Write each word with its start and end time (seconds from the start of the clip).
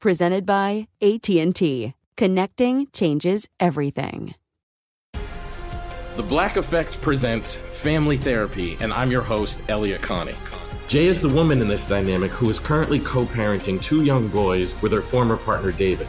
presented 0.00 0.44
by 0.44 0.88
AT&T. 1.00 1.94
Connecting 2.16 2.86
changes 2.92 3.48
everything. 3.58 4.34
The 6.16 6.22
Black 6.22 6.56
Effect 6.56 7.00
presents 7.00 7.54
Family 7.54 8.16
Therapy, 8.16 8.76
and 8.80 8.92
I'm 8.92 9.10
your 9.10 9.22
host, 9.22 9.62
Elliott 9.68 10.02
Connie. 10.02 10.34
Jay 10.88 11.06
is 11.06 11.20
the 11.20 11.28
woman 11.28 11.62
in 11.62 11.68
this 11.68 11.86
dynamic 11.86 12.30
who 12.32 12.50
is 12.50 12.58
currently 12.58 12.98
co 12.98 13.24
parenting 13.24 13.80
two 13.80 14.04
young 14.04 14.26
boys 14.28 14.74
with 14.82 14.92
her 14.92 15.02
former 15.02 15.36
partner, 15.36 15.70
David. 15.72 16.08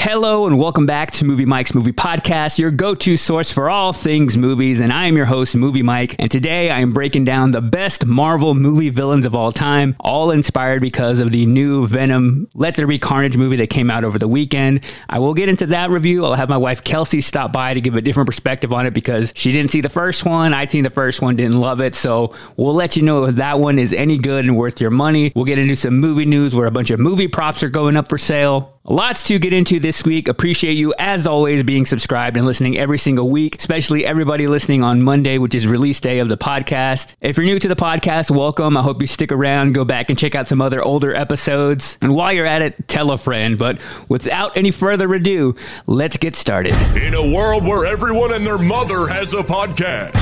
Hello 0.00 0.46
and 0.46 0.60
welcome 0.60 0.86
back 0.86 1.10
to 1.10 1.24
Movie 1.24 1.44
Mike's 1.44 1.74
Movie 1.74 1.90
Podcast, 1.90 2.56
your 2.56 2.70
go 2.70 2.94
to 2.94 3.16
source 3.16 3.50
for 3.50 3.68
all 3.68 3.92
things 3.92 4.38
movies. 4.38 4.78
And 4.78 4.92
I 4.92 5.06
am 5.06 5.16
your 5.16 5.26
host, 5.26 5.56
Movie 5.56 5.82
Mike. 5.82 6.14
And 6.20 6.30
today 6.30 6.70
I 6.70 6.78
am 6.78 6.92
breaking 6.92 7.24
down 7.24 7.50
the 7.50 7.60
best 7.60 8.06
Marvel 8.06 8.54
movie 8.54 8.90
villains 8.90 9.26
of 9.26 9.34
all 9.34 9.50
time, 9.50 9.96
all 9.98 10.30
inspired 10.30 10.80
because 10.82 11.18
of 11.18 11.32
the 11.32 11.46
new 11.46 11.88
Venom 11.88 12.48
Let 12.54 12.76
There 12.76 12.86
Be 12.86 13.00
Carnage 13.00 13.36
movie 13.36 13.56
that 13.56 13.70
came 13.70 13.90
out 13.90 14.04
over 14.04 14.20
the 14.20 14.28
weekend. 14.28 14.82
I 15.08 15.18
will 15.18 15.34
get 15.34 15.48
into 15.48 15.66
that 15.66 15.90
review. 15.90 16.24
I'll 16.24 16.34
have 16.34 16.48
my 16.48 16.56
wife 16.56 16.84
Kelsey 16.84 17.20
stop 17.20 17.52
by 17.52 17.74
to 17.74 17.80
give 17.80 17.96
a 17.96 18.00
different 18.00 18.28
perspective 18.28 18.72
on 18.72 18.86
it 18.86 18.94
because 18.94 19.32
she 19.34 19.50
didn't 19.50 19.72
see 19.72 19.80
the 19.80 19.88
first 19.88 20.24
one. 20.24 20.54
I 20.54 20.68
seen 20.68 20.84
the 20.84 20.90
first 20.90 21.20
one, 21.20 21.34
didn't 21.34 21.58
love 21.58 21.80
it. 21.80 21.96
So 21.96 22.34
we'll 22.56 22.72
let 22.72 22.96
you 22.96 23.02
know 23.02 23.24
if 23.24 23.34
that 23.34 23.58
one 23.58 23.80
is 23.80 23.92
any 23.92 24.16
good 24.16 24.44
and 24.44 24.56
worth 24.56 24.80
your 24.80 24.90
money. 24.90 25.32
We'll 25.34 25.44
get 25.44 25.58
into 25.58 25.74
some 25.74 25.98
movie 25.98 26.24
news 26.24 26.54
where 26.54 26.68
a 26.68 26.70
bunch 26.70 26.90
of 26.90 27.00
movie 27.00 27.28
props 27.28 27.64
are 27.64 27.68
going 27.68 27.96
up 27.96 28.06
for 28.06 28.16
sale. 28.16 28.77
Lots 28.90 29.24
to 29.24 29.38
get 29.38 29.52
into 29.52 29.78
this 29.78 30.02
week. 30.02 30.28
Appreciate 30.28 30.78
you, 30.78 30.94
as 30.98 31.26
always, 31.26 31.62
being 31.62 31.84
subscribed 31.84 32.38
and 32.38 32.46
listening 32.46 32.78
every 32.78 32.96
single 32.96 33.28
week, 33.28 33.56
especially 33.58 34.06
everybody 34.06 34.46
listening 34.46 34.82
on 34.82 35.02
Monday, 35.02 35.36
which 35.36 35.54
is 35.54 35.66
release 35.66 36.00
day 36.00 36.20
of 36.20 36.30
the 36.30 36.38
podcast. 36.38 37.14
If 37.20 37.36
you're 37.36 37.44
new 37.44 37.58
to 37.58 37.68
the 37.68 37.76
podcast, 37.76 38.34
welcome. 38.34 38.78
I 38.78 38.80
hope 38.80 39.02
you 39.02 39.06
stick 39.06 39.30
around, 39.30 39.74
go 39.74 39.84
back 39.84 40.08
and 40.08 40.18
check 40.18 40.34
out 40.34 40.48
some 40.48 40.62
other 40.62 40.82
older 40.82 41.14
episodes. 41.14 41.98
And 42.00 42.14
while 42.14 42.32
you're 42.32 42.46
at 42.46 42.62
it, 42.62 42.88
tell 42.88 43.10
a 43.10 43.18
friend. 43.18 43.58
But 43.58 43.78
without 44.08 44.56
any 44.56 44.70
further 44.70 45.12
ado, 45.12 45.54
let's 45.86 46.16
get 46.16 46.34
started. 46.34 46.72
In 46.96 47.12
a 47.12 47.30
world 47.30 47.64
where 47.64 47.84
everyone 47.84 48.32
and 48.32 48.46
their 48.46 48.56
mother 48.56 49.06
has 49.06 49.34
a 49.34 49.42
podcast, 49.42 50.16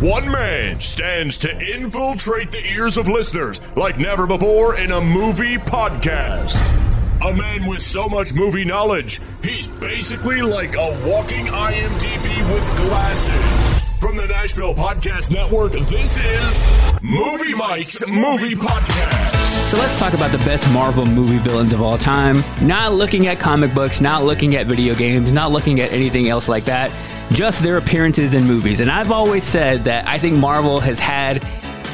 one 0.00 0.30
man 0.30 0.80
stands 0.80 1.38
to 1.38 1.58
infiltrate 1.58 2.52
the 2.52 2.64
ears 2.64 2.96
of 2.96 3.08
listeners 3.08 3.60
like 3.74 3.98
never 3.98 4.28
before 4.28 4.76
in 4.76 4.92
a 4.92 5.00
movie 5.00 5.56
podcast. 5.56 6.81
A 7.24 7.32
man 7.32 7.66
with 7.66 7.80
so 7.80 8.08
much 8.08 8.32
movie 8.32 8.64
knowledge, 8.64 9.20
he's 9.44 9.68
basically 9.68 10.42
like 10.42 10.74
a 10.74 11.00
walking 11.06 11.46
IMDb 11.46 12.52
with 12.52 12.76
glasses. 12.78 13.80
From 14.00 14.16
the 14.16 14.26
Nashville 14.26 14.74
Podcast 14.74 15.30
Network, 15.30 15.70
this 15.72 16.18
is 16.18 16.66
Movie 17.00 17.54
Mike's 17.54 18.04
Movie 18.08 18.56
Podcast. 18.56 19.68
So 19.68 19.78
let's 19.78 19.96
talk 19.96 20.14
about 20.14 20.32
the 20.32 20.38
best 20.38 20.68
Marvel 20.72 21.06
movie 21.06 21.38
villains 21.38 21.72
of 21.72 21.80
all 21.80 21.96
time. 21.96 22.42
Not 22.60 22.94
looking 22.94 23.28
at 23.28 23.38
comic 23.38 23.72
books, 23.72 24.00
not 24.00 24.24
looking 24.24 24.56
at 24.56 24.66
video 24.66 24.96
games, 24.96 25.30
not 25.30 25.52
looking 25.52 25.78
at 25.80 25.92
anything 25.92 26.28
else 26.28 26.48
like 26.48 26.64
that, 26.64 26.90
just 27.30 27.62
their 27.62 27.76
appearances 27.76 28.34
in 28.34 28.44
movies. 28.44 28.80
And 28.80 28.90
I've 28.90 29.12
always 29.12 29.44
said 29.44 29.84
that 29.84 30.08
I 30.08 30.18
think 30.18 30.38
Marvel 30.38 30.80
has 30.80 30.98
had 30.98 31.46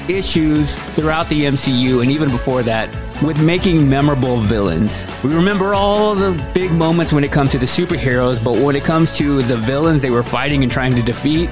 issues 0.09 0.75
throughout 0.95 1.29
the 1.29 1.45
MCU 1.45 2.01
and 2.01 2.11
even 2.11 2.31
before 2.31 2.63
that 2.63 2.89
with 3.23 3.43
making 3.43 3.89
memorable 3.89 4.39
villains. 4.39 5.05
We 5.25 5.35
remember 5.35 5.75
all 5.75 6.15
the 6.15 6.33
big 6.55 6.71
moments 6.71 7.13
when 7.13 7.25
it 7.25 7.33
comes 7.33 7.51
to 7.53 7.59
the 7.59 7.67
superheroes, 7.67 8.43
but 8.43 8.57
when 8.57 8.77
it 8.77 8.85
comes 8.85 9.17
to 9.19 9.43
the 9.43 9.57
villains 9.57 10.03
they 10.03 10.11
were 10.11 10.23
fighting 10.23 10.63
and 10.63 10.71
trying 10.71 10.95
to 10.95 11.03
defeat, 11.03 11.51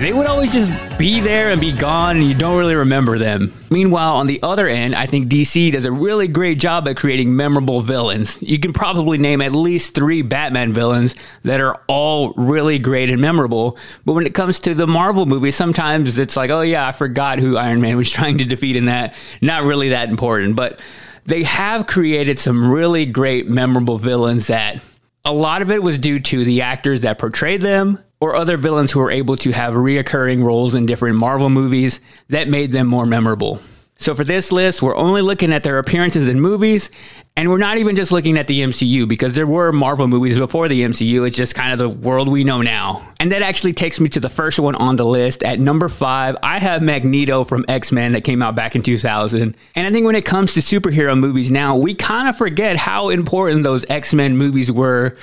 they 0.00 0.14
would 0.14 0.26
always 0.26 0.50
just 0.50 0.98
be 0.98 1.20
there 1.20 1.50
and 1.50 1.60
be 1.60 1.72
gone, 1.72 2.16
and 2.16 2.26
you 2.26 2.34
don't 2.34 2.56
really 2.56 2.74
remember 2.74 3.18
them. 3.18 3.52
Meanwhile, 3.70 4.16
on 4.16 4.26
the 4.26 4.42
other 4.42 4.66
end, 4.66 4.94
I 4.94 5.04
think 5.04 5.28
DC 5.28 5.72
does 5.72 5.84
a 5.84 5.92
really 5.92 6.26
great 6.26 6.58
job 6.58 6.88
at 6.88 6.96
creating 6.96 7.36
memorable 7.36 7.82
villains. 7.82 8.38
You 8.40 8.58
can 8.58 8.72
probably 8.72 9.18
name 9.18 9.42
at 9.42 9.52
least 9.52 9.94
three 9.94 10.22
Batman 10.22 10.72
villains 10.72 11.14
that 11.42 11.60
are 11.60 11.82
all 11.86 12.32
really 12.38 12.78
great 12.78 13.10
and 13.10 13.20
memorable. 13.20 13.76
But 14.06 14.14
when 14.14 14.24
it 14.24 14.32
comes 14.32 14.58
to 14.60 14.74
the 14.74 14.86
Marvel 14.86 15.26
movies, 15.26 15.54
sometimes 15.54 16.16
it's 16.16 16.34
like, 16.34 16.48
oh 16.48 16.62
yeah, 16.62 16.86
I 16.86 16.92
forgot 16.92 17.38
who 17.38 17.58
Iron 17.58 17.82
Man 17.82 17.98
was 17.98 18.10
trying 18.10 18.38
to 18.38 18.46
defeat 18.46 18.76
in 18.76 18.86
that. 18.86 19.14
Not 19.42 19.64
really 19.64 19.90
that 19.90 20.08
important. 20.08 20.56
But 20.56 20.80
they 21.24 21.42
have 21.42 21.86
created 21.86 22.38
some 22.38 22.70
really 22.70 23.04
great, 23.04 23.48
memorable 23.48 23.98
villains 23.98 24.46
that 24.46 24.82
a 25.26 25.34
lot 25.34 25.60
of 25.60 25.70
it 25.70 25.82
was 25.82 25.98
due 25.98 26.18
to 26.18 26.42
the 26.42 26.62
actors 26.62 27.02
that 27.02 27.18
portrayed 27.18 27.60
them 27.60 28.02
or 28.20 28.36
other 28.36 28.56
villains 28.56 28.92
who 28.92 29.00
were 29.00 29.10
able 29.10 29.36
to 29.38 29.50
have 29.50 29.74
reoccurring 29.74 30.44
roles 30.44 30.74
in 30.74 30.86
different 30.86 31.16
Marvel 31.16 31.48
movies 31.48 32.00
that 32.28 32.48
made 32.48 32.70
them 32.70 32.86
more 32.86 33.06
memorable. 33.06 33.60
So 34.00 34.14
for 34.14 34.24
this 34.24 34.50
list, 34.50 34.80
we're 34.80 34.96
only 34.96 35.20
looking 35.20 35.52
at 35.52 35.62
their 35.62 35.78
appearances 35.78 36.26
in 36.26 36.40
movies, 36.40 36.90
and 37.36 37.50
we're 37.50 37.58
not 37.58 37.76
even 37.76 37.96
just 37.96 38.10
looking 38.10 38.38
at 38.38 38.46
the 38.46 38.62
MCU 38.62 39.06
because 39.06 39.34
there 39.34 39.46
were 39.46 39.72
Marvel 39.72 40.08
movies 40.08 40.38
before 40.38 40.68
the 40.68 40.80
MCU. 40.80 41.26
It's 41.26 41.36
just 41.36 41.54
kind 41.54 41.70
of 41.70 41.78
the 41.78 41.90
world 41.90 42.26
we 42.26 42.42
know 42.42 42.62
now. 42.62 43.06
And 43.20 43.30
that 43.30 43.42
actually 43.42 43.74
takes 43.74 44.00
me 44.00 44.08
to 44.08 44.18
the 44.20 44.30
first 44.30 44.58
one 44.58 44.74
on 44.74 44.96
the 44.96 45.04
list. 45.04 45.42
At 45.42 45.60
number 45.60 45.90
five, 45.90 46.34
I 46.42 46.58
have 46.58 46.80
Magneto 46.80 47.44
from 47.44 47.66
X 47.68 47.92
Men 47.92 48.12
that 48.12 48.24
came 48.24 48.40
out 48.40 48.54
back 48.54 48.74
in 48.74 48.82
2000. 48.82 49.54
And 49.74 49.86
I 49.86 49.92
think 49.92 50.06
when 50.06 50.14
it 50.14 50.24
comes 50.24 50.54
to 50.54 50.60
superhero 50.60 51.18
movies 51.18 51.50
now, 51.50 51.76
we 51.76 51.94
kind 51.94 52.26
of 52.26 52.38
forget 52.38 52.78
how 52.78 53.10
important 53.10 53.64
those 53.64 53.84
X 53.90 54.14
Men 54.14 54.38
movies 54.38 54.72
were 54.72 55.14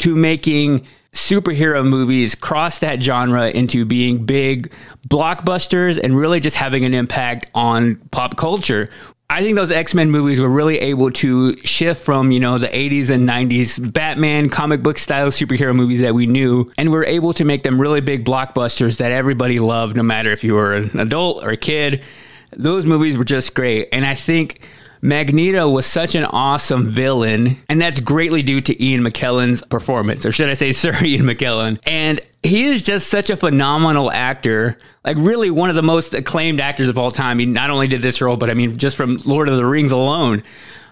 to 0.00 0.14
making 0.14 0.86
superhero 1.16 1.84
movies 1.84 2.34
cross 2.34 2.78
that 2.80 3.02
genre 3.02 3.48
into 3.48 3.86
being 3.86 4.26
big 4.26 4.72
blockbusters 5.08 5.98
and 5.98 6.16
really 6.16 6.40
just 6.40 6.56
having 6.56 6.84
an 6.84 6.92
impact 6.92 7.50
on 7.54 7.96
pop 8.10 8.36
culture. 8.36 8.90
I 9.28 9.42
think 9.42 9.56
those 9.56 9.72
X 9.72 9.94
Men 9.94 10.10
movies 10.10 10.38
were 10.38 10.48
really 10.48 10.78
able 10.78 11.10
to 11.12 11.56
shift 11.62 12.04
from, 12.04 12.30
you 12.30 12.38
know, 12.38 12.58
the 12.58 12.68
80s 12.68 13.10
and 13.10 13.28
90s 13.28 13.92
Batman 13.92 14.50
comic 14.50 14.82
book 14.82 14.98
style 14.98 15.28
superhero 15.28 15.74
movies 15.74 16.00
that 16.00 16.14
we 16.14 16.26
knew, 16.26 16.70
and 16.78 16.92
we're 16.92 17.06
able 17.06 17.32
to 17.32 17.44
make 17.44 17.62
them 17.62 17.80
really 17.80 18.00
big 18.00 18.24
blockbusters 18.24 18.98
that 18.98 19.10
everybody 19.10 19.58
loved, 19.58 19.96
no 19.96 20.02
matter 20.02 20.30
if 20.30 20.44
you 20.44 20.54
were 20.54 20.74
an 20.74 21.00
adult 21.00 21.42
or 21.42 21.50
a 21.50 21.56
kid. 21.56 22.04
Those 22.52 22.86
movies 22.86 23.18
were 23.18 23.24
just 23.24 23.54
great. 23.54 23.88
And 23.90 24.06
I 24.06 24.14
think 24.14 24.60
Magneto 25.02 25.68
was 25.68 25.86
such 25.86 26.14
an 26.14 26.24
awesome 26.24 26.86
villain, 26.86 27.58
and 27.68 27.80
that's 27.80 28.00
greatly 28.00 28.42
due 28.42 28.60
to 28.62 28.82
Ian 28.82 29.02
McKellen's 29.02 29.62
performance, 29.62 30.24
or 30.24 30.32
should 30.32 30.48
I 30.48 30.54
say, 30.54 30.72
Sir 30.72 30.92
Ian 31.02 31.26
McKellen. 31.26 31.78
And 31.86 32.20
he 32.42 32.64
is 32.64 32.82
just 32.82 33.08
such 33.08 33.30
a 33.30 33.36
phenomenal 33.36 34.10
actor, 34.10 34.78
like 35.04 35.16
really 35.18 35.50
one 35.50 35.68
of 35.70 35.76
the 35.76 35.82
most 35.82 36.14
acclaimed 36.14 36.60
actors 36.60 36.88
of 36.88 36.98
all 36.98 37.10
time. 37.10 37.38
He 37.38 37.46
not 37.46 37.70
only 37.70 37.88
did 37.88 38.02
this 38.02 38.20
role, 38.20 38.36
but 38.36 38.50
I 38.50 38.54
mean, 38.54 38.76
just 38.76 38.96
from 38.96 39.18
Lord 39.24 39.48
of 39.48 39.56
the 39.56 39.64
Rings 39.64 39.92
alone. 39.92 40.42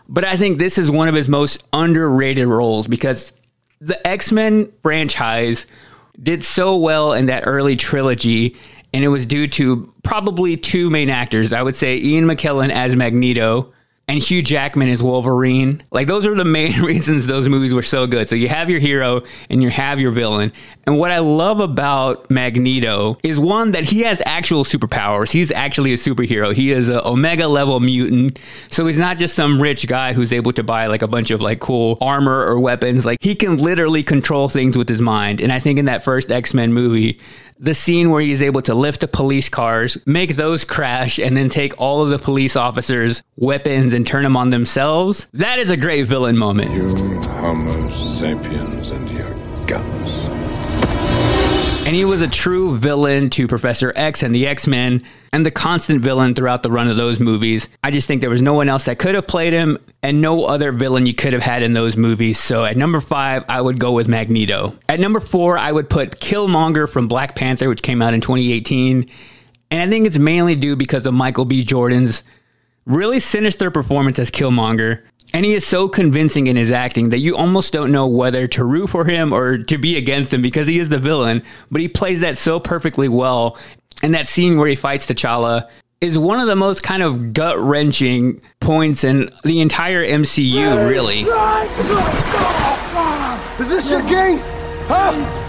But 0.08 0.24
I 0.24 0.36
think 0.36 0.58
this 0.58 0.78
is 0.78 0.90
one 0.90 1.08
of 1.08 1.14
his 1.14 1.28
most 1.28 1.62
underrated 1.72 2.46
roles 2.46 2.86
because 2.86 3.32
the 3.80 4.06
X 4.06 4.32
Men 4.32 4.70
franchise 4.82 5.66
did 6.22 6.44
so 6.44 6.76
well 6.76 7.12
in 7.12 7.26
that 7.26 7.44
early 7.46 7.74
trilogy 7.76 8.56
And 8.92 9.02
it 9.02 9.08
was 9.08 9.26
due 9.26 9.48
to 9.48 9.92
probably 10.04 10.56
two 10.56 10.88
main 10.88 11.10
actors. 11.10 11.52
I 11.52 11.62
would 11.62 11.74
say 11.74 11.96
Ian 11.98 12.26
McKellen 12.26 12.70
as 12.70 12.94
Magneto 12.94 13.72
and 14.06 14.22
Hugh 14.22 14.42
Jackman 14.42 14.88
is 14.88 15.02
Wolverine. 15.02 15.82
Like 15.90 16.08
those 16.08 16.26
are 16.26 16.34
the 16.34 16.44
main 16.44 16.82
reasons 16.82 17.26
those 17.26 17.48
movies 17.48 17.72
were 17.72 17.82
so 17.82 18.06
good. 18.06 18.28
So 18.28 18.36
you 18.36 18.48
have 18.48 18.68
your 18.68 18.80
hero 18.80 19.22
and 19.48 19.62
you 19.62 19.70
have 19.70 19.98
your 19.98 20.10
villain. 20.10 20.52
And 20.86 20.98
what 20.98 21.10
I 21.10 21.20
love 21.20 21.60
about 21.60 22.30
Magneto 22.30 23.16
is 23.22 23.40
one 23.40 23.70
that 23.70 23.84
he 23.84 24.00
has 24.00 24.20
actual 24.26 24.64
superpowers. 24.64 25.32
He's 25.32 25.50
actually 25.50 25.94
a 25.94 25.96
superhero. 25.96 26.52
He 26.52 26.70
is 26.70 26.90
an 26.90 27.00
omega 27.04 27.48
level 27.48 27.80
mutant. 27.80 28.38
So 28.68 28.86
he's 28.86 28.98
not 28.98 29.16
just 29.16 29.34
some 29.34 29.60
rich 29.60 29.86
guy 29.86 30.12
who's 30.12 30.32
able 30.32 30.52
to 30.52 30.62
buy 30.62 30.86
like 30.86 31.00
a 31.00 31.08
bunch 31.08 31.30
of 31.30 31.40
like 31.40 31.60
cool 31.60 31.96
armor 32.02 32.44
or 32.44 32.60
weapons. 32.60 33.06
Like 33.06 33.18
he 33.22 33.34
can 33.34 33.56
literally 33.56 34.02
control 34.02 34.50
things 34.50 34.76
with 34.76 34.88
his 34.88 35.00
mind. 35.00 35.40
And 35.40 35.50
I 35.50 35.60
think 35.60 35.78
in 35.78 35.86
that 35.86 36.04
first 36.04 36.30
X-Men 36.30 36.74
movie, 36.74 37.18
the 37.58 37.74
scene 37.74 38.10
where 38.10 38.20
he's 38.20 38.42
able 38.42 38.62
to 38.62 38.74
lift 38.74 39.00
the 39.00 39.08
police 39.08 39.48
cars, 39.48 39.98
make 40.06 40.36
those 40.36 40.64
crash, 40.64 41.18
and 41.18 41.36
then 41.36 41.48
take 41.48 41.72
all 41.80 42.02
of 42.02 42.10
the 42.10 42.18
police 42.18 42.56
officers' 42.56 43.22
weapons 43.36 43.92
and 43.92 44.06
turn 44.06 44.22
them 44.22 44.36
on 44.36 44.50
themselves. 44.50 45.26
That 45.32 45.58
is 45.58 45.70
a 45.70 45.76
great 45.76 46.06
villain 46.06 46.36
moment. 46.36 46.72
You, 46.72 47.20
Homo 47.32 47.88
sapiens, 47.90 48.90
and 48.90 49.10
your 49.10 49.34
guns. 49.66 50.33
And 51.86 51.94
he 51.94 52.06
was 52.06 52.22
a 52.22 52.28
true 52.28 52.78
villain 52.78 53.28
to 53.31 53.46
Professor 53.46 53.92
X 53.94 54.22
and 54.22 54.34
the 54.34 54.46
X 54.46 54.66
Men, 54.66 55.02
and 55.34 55.44
the 55.44 55.50
constant 55.50 56.00
villain 56.00 56.34
throughout 56.34 56.62
the 56.62 56.70
run 56.70 56.88
of 56.88 56.96
those 56.96 57.20
movies. 57.20 57.69
I 57.82 57.90
just 57.90 58.08
think 58.08 58.22
there 58.22 58.31
was 58.31 58.40
no 58.40 58.54
one 58.54 58.70
else 58.70 58.84
that 58.84 58.98
could 58.98 59.14
have 59.14 59.26
played 59.26 59.52
him, 59.52 59.76
and 60.02 60.22
no 60.22 60.46
other 60.46 60.72
villain 60.72 61.04
you 61.04 61.14
could 61.14 61.34
have 61.34 61.42
had 61.42 61.62
in 61.62 61.75
those 61.75 61.94
movies. 61.94 62.38
So 62.38 62.64
at 62.64 62.78
number 62.78 63.02
five, 63.02 63.44
I 63.50 63.60
would 63.60 63.78
go 63.78 63.92
with 63.92 64.08
Magneto. 64.08 64.78
At 64.88 64.98
number 64.98 65.20
four, 65.20 65.58
I 65.58 65.72
would 65.72 65.90
put 65.90 66.20
Killmonger 66.20 66.88
from 66.88 67.06
Black 67.06 67.34
Panther, 67.34 67.69
which 67.69 67.82
came 67.82 68.00
out 68.00 68.14
in 68.14 68.22
2018. 68.22 69.10
And 69.70 69.82
I 69.82 69.86
think 69.86 70.06
it's 70.06 70.19
mainly 70.19 70.56
due 70.56 70.76
because 70.76 71.04
of 71.04 71.12
Michael 71.12 71.44
B. 71.44 71.62
Jordan's 71.64 72.22
really 72.86 73.20
sinister 73.20 73.70
performance 73.70 74.19
as 74.19 74.31
Killmonger. 74.31 75.02
And 75.34 75.44
he 75.44 75.52
is 75.54 75.66
so 75.66 75.88
convincing 75.88 76.46
in 76.46 76.54
his 76.54 76.70
acting 76.70 77.10
that 77.10 77.19
you 77.19 77.34
almost 77.34 77.72
don't 77.72 77.90
know 77.90 78.06
whether 78.06 78.46
to 78.46 78.64
root 78.64 78.86
for 78.86 79.04
him 79.04 79.32
or 79.32 79.58
to 79.58 79.76
be 79.76 79.96
against 79.96 80.32
him 80.32 80.42
because 80.42 80.69
he 80.69 80.78
is 80.78 80.90
the 80.90 80.98
villain. 81.00 81.42
But 81.72 81.81
he 81.81 81.88
plays 81.88 82.20
that 82.20 82.38
so 82.38 82.60
perfectly 82.60 83.08
well. 83.08 83.58
And 84.00 84.14
that 84.14 84.28
scene 84.28 84.58
where 84.58 84.69
he 84.69 84.76
fights 84.76 85.06
T'Challa 85.06 85.69
is 86.00 86.16
one 86.16 86.38
of 86.38 86.46
the 86.46 86.54
most 86.54 86.84
kind 86.84 87.02
of 87.02 87.32
gut 87.32 87.58
wrenching 87.58 88.42
points 88.60 89.02
in 89.02 89.28
the 89.42 89.60
entire 89.60 90.06
MCU, 90.06 90.88
really. 90.88 91.22
Is 93.58 93.69
this 93.69 93.90
your 93.90 94.06
king? 94.06 94.38
Huh? 94.86 95.40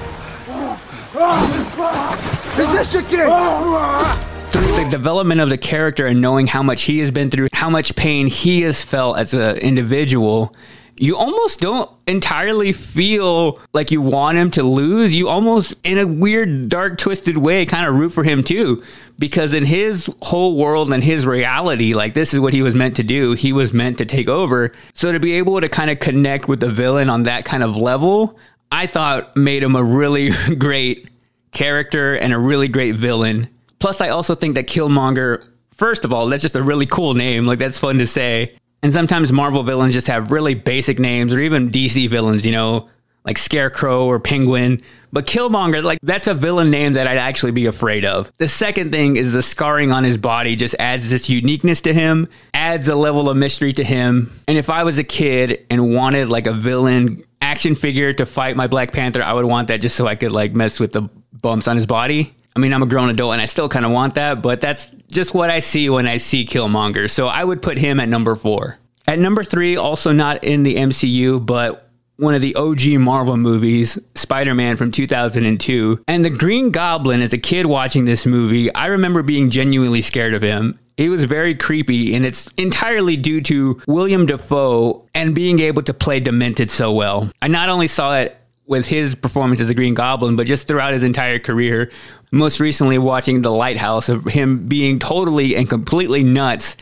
Is 2.59 2.71
this 2.71 2.91
your 2.91 3.03
king? 3.03 4.24
Through 4.55 4.85
the 4.85 4.89
development 4.89 5.41
of 5.41 5.49
the 5.49 5.57
character 5.57 6.07
and 6.07 6.21
knowing 6.21 6.47
how 6.47 6.63
much 6.63 6.83
he 6.83 6.99
has 6.99 7.11
been 7.11 7.29
through, 7.29 7.49
how 7.51 7.69
much 7.69 7.93
pain 7.95 8.27
he 8.27 8.61
has 8.61 8.81
felt 8.81 9.17
as 9.17 9.33
an 9.33 9.57
individual, 9.57 10.55
you 10.97 11.17
almost 11.17 11.59
don't 11.59 11.89
entirely 12.07 12.71
feel 12.71 13.59
like 13.73 13.91
you 13.91 14.01
want 14.01 14.37
him 14.37 14.51
to 14.51 14.63
lose. 14.63 15.13
You 15.13 15.27
almost, 15.27 15.73
in 15.83 15.97
a 15.97 16.07
weird, 16.07 16.69
dark, 16.69 16.97
twisted 16.97 17.37
way, 17.37 17.65
kind 17.65 17.85
of 17.85 17.99
root 17.99 18.11
for 18.11 18.23
him 18.23 18.45
too. 18.45 18.81
Because 19.19 19.53
in 19.53 19.65
his 19.65 20.09
whole 20.21 20.55
world 20.55 20.89
and 20.89 21.03
his 21.03 21.25
reality, 21.25 21.93
like 21.93 22.13
this 22.13 22.33
is 22.33 22.39
what 22.39 22.53
he 22.53 22.61
was 22.61 22.73
meant 22.73 22.95
to 22.95 23.03
do. 23.03 23.33
He 23.33 23.51
was 23.51 23.73
meant 23.73 23.97
to 23.97 24.05
take 24.05 24.29
over. 24.29 24.71
So 24.93 25.11
to 25.11 25.19
be 25.19 25.33
able 25.33 25.59
to 25.59 25.67
kind 25.67 25.91
of 25.91 25.99
connect 25.99 26.47
with 26.47 26.61
the 26.61 26.71
villain 26.71 27.09
on 27.09 27.23
that 27.23 27.43
kind 27.43 27.61
of 27.63 27.75
level, 27.75 28.39
I 28.71 28.87
thought 28.87 29.35
made 29.35 29.63
him 29.63 29.75
a 29.75 29.83
really 29.83 30.29
great 30.57 31.09
character 31.51 32.15
and 32.15 32.31
a 32.31 32.39
really 32.39 32.69
great 32.69 32.95
villain. 32.95 33.49
Plus, 33.85 34.01
I 34.01 34.09
also 34.09 34.33
think 34.33 34.55
that 34.55 34.65
Killmonger, 34.65 35.47
first 35.71 36.05
of 36.05 36.11
all, 36.11 36.25
that's 36.25 36.41
just 36.41 36.55
a 36.55 36.63
really 36.63 36.87
cool 36.87 37.13
name. 37.13 37.45
Like, 37.45 37.59
that's 37.59 37.77
fun 37.77 37.99
to 37.99 38.07
say. 38.07 38.57
And 38.81 38.91
sometimes 38.91 39.31
Marvel 39.31 39.61
villains 39.61 39.93
just 39.93 40.07
have 40.07 40.31
really 40.31 40.55
basic 40.55 40.97
names, 40.97 41.31
or 41.31 41.39
even 41.39 41.69
DC 41.69 42.09
villains, 42.09 42.43
you 42.43 42.51
know, 42.51 42.89
like 43.25 43.37
Scarecrow 43.37 44.07
or 44.07 44.19
Penguin. 44.19 44.81
But 45.13 45.27
Killmonger, 45.27 45.83
like, 45.83 45.99
that's 46.01 46.25
a 46.27 46.33
villain 46.33 46.71
name 46.71 46.93
that 46.93 47.05
I'd 47.05 47.19
actually 47.19 47.51
be 47.51 47.67
afraid 47.67 48.05
of. 48.05 48.33
The 48.39 48.47
second 48.47 48.91
thing 48.91 49.17
is 49.17 49.33
the 49.33 49.43
scarring 49.43 49.91
on 49.91 50.03
his 50.03 50.17
body 50.17 50.55
just 50.55 50.73
adds 50.79 51.07
this 51.07 51.29
uniqueness 51.29 51.81
to 51.81 51.93
him, 51.93 52.27
adds 52.55 52.87
a 52.87 52.95
level 52.95 53.29
of 53.29 53.37
mystery 53.37 53.73
to 53.73 53.83
him. 53.83 54.31
And 54.47 54.57
if 54.57 54.71
I 54.71 54.83
was 54.83 54.97
a 54.97 55.03
kid 55.03 55.63
and 55.69 55.93
wanted 55.93 56.27
like 56.27 56.47
a 56.47 56.53
villain 56.53 57.23
action 57.39 57.75
figure 57.75 58.13
to 58.13 58.25
fight 58.25 58.55
my 58.55 58.65
Black 58.65 58.93
Panther, 58.93 59.21
I 59.21 59.33
would 59.33 59.45
want 59.45 59.67
that 59.67 59.77
just 59.77 59.95
so 59.95 60.07
I 60.07 60.15
could 60.15 60.31
like 60.31 60.55
mess 60.55 60.79
with 60.79 60.91
the 60.91 61.03
bumps 61.33 61.67
on 61.67 61.75
his 61.75 61.85
body. 61.85 62.35
I 62.55 62.59
mean, 62.59 62.73
I'm 62.73 62.83
a 62.83 62.87
grown 62.87 63.09
adult 63.09 63.33
and 63.33 63.41
I 63.41 63.45
still 63.47 63.67
kind 63.67 63.85
of 63.85 63.91
want 63.91 64.15
that, 64.15 64.41
but 64.41 64.61
that's 64.61 64.89
just 65.11 65.33
what 65.33 65.49
I 65.49 65.59
see 65.59 65.89
when 65.89 66.07
I 66.07 66.17
see 66.17 66.45
Killmonger. 66.45 67.09
So 67.09 67.27
I 67.27 67.43
would 67.43 67.61
put 67.61 67.77
him 67.77 67.99
at 67.99 68.07
number 68.07 68.35
four. 68.35 68.77
At 69.07 69.19
number 69.19 69.43
three, 69.43 69.75
also 69.75 70.11
not 70.11 70.43
in 70.43 70.63
the 70.63 70.75
MCU, 70.75 71.45
but 71.45 71.89
one 72.17 72.33
of 72.33 72.41
the 72.41 72.55
OG 72.55 72.99
Marvel 72.99 73.37
movies, 73.37 73.99
Spider 74.15 74.55
Man 74.55 74.77
from 74.77 74.91
2002. 74.91 76.03
And 76.07 76.23
the 76.23 76.29
Green 76.29 76.71
Goblin, 76.71 77.21
as 77.21 77.33
a 77.33 77.37
kid 77.37 77.65
watching 77.65 78.05
this 78.05 78.25
movie, 78.25 78.73
I 78.73 78.87
remember 78.87 79.21
being 79.21 79.49
genuinely 79.49 80.01
scared 80.01 80.33
of 80.33 80.41
him. 80.41 80.79
He 80.97 81.09
was 81.09 81.25
very 81.25 81.55
creepy, 81.55 82.15
and 82.15 82.25
it's 82.25 82.47
entirely 82.57 83.17
due 83.17 83.41
to 83.41 83.81
William 83.85 84.25
Dafoe 84.25 85.05
and 85.13 85.35
being 85.35 85.59
able 85.59 85.83
to 85.83 85.93
play 85.93 86.21
Demented 86.21 86.71
so 86.71 86.93
well. 86.93 87.29
I 87.41 87.49
not 87.49 87.67
only 87.67 87.87
saw 87.87 88.15
it 88.15 88.37
with 88.65 88.87
his 88.87 89.13
performance 89.13 89.59
as 89.59 89.67
the 89.67 89.73
Green 89.73 89.93
Goblin, 89.93 90.37
but 90.37 90.47
just 90.47 90.67
throughout 90.67 90.93
his 90.93 91.03
entire 91.03 91.37
career. 91.37 91.91
Most 92.31 92.59
recently, 92.59 92.97
watching 92.97 93.41
The 93.41 93.51
Lighthouse 93.51 94.09
of 94.09 94.25
him 94.25 94.67
being 94.67 94.99
totally 94.99 95.55
and 95.55 95.69
completely 95.69 96.23
nuts. 96.23 96.75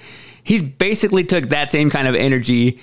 He 0.44 0.62
basically 0.62 1.24
took 1.24 1.50
that 1.50 1.72
same 1.72 1.90
kind 1.90 2.08
of 2.08 2.16
energy 2.16 2.80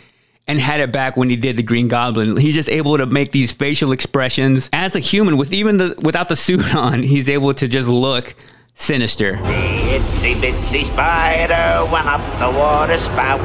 and 0.47 0.59
had 0.59 0.81
it 0.81 0.93
back 0.93 1.17
when 1.17 1.31
he 1.31 1.37
did 1.37 1.57
the 1.57 1.63
Green 1.63 1.89
Goblin. 1.89 2.37
He's 2.37 2.55
just 2.55 2.69
able 2.69 2.99
to 2.99 3.07
make 3.07 3.33
these 3.33 3.53
facial 3.53 3.93
expressions 3.93 4.69
as 4.73 4.97
a 4.97 5.01
human 5.01 5.37
with 5.37 5.53
even 5.53 5.77
the 5.77 5.95
without 6.03 6.29
the 6.29 6.37
suit 6.37 6.75
on. 6.75 7.03
He's 7.03 7.29
able 7.29 7.55
to 7.55 7.69
just 7.69 7.89
look 7.89 8.35
sinister. 8.75 9.37
The 9.37 9.99
itsy 9.99 10.35
bitsy 10.35 10.85
spider 10.85 11.91
went 11.93 12.07
up 12.07 12.21
the 12.39 12.59
water 12.59 12.97
spout. 12.97 13.41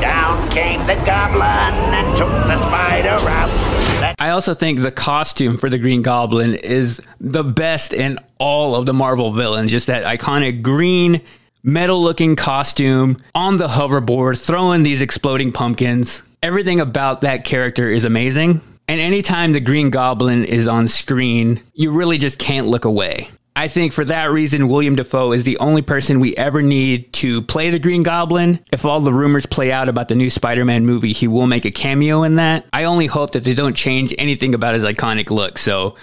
Down 0.00 0.50
came 0.50 0.80
the 0.86 0.96
goblin 1.06 1.44
and 1.44 2.18
took 2.18 2.28
the 2.28 2.56
spider 2.56 3.16
out. 3.30 3.69
I 4.18 4.30
also 4.30 4.54
think 4.54 4.80
the 4.80 4.92
costume 4.92 5.56
for 5.56 5.70
the 5.70 5.78
Green 5.78 6.02
Goblin 6.02 6.54
is 6.54 7.00
the 7.20 7.44
best 7.44 7.92
in 7.92 8.18
all 8.38 8.74
of 8.74 8.86
the 8.86 8.94
Marvel 8.94 9.32
villains. 9.32 9.70
Just 9.70 9.86
that 9.86 10.04
iconic 10.04 10.62
green 10.62 11.20
metal 11.62 12.02
looking 12.02 12.36
costume 12.36 13.16
on 13.34 13.58
the 13.58 13.68
hoverboard, 13.68 14.44
throwing 14.44 14.82
these 14.82 15.00
exploding 15.00 15.52
pumpkins. 15.52 16.22
Everything 16.42 16.80
about 16.80 17.20
that 17.20 17.44
character 17.44 17.90
is 17.90 18.04
amazing. 18.04 18.60
And 18.88 19.00
anytime 19.00 19.52
the 19.52 19.60
Green 19.60 19.90
Goblin 19.90 20.44
is 20.44 20.66
on 20.66 20.88
screen, 20.88 21.62
you 21.74 21.92
really 21.92 22.18
just 22.18 22.38
can't 22.38 22.66
look 22.66 22.84
away. 22.84 23.28
I 23.60 23.68
think 23.68 23.92
for 23.92 24.06
that 24.06 24.30
reason, 24.30 24.70
William 24.70 24.96
Dafoe 24.96 25.32
is 25.32 25.44
the 25.44 25.58
only 25.58 25.82
person 25.82 26.18
we 26.18 26.34
ever 26.36 26.62
need 26.62 27.12
to 27.12 27.42
play 27.42 27.68
the 27.68 27.78
Green 27.78 28.02
Goblin. 28.02 28.58
If 28.72 28.86
all 28.86 29.00
the 29.02 29.12
rumors 29.12 29.44
play 29.44 29.70
out 29.70 29.86
about 29.86 30.08
the 30.08 30.14
new 30.14 30.30
Spider 30.30 30.64
Man 30.64 30.86
movie, 30.86 31.12
he 31.12 31.28
will 31.28 31.46
make 31.46 31.66
a 31.66 31.70
cameo 31.70 32.22
in 32.22 32.36
that. 32.36 32.66
I 32.72 32.84
only 32.84 33.04
hope 33.04 33.32
that 33.32 33.44
they 33.44 33.52
don't 33.52 33.76
change 33.76 34.14
anything 34.16 34.54
about 34.54 34.76
his 34.76 34.82
iconic 34.82 35.28
look. 35.28 35.58
So, 35.58 35.96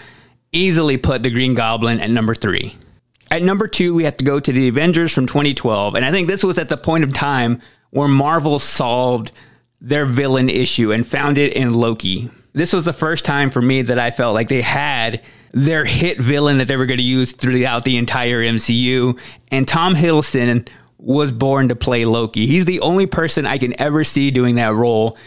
easily 0.52 0.98
put 0.98 1.24
the 1.24 1.32
Green 1.32 1.56
Goblin 1.56 2.00
at 2.00 2.12
number 2.12 2.36
three. 2.36 2.76
At 3.32 3.42
number 3.42 3.68
two, 3.68 3.96
we 3.96 4.04
have 4.04 4.18
to 4.18 4.24
go 4.24 4.40
to 4.40 4.52
the 4.52 4.68
Avengers 4.68 5.12
from 5.12 5.26
2012. 5.26 5.96
And 5.96 6.06
I 6.06 6.12
think 6.12 6.28
this 6.28 6.44
was 6.44 6.60
at 6.60 6.70
the 6.70 6.78
point 6.78 7.06
of 7.06 7.12
time 7.12 7.60
where 7.90 8.08
Marvel 8.08 8.60
solved 8.60 9.32
their 9.82 10.06
villain 10.06 10.52
issue 10.52 10.92
and 10.92 11.08
found 11.08 11.40
it 11.40 11.54
in 11.54 11.74
Loki. 11.74 12.30
This 12.54 12.72
was 12.72 12.86
the 12.86 12.94
first 12.94 13.26
time 13.26 13.50
for 13.50 13.64
me 13.64 13.82
that 13.82 13.98
I 13.98 14.12
felt 14.12 14.36
like 14.36 14.48
they 14.48 14.62
had 14.62 15.24
their 15.52 15.86
hit 15.86 16.20
villain 16.20 16.58
that 16.58 16.68
they 16.68 16.78
were 16.78 16.86
going 16.86 16.98
to 16.98 17.04
use 17.04 17.32
throughout 17.32 17.86
the 17.86 17.98
entire 17.98 18.42
MCU. 18.42 19.20
And 19.52 19.68
Tom 19.68 19.96
Hiddleston 19.96 20.68
was 20.98 21.32
born 21.32 21.70
to 21.70 21.76
play 21.76 22.06
Loki. 22.06 22.48
He's 22.48 22.66
the 22.66 22.80
only 22.82 23.06
person 23.06 23.46
I 23.46 23.58
can 23.58 23.80
ever 23.80 24.04
see 24.04 24.32
doing 24.32 24.56
that 24.56 24.74
role. 24.74 25.18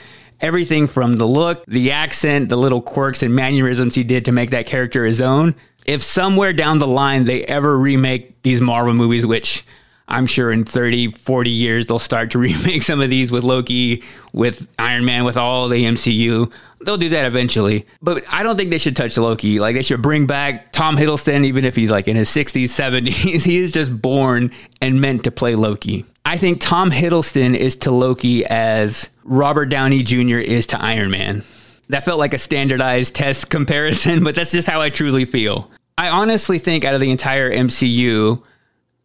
Everything 0.41 0.87
from 0.87 1.15
the 1.15 1.27
look, 1.27 1.65
the 1.67 1.93
accent, 1.93 2.49
the 2.49 2.57
little 2.57 2.81
quirks 2.81 3.23
and 3.23 3.35
mannerisms 3.35 3.95
he 3.95 4.05
did 4.05 4.25
to 4.25 4.33
make 4.33 4.51
that 4.51 4.67
character 4.67 5.05
his 5.05 5.21
own. 5.21 5.55
If 5.85 6.03
somewhere 6.03 6.53
down 6.53 6.79
the 6.79 6.87
line 6.87 7.25
they 7.25 7.45
ever 7.45 7.79
remake 7.79 8.43
these 8.43 8.61
Marvel 8.61 8.95
movies, 8.95 9.27
which 9.27 9.65
I'm 10.11 10.27
sure 10.27 10.51
in 10.51 10.65
30, 10.65 11.13
40 11.13 11.51
years 11.51 11.87
they'll 11.87 11.99
start 11.99 12.31
to 12.33 12.39
remake 12.41 12.83
some 12.83 13.01
of 13.01 13.11
these 13.11 13.31
with 13.31 13.45
Loki, 13.45 14.03
with 14.33 14.69
Iron 14.79 15.05
Man, 15.05 15.25
with 15.25 15.37
all 15.37 15.69
the 15.69 15.85
MCU. 15.85 16.51
They'll 16.83 16.97
do 16.97 17.11
that 17.11 17.27
eventually. 17.27 17.87
But 18.03 18.25
I 18.31 18.43
don't 18.43 18.57
think 18.57 18.71
they 18.71 18.79
should 18.79 18.97
touch 18.97 19.17
Loki. 19.17 19.61
Like 19.61 19.75
they 19.75 19.83
should 19.83 20.03
bring 20.03 20.27
back 20.27 20.73
Tom 20.73 20.97
Hiddleston, 20.97 21.45
even 21.45 21.65
if 21.65 21.77
he's 21.77 21.91
like 21.91 22.09
in 22.09 22.17
his 22.17 22.29
60s, 22.29 22.65
70s. 22.65 23.45
he 23.45 23.59
is 23.59 23.73
just 23.73 24.01
born 24.01 24.51
and 24.81 25.01
meant 25.01 25.25
to 25.25 25.31
play 25.31 25.55
Loki. 25.55 26.05
I 26.25 26.37
think 26.37 26.61
Tom 26.61 26.91
Hiddleston 26.91 27.57
is 27.57 27.77
to 27.77 27.91
Loki 27.91 28.45
as 28.47 29.09
Robert 29.25 29.67
Downey 29.67 30.03
Jr. 30.03 30.39
is 30.39 30.67
to 30.69 30.83
Iron 30.83 31.11
Man. 31.11 31.45
That 31.89 32.05
felt 32.05 32.19
like 32.19 32.35
a 32.35 32.39
standardized 32.39 33.15
test 33.15 33.51
comparison, 33.51 34.23
but 34.23 34.35
that's 34.35 34.53
just 34.53 34.69
how 34.69 34.81
I 34.81 34.91
truly 34.91 35.25
feel. 35.25 35.71
I 35.99 36.09
honestly 36.09 36.59
think 36.59 36.85
out 36.85 36.95
of 36.95 37.01
the 37.01 37.11
entire 37.11 37.53
MCU 37.53 38.43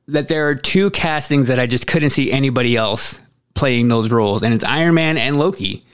that 0.08 0.28
there 0.28 0.48
are 0.50 0.56
two 0.56 0.90
castings 0.92 1.48
that 1.48 1.60
I 1.60 1.68
just 1.68 1.88
couldn't 1.88 2.12
see 2.12 2.32
anybody 2.32 2.76
else 2.76 3.20
playing 3.54 3.88
those 3.88 4.12
roles, 4.12 4.44
and 4.44 4.54
it's 4.54 4.64
Iron 4.64 4.96
Man 4.96 5.18
and 5.18 5.36
Loki. 5.36 5.86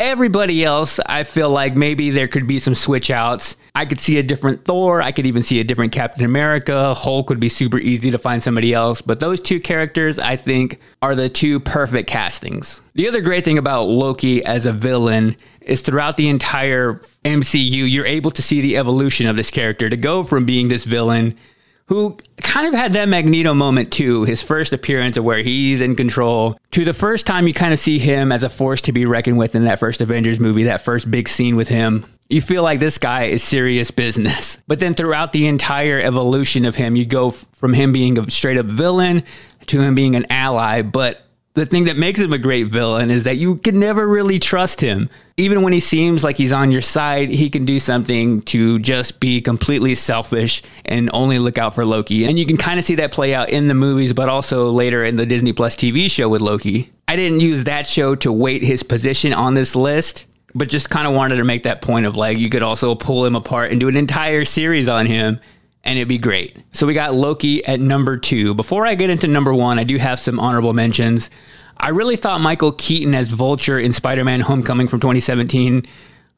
Everybody 0.00 0.64
else, 0.64 1.00
I 1.06 1.24
feel 1.24 1.50
like 1.50 1.74
maybe 1.74 2.10
there 2.10 2.28
could 2.28 2.46
be 2.46 2.60
some 2.60 2.76
switch 2.76 3.10
outs. 3.10 3.56
I 3.74 3.84
could 3.84 3.98
see 3.98 4.16
a 4.18 4.22
different 4.22 4.64
Thor. 4.64 5.02
I 5.02 5.10
could 5.10 5.26
even 5.26 5.42
see 5.42 5.58
a 5.58 5.64
different 5.64 5.90
Captain 5.90 6.24
America. 6.24 6.94
Hulk 6.94 7.28
would 7.28 7.40
be 7.40 7.48
super 7.48 7.78
easy 7.78 8.12
to 8.12 8.18
find 8.18 8.40
somebody 8.40 8.72
else. 8.72 9.00
But 9.00 9.18
those 9.18 9.40
two 9.40 9.58
characters, 9.58 10.20
I 10.20 10.36
think, 10.36 10.78
are 11.02 11.16
the 11.16 11.28
two 11.28 11.58
perfect 11.58 12.08
castings. 12.08 12.80
The 12.94 13.08
other 13.08 13.20
great 13.20 13.44
thing 13.44 13.58
about 13.58 13.88
Loki 13.88 14.44
as 14.44 14.66
a 14.66 14.72
villain 14.72 15.36
is 15.60 15.82
throughout 15.82 16.16
the 16.16 16.28
entire 16.28 17.02
MCU, 17.24 17.90
you're 17.90 18.06
able 18.06 18.30
to 18.30 18.42
see 18.42 18.60
the 18.60 18.76
evolution 18.76 19.26
of 19.26 19.36
this 19.36 19.50
character 19.50 19.90
to 19.90 19.96
go 19.96 20.22
from 20.22 20.46
being 20.46 20.68
this 20.68 20.84
villain 20.84 21.36
who 21.88 22.16
kind 22.42 22.66
of 22.66 22.74
had 22.74 22.92
that 22.92 23.08
Magneto 23.08 23.54
moment 23.54 23.90
too, 23.90 24.24
his 24.24 24.42
first 24.42 24.72
appearance 24.72 25.16
of 25.16 25.24
where 25.24 25.42
he's 25.42 25.80
in 25.80 25.96
control, 25.96 26.58
to 26.70 26.84
the 26.84 26.92
first 26.92 27.26
time 27.26 27.48
you 27.48 27.54
kind 27.54 27.72
of 27.72 27.78
see 27.78 27.98
him 27.98 28.30
as 28.30 28.42
a 28.42 28.50
force 28.50 28.82
to 28.82 28.92
be 28.92 29.06
reckoned 29.06 29.38
with 29.38 29.54
in 29.54 29.64
that 29.64 29.80
first 29.80 30.02
Avengers 30.02 30.38
movie, 30.38 30.64
that 30.64 30.82
first 30.82 31.10
big 31.10 31.28
scene 31.28 31.56
with 31.56 31.68
him. 31.68 32.04
You 32.28 32.42
feel 32.42 32.62
like 32.62 32.78
this 32.78 32.98
guy 32.98 33.24
is 33.24 33.42
serious 33.42 33.90
business. 33.90 34.58
But 34.68 34.80
then 34.80 34.92
throughout 34.92 35.32
the 35.32 35.46
entire 35.46 35.98
evolution 35.98 36.66
of 36.66 36.74
him, 36.74 36.94
you 36.94 37.06
go 37.06 37.30
from 37.30 37.72
him 37.72 37.90
being 37.90 38.18
a 38.18 38.30
straight 38.30 38.58
up 38.58 38.66
villain 38.66 39.22
to 39.68 39.80
him 39.80 39.94
being 39.94 40.14
an 40.14 40.26
ally, 40.28 40.82
but 40.82 41.22
the 41.58 41.66
thing 41.66 41.84
that 41.84 41.96
makes 41.96 42.20
him 42.20 42.32
a 42.32 42.38
great 42.38 42.68
villain 42.68 43.10
is 43.10 43.24
that 43.24 43.36
you 43.36 43.56
can 43.56 43.78
never 43.78 44.06
really 44.06 44.38
trust 44.38 44.80
him. 44.80 45.10
Even 45.36 45.62
when 45.62 45.72
he 45.72 45.80
seems 45.80 46.24
like 46.24 46.36
he's 46.36 46.52
on 46.52 46.70
your 46.70 46.82
side, 46.82 47.28
he 47.28 47.50
can 47.50 47.64
do 47.64 47.78
something 47.78 48.42
to 48.42 48.78
just 48.78 49.20
be 49.20 49.40
completely 49.40 49.94
selfish 49.94 50.62
and 50.84 51.10
only 51.12 51.38
look 51.38 51.58
out 51.58 51.74
for 51.74 51.84
Loki. 51.84 52.24
And 52.24 52.38
you 52.38 52.46
can 52.46 52.56
kind 52.56 52.78
of 52.78 52.84
see 52.84 52.96
that 52.96 53.12
play 53.12 53.34
out 53.34 53.50
in 53.50 53.68
the 53.68 53.74
movies, 53.74 54.12
but 54.12 54.28
also 54.28 54.70
later 54.70 55.04
in 55.04 55.16
the 55.16 55.26
Disney 55.26 55.52
Plus 55.52 55.76
TV 55.76 56.10
show 56.10 56.28
with 56.28 56.40
Loki. 56.40 56.90
I 57.06 57.16
didn't 57.16 57.40
use 57.40 57.64
that 57.64 57.86
show 57.86 58.14
to 58.16 58.32
weight 58.32 58.62
his 58.62 58.82
position 58.82 59.32
on 59.32 59.54
this 59.54 59.74
list, 59.76 60.26
but 60.54 60.68
just 60.68 60.90
kind 60.90 61.06
of 61.06 61.14
wanted 61.14 61.36
to 61.36 61.44
make 61.44 61.62
that 61.64 61.82
point 61.82 62.06
of 62.06 62.16
like 62.16 62.38
you 62.38 62.50
could 62.50 62.62
also 62.62 62.94
pull 62.94 63.24
him 63.24 63.36
apart 63.36 63.70
and 63.70 63.80
do 63.80 63.88
an 63.88 63.96
entire 63.96 64.44
series 64.44 64.88
on 64.88 65.06
him 65.06 65.40
and 65.88 65.98
it'd 65.98 66.06
be 66.06 66.18
great. 66.18 66.54
So 66.70 66.86
we 66.86 66.92
got 66.92 67.14
Loki 67.14 67.64
at 67.64 67.80
number 67.80 68.18
two. 68.18 68.52
Before 68.52 68.86
I 68.86 68.94
get 68.94 69.08
into 69.08 69.26
number 69.26 69.54
one, 69.54 69.78
I 69.78 69.84
do 69.84 69.96
have 69.96 70.20
some 70.20 70.38
honorable 70.38 70.74
mentions. 70.74 71.30
I 71.78 71.88
really 71.90 72.16
thought 72.16 72.42
Michael 72.42 72.72
Keaton 72.72 73.14
as 73.14 73.30
Vulture 73.30 73.78
in 73.78 73.94
Spider 73.94 74.22
Man 74.22 74.40
Homecoming 74.40 74.86
from 74.86 75.00
2017. 75.00 75.86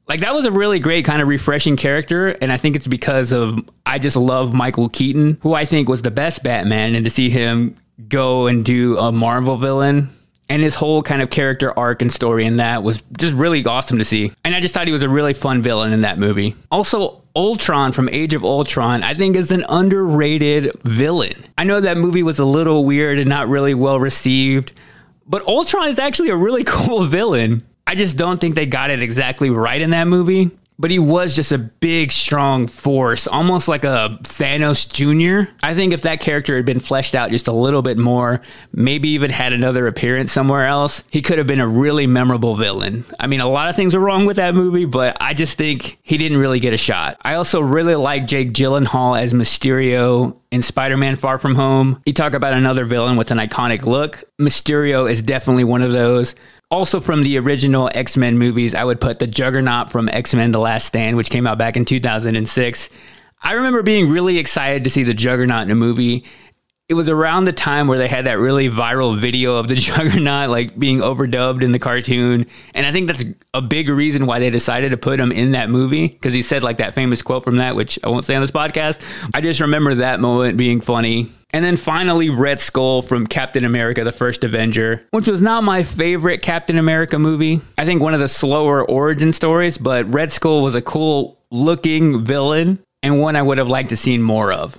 Like 0.07 0.21
that 0.21 0.35
was 0.35 0.45
a 0.45 0.53
really 0.53 0.79
great 0.79 1.05
kind 1.05 1.21
of 1.21 1.27
refreshing 1.27 1.77
character, 1.77 2.29
and 2.41 2.53
I 2.53 2.59
think 2.59 2.77
it's 2.77 2.87
because 2.87 3.33
of 3.33 3.59
I 3.85 3.99
just 3.99 4.17
love 4.17 4.55
Michael 4.55 4.89
Keaton, 4.89 5.39
who 5.43 5.53
I 5.53 5.65
think 5.65 5.89
was 5.89 6.03
the 6.03 6.13
best 6.13 6.45
Batman, 6.45 6.95
and 6.95 7.05
to 7.05 7.11
see 7.11 7.29
him 7.29 7.77
go 8.09 8.47
and 8.47 8.65
do 8.65 8.99
a 8.99 9.11
Marvel 9.11 9.57
villain 9.57 10.11
and 10.51 10.61
his 10.61 10.75
whole 10.75 11.01
kind 11.01 11.23
of 11.23 11.31
character 11.31 11.77
arc 11.79 12.03
and 12.03 12.13
story 12.13 12.45
in 12.45 12.57
that 12.57 12.83
was 12.83 13.03
just 13.17 13.33
really 13.33 13.65
awesome 13.65 13.99
to 13.99 14.05
see. 14.05 14.33
And 14.45 14.55
I 14.55 14.61
just 14.61 14.75
thought 14.75 14.89
he 14.89 14.93
was 14.93 15.05
a 15.05 15.09
really 15.09 15.33
fun 15.33 15.63
villain 15.63 15.93
in 15.93 16.01
that 16.01 16.19
movie. 16.19 16.57
Also, 16.73 17.23
Ultron 17.37 17.93
from 17.93 18.09
Age 18.09 18.35
of 18.35 18.45
Ultron, 18.45 19.05
I 19.05 19.15
think 19.15 19.37
is 19.37 19.53
an 19.53 19.65
underrated 19.69 20.73
villain. 20.83 21.35
I 21.57 21.63
know 21.63 21.81
that 21.81 21.97
movie 21.97 22.25
was 22.25 22.41
a 22.41 22.45
little 22.45 22.85
weird 22.85 23.19
and 23.19 23.29
not 23.29 23.49
really 23.49 23.75
well 23.75 24.01
received, 24.01 24.75
but 25.25 25.47
Ultron 25.47 25.89
is 25.89 26.01
actually 26.01 26.31
a 26.31 26.37
really 26.37 26.65
cool 26.67 27.05
villain. 27.05 27.65
I 27.87 27.95
just 27.95 28.17
don't 28.17 28.41
think 28.41 28.57
they 28.57 28.67
got 28.67 28.91
it 28.91 29.03
exactly 29.03 29.51
right 29.51 29.81
in 29.81 29.91
that 29.91 30.09
movie 30.09 30.51
but 30.81 30.91
he 30.91 30.99
was 30.99 31.37
just 31.37 31.53
a 31.53 31.59
big, 31.59 32.11
strong 32.11 32.67
force, 32.67 33.27
almost 33.27 33.69
like 33.69 33.85
a 33.85 34.19
Thanos 34.23 34.91
Jr. 34.91 35.51
I 35.63 35.75
think 35.75 35.93
if 35.93 36.03
that 36.03 36.21
character 36.21 36.57
had 36.57 36.65
been 36.65 36.81
fleshed 36.81 37.15
out 37.15 37.31
just 37.31 37.49
a 37.49 37.53
little 37.53 37.83
bit 37.83 37.99
more, 37.99 38.41
maybe 38.73 39.11
even 39.11 39.31
had 39.31 39.53
another 39.53 39.87
appearance 39.87 40.33
somewhere 40.33 40.67
else, 40.67 41.05
he 41.11 41.21
could 41.21 41.37
have 41.37 41.47
been 41.47 41.61
a 41.61 41.69
really 41.69 42.07
memorable 42.07 42.57
villain. 42.57 43.05
I 43.21 43.27
mean, 43.27 43.41
a 43.41 43.49
lot 43.49 43.69
of 43.69 43.77
things 43.77 43.95
are 43.95 44.01
wrong 44.01 44.25
with 44.25 44.37
that 44.37 44.55
movie, 44.55 44.87
but 44.87 45.19
I 45.21 45.35
just 45.35 45.59
think 45.59 45.99
he 46.03 46.17
didn't 46.17 46.39
really 46.39 46.61
get 46.61 46.73
a 46.73 46.79
shot. 46.79 47.19
I 47.21 47.35
also 47.35 47.61
really 47.61 47.95
like 47.95 48.27
Jake 48.27 48.53
Gyllenhaal 48.55 49.21
as 49.21 49.35
Mysterio 49.35 50.39
in 50.51 50.63
Spider-Man 50.63 51.17
Far 51.17 51.39
From 51.39 51.57
Home. 51.57 52.03
You 52.07 52.15
talk 52.15 52.33
about 52.33 52.55
another 52.55 52.87
villain 52.87 53.17
with 53.17 53.31
an 53.31 53.39
iconic 53.39 53.85
look. 53.85 54.25
Mysterio 54.41 55.11
is 55.11 55.21
definitely 55.21 55.65
one 55.65 55.83
of 55.83 55.93
those. 55.93 56.35
Also, 56.73 57.01
from 57.01 57.25
the 57.25 57.37
original 57.37 57.91
X 57.95 58.17
Men 58.17 58.39
movies, 58.39 58.77
I 58.77 58.85
would 58.85 59.01
put 59.01 59.19
the 59.19 59.27
Juggernaut 59.27 59.91
from 59.91 60.09
X 60.09 60.35
Men 60.35 60.53
The 60.53 60.61
Last 60.61 60.87
Stand, 60.87 61.17
which 61.17 61.29
came 61.29 61.45
out 61.45 61.59
back 61.59 61.77
in 61.77 61.85
2006. 61.85 62.89
I 63.43 63.55
remember 63.55 63.83
being 63.83 64.09
really 64.09 64.39
excited 64.39 64.85
to 64.85 64.91
see 64.91 65.03
the 65.03 65.13
Juggernaut 65.13 65.63
in 65.63 65.73
a 65.73 65.75
movie 65.75 66.25
it 66.91 66.95
was 66.95 67.09
around 67.09 67.45
the 67.45 67.53
time 67.53 67.87
where 67.87 67.99
they 67.99 68.09
had 68.09 68.27
that 68.27 68.39
really 68.39 68.69
viral 68.69 69.17
video 69.17 69.55
of 69.55 69.69
the 69.69 69.75
Juggernaut 69.77 70.51
like 70.51 70.77
being 70.77 70.99
overdubbed 70.99 71.63
in 71.63 71.71
the 71.71 71.79
cartoon, 71.79 72.47
and 72.75 72.85
I 72.85 72.91
think 72.91 73.07
that's 73.07 73.25
a 73.55 73.63
big 73.63 73.89
reason 73.89 74.27
why 74.27 74.41
they 74.41 74.51
decided 74.51 74.91
to 74.91 74.97
put 74.97 75.21
him 75.21 75.31
in 75.31 75.53
that 75.53 75.71
movie 75.71 76.09
because 76.09 76.33
he 76.33 76.43
said 76.43 76.65
like 76.65 76.79
that 76.79 76.93
famous 76.93 77.23
quote 77.23 77.45
from 77.45 77.57
that, 77.59 77.77
which 77.77 77.97
I 78.03 78.09
won't 78.09 78.25
say 78.25 78.35
on 78.35 78.41
this 78.41 78.51
podcast. 78.51 79.01
I 79.33 79.41
just 79.41 79.61
remember 79.61 79.95
that 79.95 80.19
moment 80.19 80.59
being 80.59 80.81
funny. 80.81 81.29
And 81.53 81.65
then 81.65 81.77
finally, 81.77 82.29
Red 82.29 82.59
Skull 82.59 83.03
from 83.03 83.29
Captain 83.29 83.65
America: 83.65 84.03
The 84.03 84.11
First 84.11 84.43
Avenger, 84.43 85.07
which 85.13 85.29
was 85.29 85.41
not 85.41 85.63
my 85.63 85.85
favorite 85.85 86.43
Captain 86.43 86.77
America 86.77 87.21
movie. 87.21 87.61
I 87.79 87.85
think 87.85 88.03
one 88.03 88.15
of 88.15 88.21
the 88.21 88.29
slower 88.29 88.85
origin 88.85 89.33
stories, 89.33 89.79
but 89.79 90.13
Red 90.13 90.33
Skull 90.33 90.61
was 90.61 90.75
a 90.75 90.83
cool 90.83 91.39
looking 91.53 92.25
villain 92.25 92.81
and 93.03 93.21
one 93.21 93.37
I 93.37 93.43
would 93.43 93.59
have 93.59 93.69
liked 93.69 93.91
to 93.91 93.97
seen 93.97 94.23
more 94.23 94.53
of. 94.53 94.77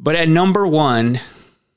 But 0.00 0.16
at 0.16 0.28
number 0.28 0.66
one, 0.66 1.20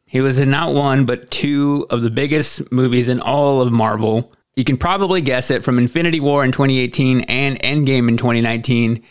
he 0.07 0.21
was 0.21 0.39
in 0.39 0.49
not 0.49 0.73
one, 0.73 1.05
but 1.05 1.29
two 1.29 1.85
of 1.89 2.01
the 2.01 2.09
biggest 2.09 2.71
movies 2.71 3.09
in 3.09 3.19
all 3.19 3.61
of 3.61 3.71
Marvel. 3.71 4.31
You 4.55 4.63
can 4.63 4.77
probably 4.77 5.21
guess 5.21 5.51
it 5.51 5.63
from 5.63 5.77
Infinity 5.77 6.21
War 6.21 6.43
in 6.43 6.51
2018 6.51 7.21
and 7.21 7.59
Endgame 7.59 8.07
in 8.07 8.17
2019. 8.17 9.03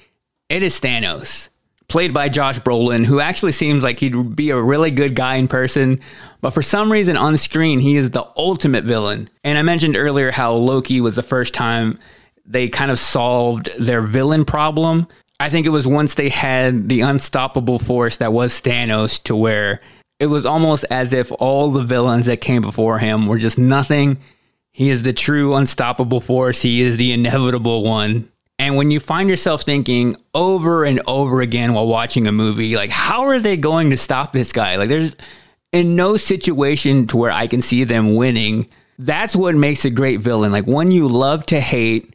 It 0.49 0.63
is 0.63 0.81
Thanos, 0.81 1.51
played 1.89 2.15
by 2.15 2.31
Josh 2.31 2.59
Brolin, 2.61 3.05
who 3.05 3.21
actually 3.21 3.53
seems 3.53 3.85
like 3.85 4.01
he'd 4.01 4.35
be 4.35 4.51
a 4.51 4.61
really 4.61 4.91
good 4.91 5.15
guy 5.15 5.37
in 5.37 5.49
person, 5.49 6.01
but 6.41 6.51
for 6.51 6.63
some 6.63 6.91
reason 6.91 7.17
on 7.17 7.37
screen, 7.37 7.79
he 7.79 7.97
is 7.97 8.11
the 8.11 8.27
ultimate 8.37 8.85
villain. 8.85 9.29
And 9.45 9.59
I 9.59 9.63
mentioned 9.63 9.97
earlier 9.97 10.31
how 10.31 10.55
Loki 10.55 11.01
was 11.03 11.15
the 11.15 11.23
first 11.23 11.53
time 11.53 11.99
they 12.47 12.69
kind 12.69 12.91
of 12.91 12.99
solved 12.99 13.71
their 13.79 14.01
villain 14.01 14.47
problem. 14.47 15.09
I 15.39 15.51
think 15.51 15.67
it 15.67 15.71
was 15.71 15.87
once 15.87 16.15
they 16.15 16.31
had 16.31 16.89
the 16.89 17.03
unstoppable 17.03 17.79
force 17.79 18.17
that 18.17 18.33
was 18.33 18.61
Thanos 18.63 19.23
to 19.25 19.37
where 19.37 19.81
it 20.19 20.27
was 20.27 20.47
almost 20.47 20.85
as 20.91 21.13
if 21.13 21.31
all 21.39 21.71
the 21.71 21.83
villains 21.83 22.27
that 22.27 22.41
came 22.41 22.63
before 22.63 22.99
him 22.99 23.27
were 23.27 23.39
just 23.39 23.59
nothing. 23.59 24.19
He 24.73 24.91
is 24.91 25.03
the 25.03 25.13
true 25.13 25.55
unstoppable 25.55 26.21
force. 26.21 26.63
He 26.63 26.83
is 26.83 26.97
the 26.97 27.13
inevitable 27.13 27.85
one. 27.85 28.31
And 28.59 28.77
when 28.77 28.91
you 28.91 29.01
find 29.01 29.29
yourself 29.29 29.63
thinking 29.63 30.17
over 30.35 30.85
and 30.85 31.03
over 31.07 31.43
again 31.43 31.75
while 31.75 31.87
watching 31.87 32.27
a 32.27 32.33
movie, 32.33 32.77
like, 32.77 32.91
how 32.91 33.27
are 33.27 33.39
they 33.39 33.57
going 33.57 33.91
to 33.91 33.97
stop 33.97 34.33
this 34.33 34.53
guy? 34.53 34.77
Like, 34.77 34.89
there's 34.89 35.15
in 35.73 35.97
no 35.97 36.17
situation 36.17 37.07
to 37.09 37.19
where 37.19 37.33
I 37.33 37.47
can 37.47 37.61
see 37.61 37.85
them 37.85 38.15
winning. 38.15 38.71
That's 38.99 39.37
what 39.37 39.55
makes 39.55 39.85
a 39.85 39.91
great 39.91 40.21
villain. 40.21 40.53
Like, 40.53 40.67
one 40.67 40.91
you 40.91 41.07
love 41.07 41.45
to 41.47 41.61
hate, 41.61 42.15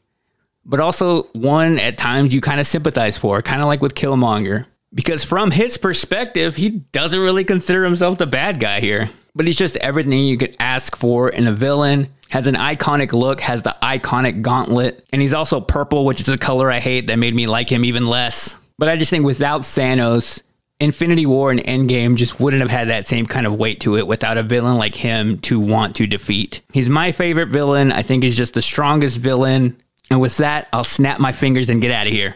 but 0.66 0.80
also 0.80 1.24
one 1.34 1.78
at 1.78 2.00
times 2.00 2.34
you 2.34 2.42
kind 2.42 2.60
of 2.60 2.66
sympathize 2.66 3.18
for, 3.18 3.44
kind 3.44 3.62
of 3.62 3.68
like 3.68 3.84
with 3.84 3.94
Killmonger 3.94 4.66
because 4.94 5.24
from 5.24 5.52
his 5.52 5.78
perspective, 5.78 6.56
he 6.56 6.70
doesn't 6.70 7.20
really 7.20 7.44
consider 7.44 7.84
himself 7.84 8.18
the 8.18 8.28
bad 8.28 8.60
guy 8.60 8.80
here. 8.80 9.10
But 9.34 9.48
he's 9.48 9.58
just 9.58 9.78
everything 9.78 10.12
you 10.12 10.38
could 10.38 10.56
ask 10.60 10.96
for 10.96 11.30
in 11.30 11.48
a 11.48 11.54
villain. 11.54 12.10
Has 12.30 12.48
an 12.48 12.56
iconic 12.56 13.14
look, 13.14 13.42
has 13.42 13.64
the 13.64 13.76
iconic 13.82 14.42
gauntlet, 14.42 15.06
and 15.12 15.22
he's 15.22 15.34
also 15.34 15.60
purple, 15.60 16.06
which 16.06 16.22
is 16.22 16.30
a 16.30 16.38
color 16.38 16.72
I 16.72 16.80
hate 16.80 17.08
that 17.08 17.20
made 17.20 17.36
me 17.36 17.48
like 17.48 17.70
him 17.70 17.84
even 17.84 18.06
less. 18.06 18.58
But 18.78 18.90
I 18.90 18.98
just 18.98 19.10
think 19.10 19.26
without 19.26 19.62
Thanos, 19.62 20.42
Infinity 20.80 21.26
War 21.26 21.52
and 21.52 21.60
Endgame 21.60 22.16
just 22.16 22.40
wouldn't 22.40 22.62
have 22.62 22.72
had 22.72 22.88
that 22.88 23.06
same 23.06 23.26
kind 23.26 23.46
of 23.46 23.56
weight 23.56 23.82
to 23.82 23.98
it 23.98 24.08
without 24.08 24.38
a 24.38 24.44
villain 24.44 24.78
like 24.78 24.96
him 24.96 25.40
to 25.40 25.60
want 25.60 25.96
to 25.98 26.08
defeat. 26.08 26.62
He's 26.74 26.90
my 26.90 27.12
favorite 27.12 27.50
villain. 27.50 27.92
I 27.92 28.02
think 28.02 28.24
he's 28.24 28.38
just 28.38 28.54
the 28.54 28.62
strongest 28.62 29.18
villain. 29.18 29.82
And 30.10 30.20
with 30.20 30.38
that, 30.38 30.68
I'll 30.74 30.84
snap 30.84 31.20
my 31.20 31.32
fingers 31.34 31.70
and 31.70 31.82
get 31.82 31.92
out 31.92 32.08
of 32.08 32.14
here. 32.14 32.36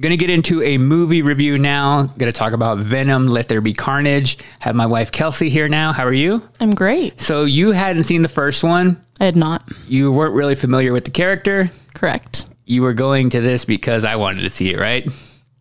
Gonna 0.00 0.16
get 0.16 0.28
into 0.30 0.60
a 0.62 0.76
movie 0.76 1.22
review 1.22 1.56
now. 1.56 2.06
Gonna 2.18 2.32
talk 2.32 2.52
about 2.52 2.78
Venom, 2.78 3.28
Let 3.28 3.46
There 3.48 3.60
Be 3.60 3.72
Carnage. 3.72 4.38
Have 4.58 4.74
my 4.74 4.86
wife 4.86 5.12
Kelsey 5.12 5.48
here 5.48 5.68
now. 5.68 5.92
How 5.92 6.04
are 6.04 6.12
you? 6.12 6.42
I'm 6.58 6.72
great. 6.72 7.20
So 7.20 7.44
you 7.44 7.70
hadn't 7.70 8.02
seen 8.04 8.22
the 8.22 8.28
first 8.28 8.64
one. 8.64 9.00
I 9.20 9.24
had 9.26 9.36
not. 9.36 9.62
You 9.86 10.10
weren't 10.10 10.34
really 10.34 10.56
familiar 10.56 10.92
with 10.92 11.04
the 11.04 11.12
character. 11.12 11.70
Correct. 11.94 12.46
You 12.64 12.82
were 12.82 12.92
going 12.92 13.30
to 13.30 13.40
this 13.40 13.64
because 13.64 14.04
I 14.04 14.16
wanted 14.16 14.40
to 14.42 14.50
see 14.50 14.72
it, 14.74 14.80
right? 14.80 15.06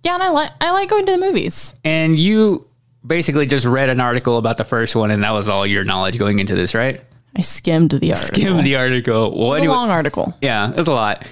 Yeah, 0.01 0.15
and 0.15 0.23
I 0.23 0.29
like 0.29 0.51
I 0.59 0.71
like 0.71 0.89
going 0.89 1.05
to 1.05 1.11
the 1.11 1.17
movies. 1.19 1.75
And 1.83 2.17
you 2.17 2.67
basically 3.05 3.45
just 3.45 3.67
read 3.67 3.89
an 3.89 3.99
article 3.99 4.39
about 4.39 4.57
the 4.57 4.63
first 4.65 4.95
one, 4.95 5.11
and 5.11 5.23
that 5.23 5.33
was 5.33 5.47
all 5.47 5.67
your 5.67 5.83
knowledge 5.83 6.17
going 6.17 6.39
into 6.39 6.55
this, 6.55 6.73
right? 6.73 6.99
I 7.35 7.41
skimmed 7.41 7.91
the 7.91 8.13
article. 8.13 8.35
Skimmed 8.35 8.65
the 8.65 8.77
article. 8.77 9.37
Well, 9.37 9.53
anyway- 9.53 9.73
a 9.73 9.77
long 9.77 9.91
article. 9.91 10.35
Yeah, 10.41 10.71
it 10.71 10.75
was 10.77 10.87
a 10.87 10.91
lot. 10.91 11.23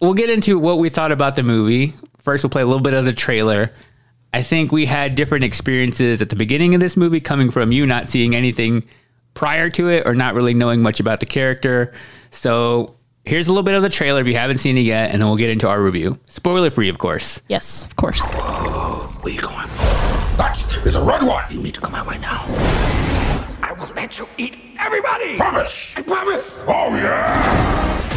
We'll 0.00 0.14
get 0.14 0.30
into 0.30 0.58
what 0.58 0.78
we 0.78 0.88
thought 0.88 1.10
about 1.12 1.34
the 1.36 1.42
movie. 1.42 1.94
First, 2.22 2.42
we'll 2.44 2.50
play 2.50 2.62
a 2.62 2.66
little 2.66 2.82
bit 2.82 2.94
of 2.94 3.04
the 3.04 3.12
trailer. 3.12 3.70
I 4.32 4.42
think 4.42 4.72
we 4.72 4.86
had 4.86 5.14
different 5.14 5.44
experiences 5.44 6.22
at 6.22 6.30
the 6.30 6.36
beginning 6.36 6.74
of 6.74 6.80
this 6.80 6.96
movie 6.96 7.20
coming 7.20 7.50
from 7.50 7.70
you 7.72 7.84
not 7.84 8.08
seeing 8.08 8.34
anything 8.34 8.84
prior 9.34 9.68
to 9.70 9.88
it 9.88 10.06
or 10.06 10.14
not 10.14 10.34
really 10.34 10.54
knowing 10.54 10.82
much 10.82 11.00
about 11.00 11.20
the 11.20 11.26
character. 11.26 11.92
So 12.30 12.94
here's 13.24 13.46
a 13.48 13.50
little 13.50 13.62
bit 13.64 13.74
of 13.74 13.82
the 13.82 13.88
trailer 13.88 14.20
if 14.20 14.26
you 14.26 14.36
haven't 14.36 14.58
seen 14.58 14.78
it 14.78 14.82
yet, 14.82 15.10
and 15.10 15.20
then 15.20 15.28
we'll 15.28 15.36
get 15.36 15.50
into 15.50 15.68
our 15.68 15.82
review. 15.82 16.18
Spoiler 16.26 16.70
free, 16.70 16.88
of 16.88 16.98
course. 16.98 17.42
Yes, 17.48 17.84
of 17.84 17.96
course. 17.96 18.26
Where 18.28 19.34
you 19.34 19.40
going? 19.40 19.66
That 20.38 20.64
is 20.86 20.94
a 20.94 21.02
red 21.04 21.22
one. 21.24 21.44
You 21.50 21.60
need 21.60 21.74
to 21.74 21.80
come 21.80 21.94
out 21.94 22.06
right 22.06 22.20
now. 22.20 22.44
I 23.62 23.72
will 23.78 23.88
let 23.94 24.18
you 24.18 24.28
eat 24.38 24.58
everybody. 24.78 25.36
Promise. 25.36 25.94
I 25.96 26.02
promise. 26.02 26.62
Oh 26.66 26.94
yeah. 26.96 28.11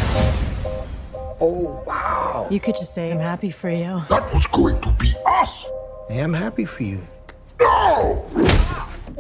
Oh 1.42 1.84
wow. 1.86 2.48
You 2.50 2.60
could 2.60 2.76
just 2.76 2.94
say, 2.94 3.12
I'm 3.12 3.20
happy 3.20 3.52
for 3.52 3.70
you. 3.70 4.02
That 4.10 4.34
was 4.34 4.46
going 4.48 4.80
to 4.82 4.92
be 4.92 5.14
us. 5.26 5.68
I 6.10 6.14
am 6.14 6.34
happy 6.34 6.66
for 6.66 6.84
you. 6.84 7.06
No. 7.60 8.26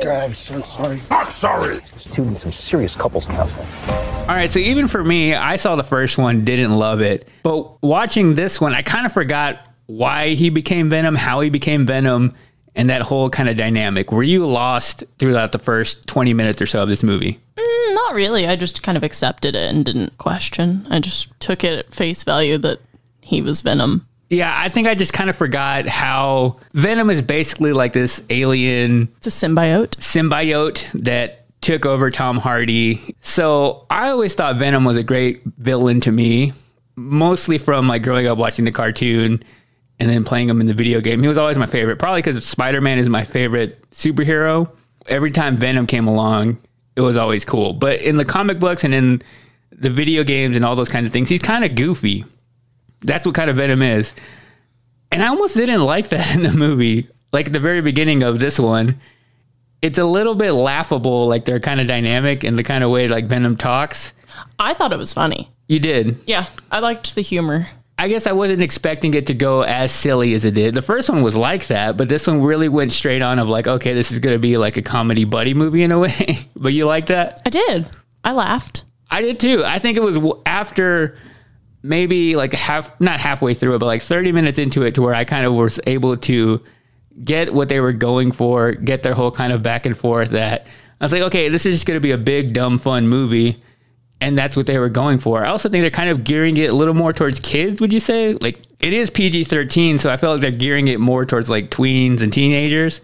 God, 0.02 0.24
I'm 0.24 0.34
so 0.34 0.62
sorry. 0.62 1.02
Not 1.10 1.32
sorry. 1.32 1.80
This 1.94 2.06
two 2.06 2.26
needs 2.26 2.42
some 2.44 2.52
serious 2.52 2.96
couples 2.96 3.26
counseling. 3.26 3.68
All 3.88 4.36
right, 4.36 4.50
so 4.50 4.60
even 4.60 4.88
for 4.88 5.04
me, 5.04 5.34
I 5.34 5.56
saw 5.56 5.76
the 5.76 5.84
first 5.84 6.18
one, 6.18 6.44
didn't 6.44 6.72
love 6.72 7.02
it. 7.02 7.28
But 7.44 7.82
watching 7.84 8.36
this 8.36 8.60
one, 8.60 8.74
I 8.74 8.82
kind 8.82 9.06
of 9.06 9.12
forgot 9.12 9.70
why 9.88 10.30
he 10.30 10.50
became 10.50 10.90
Venom, 10.90 11.16
how 11.16 11.42
he 11.42 11.50
became 11.50 11.86
Venom, 11.86 12.36
and 12.76 12.90
that 12.90 13.02
whole 13.02 13.30
kind 13.30 13.50
of 13.50 13.58
dynamic. 13.58 14.12
Were 14.12 14.24
you 14.24 14.46
lost 14.46 15.04
throughout 15.18 15.52
the 15.52 15.60
first 15.60 16.08
20 16.08 16.34
minutes 16.34 16.62
or 16.62 16.66
so 16.66 16.84
of 16.84 16.90
this 16.90 17.04
movie? 17.04 17.40
Mm, 17.58 17.94
not 17.94 18.16
really. 18.16 18.48
I 18.48 18.56
just 18.56 18.84
kind 18.84 18.98
of 18.98 19.04
accepted 19.04 19.56
it 19.56 19.74
and 19.74 19.86
didn't 19.86 20.18
question. 20.18 20.86
I 20.90 21.00
just 21.00 21.38
took 21.40 21.64
it 21.64 21.80
at 21.80 21.94
face 21.94 22.24
value 22.24 22.58
that 22.60 22.80
he 23.22 23.42
was 23.42 23.62
Venom. 23.62 24.06
Yeah, 24.30 24.54
I 24.58 24.70
think 24.70 24.88
I 24.88 24.96
just 24.96 25.14
kind 25.14 25.30
of 25.30 25.36
forgot 25.36 25.88
how 25.88 26.58
Venom 26.74 27.10
is 27.10 27.22
basically 27.22 27.74
like 27.74 27.94
this 27.94 28.24
alien. 28.30 29.08
It's 29.18 29.28
a 29.28 29.30
symbiote. 29.30 29.92
Symbiote 29.98 30.92
that 31.04 31.46
took 31.62 31.86
over 31.86 32.12
Tom 32.12 32.38
Hardy. 32.38 33.16
So 33.22 33.86
I 33.90 34.10
always 34.10 34.34
thought 34.34 34.58
Venom 34.58 34.84
was 34.84 34.98
a 34.98 35.04
great 35.04 35.44
villain 35.58 36.00
to 36.02 36.12
me, 36.12 36.54
mostly 36.96 37.58
from 37.58 37.88
like 37.88 38.04
growing 38.04 38.28
up 38.28 38.38
watching 38.38 38.66
the 38.66 38.72
cartoon 38.72 39.44
and 40.00 40.10
then 40.10 40.24
playing 40.24 40.50
him 40.50 40.62
in 40.62 40.68
the 40.68 40.74
video 40.74 41.00
game. 41.00 41.22
He 41.22 41.28
was 41.28 41.38
always 41.38 41.58
my 41.58 41.66
favorite, 41.66 41.98
probably 41.98 42.22
because 42.22 42.44
Spider 42.46 42.82
Man 42.82 42.98
is 42.98 43.10
my 43.10 43.24
favorite 43.24 43.90
superhero. 43.92 44.70
Every 45.08 45.32
time 45.32 45.58
Venom 45.58 45.88
came 45.88 46.08
along, 46.08 46.58
it 46.96 47.02
was 47.02 47.16
always 47.16 47.46
cool. 47.46 47.74
But 47.74 48.02
in 48.02 48.18
the 48.18 48.26
comic 48.26 48.60
books 48.60 48.84
and 48.84 48.94
in 48.94 49.22
the 49.72 49.90
video 49.90 50.24
games 50.24 50.56
and 50.56 50.66
all 50.66 50.76
those 50.76 50.90
kind 50.90 51.06
of 51.06 51.14
things, 51.14 51.30
he's 51.30 51.42
kind 51.42 51.64
of 51.64 51.76
goofy. 51.76 52.26
That's 53.02 53.26
what 53.26 53.36
kind 53.36 53.50
of 53.50 53.58
Venom 53.58 53.82
is. 53.82 54.14
And 55.12 55.24
I 55.24 55.28
almost 55.28 55.56
didn't 55.56 55.82
like 55.82 56.10
that 56.10 56.36
in 56.36 56.44
the 56.44 56.52
movie. 56.52 57.10
Like 57.32 57.48
at 57.48 57.54
the 57.54 57.60
very 57.60 57.82
beginning 57.82 58.24
of 58.24 58.40
this 58.40 58.60
one, 58.60 59.00
it's 59.82 59.98
a 59.98 60.06
little 60.06 60.36
bit 60.36 60.52
laughable. 60.54 61.28
Like 61.28 61.46
they're 61.46 61.60
kind 61.60 61.80
of 61.80 61.88
dynamic 61.88 62.44
in 62.44 62.56
the 62.56 62.64
kind 62.64 62.84
of 62.84 62.90
way 62.90 63.08
like 63.08 63.26
Venom 63.26 63.58
talks. 63.58 64.14
I 64.58 64.74
thought 64.74 64.94
it 64.94 64.98
was 64.98 65.14
funny. 65.14 65.52
You 65.68 65.80
did. 65.80 66.18
Yeah, 66.26 66.48
I 66.72 66.80
liked 66.80 67.16
the 67.16 67.22
humor. 67.22 67.68
I 67.98 68.10
guess 68.10 68.28
I 68.28 68.34
wasn't 68.34 68.62
expecting 68.62 69.14
it 69.14 69.28
to 69.28 69.34
go 69.34 69.62
as 69.62 69.92
silly 69.92 70.34
as 70.34 70.44
it 70.44 70.54
did. 70.54 70.76
The 70.76 70.82
first 70.82 71.10
one 71.10 71.22
was 71.22 71.36
like 71.36 71.68
that, 71.68 71.96
but 71.96 72.10
this 72.10 72.28
one 72.28 72.42
really 72.42 72.68
went 72.68 72.92
straight 72.92 73.22
on 73.22 73.40
of 73.40 73.48
like, 73.48 73.68
okay, 73.68 73.94
this 73.94 74.12
is 74.12 74.20
going 74.20 74.36
to 74.36 74.40
be 74.40 74.58
like 74.58 74.76
a 74.76 74.82
comedy 74.82 75.24
buddy 75.24 75.54
movie 75.54 75.84
in 75.84 75.92
a 75.92 76.00
way. 76.00 76.40
but 76.56 76.74
you 76.74 76.86
like 76.86 77.08
that? 77.08 77.42
I 77.46 77.50
did. 77.50 77.90
I 78.24 78.34
laughed. 78.34 78.84
I 79.10 79.22
did 79.22 79.40
too. 79.40 79.64
I 79.64 79.80
think 79.80 79.98
it 79.98 80.04
was 80.04 80.20
after 80.46 81.18
maybe 81.84 82.36
like 82.36 82.52
half, 82.52 83.00
not 83.00 83.20
halfway 83.20 83.54
through 83.54 83.76
it, 83.76 83.80
but 83.80 83.86
like 83.86 84.02
30 84.02 84.32
minutes 84.34 84.60
into 84.60 84.84
it 84.84 84.96
to 84.96 85.02
where 85.02 85.14
I 85.14 85.24
kind 85.24 85.46
of 85.46 85.54
was 85.54 85.80
able 85.88 86.18
to 86.18 86.62
get 87.24 87.54
what 87.54 87.70
they 87.70 87.80
were 87.80 87.94
going 87.94 88.32
for, 88.32 88.74
get 88.74 89.04
their 89.04 89.14
whole 89.14 89.32
kind 89.32 89.54
of 89.54 89.64
back 89.64 89.86
and 89.86 89.98
forth 89.98 90.32
that 90.32 90.66
I 91.00 91.06
was 91.06 91.12
like, 91.12 91.22
okay, 91.24 91.50
this 91.50 91.66
is 91.66 91.76
just 91.76 91.86
going 91.86 91.98
to 91.98 92.02
be 92.02 92.12
a 92.12 92.18
big, 92.18 92.54
dumb, 92.54 92.78
fun 92.78 93.08
movie. 93.08 93.62
And 94.22 94.38
that's 94.38 94.56
what 94.56 94.66
they 94.66 94.80
were 94.80 94.90
going 94.90 95.20
for. 95.20 95.46
I 95.46 95.50
also 95.50 95.70
think 95.70 95.82
they're 95.82 95.92
kind 95.92 96.10
of 96.10 96.24
gearing 96.24 96.58
it 96.58 96.70
a 96.70 96.74
little 96.74 96.94
more 96.94 97.14
towards 97.14 97.40
kids, 97.40 97.82
would 97.82 97.92
you 97.92 98.00
say? 98.00 98.34
Like, 98.34 98.62
it 98.80 98.94
is 98.94 99.10
PG 99.10 99.44
13, 99.46 99.98
so 99.98 100.10
I 100.10 100.18
feel 100.18 100.32
like 100.32 100.42
they're 100.42 100.52
gearing 100.52 100.88
it 100.88 101.00
more 101.00 101.26
towards 101.26 101.50
like 101.50 101.70
tweens 101.70 102.22
and 102.22 102.32
teenagers. 102.32 103.02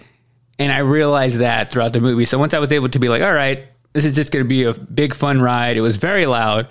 And 0.57 0.71
I 0.71 0.79
realized 0.79 1.39
that 1.39 1.71
throughout 1.71 1.93
the 1.93 2.01
movie. 2.01 2.25
So 2.25 2.37
once 2.37 2.53
I 2.53 2.59
was 2.59 2.71
able 2.71 2.89
to 2.89 2.99
be 2.99 3.09
like, 3.09 3.21
all 3.21 3.33
right, 3.33 3.65
this 3.93 4.05
is 4.05 4.13
just 4.13 4.31
going 4.31 4.45
to 4.45 4.47
be 4.47 4.63
a 4.63 4.73
big 4.73 5.13
fun 5.13 5.41
ride, 5.41 5.75
it 5.75 5.81
was 5.81 5.97
very 5.97 6.25
loud. 6.25 6.67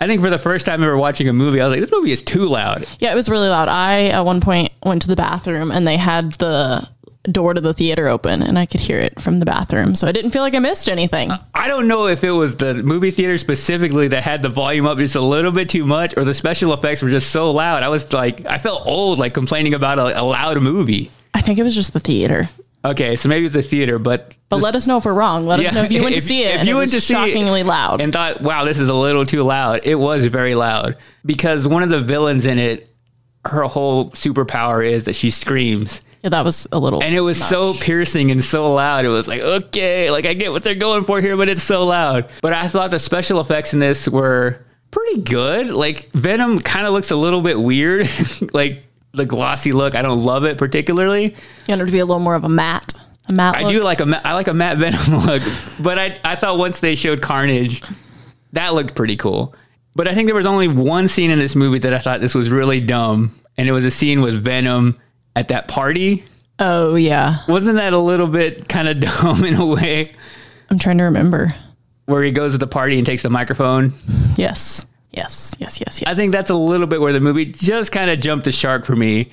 I 0.00 0.06
think 0.06 0.20
for 0.20 0.30
the 0.30 0.38
first 0.38 0.66
time 0.66 0.82
ever 0.82 0.96
watching 0.96 1.28
a 1.28 1.32
movie, 1.32 1.60
I 1.60 1.68
was 1.68 1.72
like, 1.72 1.80
this 1.80 1.92
movie 1.92 2.12
is 2.12 2.22
too 2.22 2.48
loud. 2.48 2.86
Yeah, 2.98 3.12
it 3.12 3.14
was 3.14 3.28
really 3.28 3.48
loud. 3.48 3.68
I 3.68 4.08
at 4.08 4.24
one 4.24 4.40
point 4.40 4.72
went 4.82 5.02
to 5.02 5.08
the 5.08 5.16
bathroom 5.16 5.70
and 5.70 5.86
they 5.86 5.96
had 5.96 6.32
the 6.34 6.88
door 7.24 7.54
to 7.54 7.60
the 7.60 7.72
theater 7.72 8.06
open 8.08 8.42
and 8.42 8.58
I 8.58 8.66
could 8.66 8.80
hear 8.80 8.98
it 8.98 9.20
from 9.20 9.38
the 9.38 9.46
bathroom. 9.46 9.94
So 9.94 10.06
I 10.06 10.12
didn't 10.12 10.30
feel 10.32 10.42
like 10.42 10.54
I 10.54 10.58
missed 10.58 10.88
anything. 10.88 11.30
I 11.54 11.68
don't 11.68 11.88
know 11.88 12.06
if 12.06 12.22
it 12.22 12.30
was 12.30 12.56
the 12.56 12.74
movie 12.74 13.10
theater 13.10 13.38
specifically 13.38 14.08
that 14.08 14.22
had 14.22 14.42
the 14.42 14.48
volume 14.50 14.86
up 14.86 14.98
just 14.98 15.14
a 15.16 15.20
little 15.20 15.50
bit 15.52 15.68
too 15.68 15.86
much 15.86 16.16
or 16.16 16.24
the 16.24 16.34
special 16.34 16.72
effects 16.74 17.02
were 17.02 17.10
just 17.10 17.30
so 17.30 17.50
loud. 17.50 17.82
I 17.82 17.88
was 17.88 18.12
like, 18.12 18.44
I 18.46 18.58
felt 18.58 18.86
old, 18.86 19.18
like 19.18 19.32
complaining 19.32 19.74
about 19.74 19.98
a, 19.98 20.20
a 20.20 20.22
loud 20.22 20.60
movie. 20.60 21.10
I 21.32 21.40
think 21.40 21.58
it 21.58 21.62
was 21.62 21.74
just 21.74 21.92
the 21.94 22.00
theater. 22.00 22.48
Okay, 22.84 23.16
so 23.16 23.30
maybe 23.30 23.40
it 23.40 23.46
was 23.46 23.52
the 23.54 23.62
theater, 23.62 23.98
but 23.98 24.36
But 24.50 24.60
let 24.60 24.76
us 24.76 24.86
know 24.86 24.98
if 24.98 25.06
we're 25.06 25.14
wrong. 25.14 25.44
Let 25.46 25.58
us 25.58 25.74
know 25.74 25.84
if 25.84 25.90
you 25.90 26.02
went 26.02 26.14
to 26.16 26.20
see 26.20 26.42
it. 26.42 26.56
If 26.56 26.60
and 26.60 26.68
you 26.68 26.74
it 26.74 26.78
went 26.78 26.82
was 26.82 26.90
to 26.90 27.00
see 27.00 27.14
it 27.14 27.16
shockingly 27.16 27.62
loud. 27.62 28.02
and 28.02 28.12
thought, 28.12 28.42
"Wow, 28.42 28.64
this 28.66 28.78
is 28.78 28.90
a 28.90 28.94
little 28.94 29.24
too 29.24 29.42
loud," 29.42 29.80
it 29.84 29.94
was 29.94 30.26
very 30.26 30.54
loud 30.54 30.98
because 31.24 31.66
one 31.66 31.82
of 31.82 31.88
the 31.88 32.02
villains 32.02 32.44
in 32.44 32.58
it, 32.58 32.94
her 33.46 33.62
whole 33.62 34.10
superpower 34.10 34.86
is 34.86 35.04
that 35.04 35.14
she 35.14 35.30
screams. 35.30 36.02
Yeah, 36.24 36.30
that 36.30 36.42
was 36.42 36.66
a 36.72 36.78
little, 36.78 37.02
and 37.02 37.14
it 37.14 37.20
was 37.20 37.36
so 37.44 37.74
piercing 37.74 38.30
and 38.30 38.42
so 38.42 38.72
loud. 38.72 39.04
It 39.04 39.10
was 39.10 39.28
like, 39.28 39.42
okay, 39.42 40.10
like 40.10 40.24
I 40.24 40.32
get 40.32 40.52
what 40.52 40.62
they're 40.62 40.74
going 40.74 41.04
for 41.04 41.20
here, 41.20 41.36
but 41.36 41.50
it's 41.50 41.62
so 41.62 41.84
loud. 41.84 42.30
But 42.40 42.54
I 42.54 42.66
thought 42.66 42.90
the 42.90 42.98
special 42.98 43.40
effects 43.40 43.74
in 43.74 43.78
this 43.78 44.08
were 44.08 44.64
pretty 44.90 45.20
good. 45.20 45.66
Like 45.66 46.10
Venom 46.12 46.60
kind 46.60 46.86
of 46.86 46.94
looks 46.94 47.10
a 47.10 47.16
little 47.16 47.42
bit 47.42 47.60
weird, 47.60 48.08
like 48.54 48.84
the 49.12 49.26
glossy 49.26 49.72
look. 49.72 49.94
I 49.94 50.00
don't 50.00 50.24
love 50.24 50.44
it 50.44 50.56
particularly. 50.56 51.24
You 51.24 51.34
want 51.68 51.82
it 51.82 51.84
to 51.84 51.92
be 51.92 51.98
a 51.98 52.06
little 52.06 52.20
more 52.20 52.36
of 52.36 52.44
a 52.44 52.48
matte. 52.48 52.94
A 53.28 53.32
matte 53.34 53.56
I 53.58 53.64
look. 53.64 53.72
do 53.72 53.82
like 53.82 54.00
a 54.00 54.26
I 54.26 54.32
like 54.32 54.48
a 54.48 54.54
matte 54.54 54.78
Venom 54.78 55.26
look, 55.26 55.42
but 55.78 55.98
I 55.98 56.18
I 56.24 56.36
thought 56.36 56.56
once 56.56 56.80
they 56.80 56.94
showed 56.94 57.20
Carnage, 57.20 57.82
that 58.54 58.72
looked 58.72 58.94
pretty 58.94 59.16
cool. 59.16 59.54
But 59.94 60.08
I 60.08 60.14
think 60.14 60.26
there 60.28 60.34
was 60.34 60.46
only 60.46 60.68
one 60.68 61.06
scene 61.06 61.30
in 61.30 61.38
this 61.38 61.54
movie 61.54 61.80
that 61.80 61.92
I 61.92 61.98
thought 61.98 62.22
this 62.22 62.34
was 62.34 62.48
really 62.48 62.80
dumb, 62.80 63.38
and 63.58 63.68
it 63.68 63.72
was 63.72 63.84
a 63.84 63.90
scene 63.90 64.22
with 64.22 64.42
Venom 64.42 64.98
at 65.36 65.48
that 65.48 65.68
party. 65.68 66.24
Oh 66.58 66.94
yeah, 66.94 67.38
wasn't 67.48 67.76
that 67.76 67.92
a 67.92 67.98
little 67.98 68.28
bit 68.28 68.68
kind 68.68 68.88
of 68.88 69.00
dumb 69.22 69.44
in 69.44 69.54
a 69.56 69.66
way? 69.66 70.12
I'm 70.70 70.78
trying 70.78 70.98
to 70.98 71.04
remember. 71.04 71.48
Where 72.06 72.22
he 72.22 72.30
goes 72.32 72.52
to 72.52 72.58
the 72.58 72.66
party 72.66 72.98
and 72.98 73.06
takes 73.06 73.22
the 73.22 73.30
microphone. 73.30 73.92
Yes, 74.36 74.86
yes, 75.10 75.54
yes, 75.58 75.80
yes, 75.80 76.00
yes. 76.02 76.04
I 76.06 76.14
think 76.14 76.32
that's 76.32 76.50
a 76.50 76.54
little 76.54 76.86
bit 76.86 77.00
where 77.00 77.12
the 77.12 77.20
movie 77.20 77.46
just 77.46 77.92
kind 77.92 78.10
of 78.10 78.20
jumped 78.20 78.44
the 78.44 78.52
shark 78.52 78.84
for 78.84 78.94
me. 78.94 79.30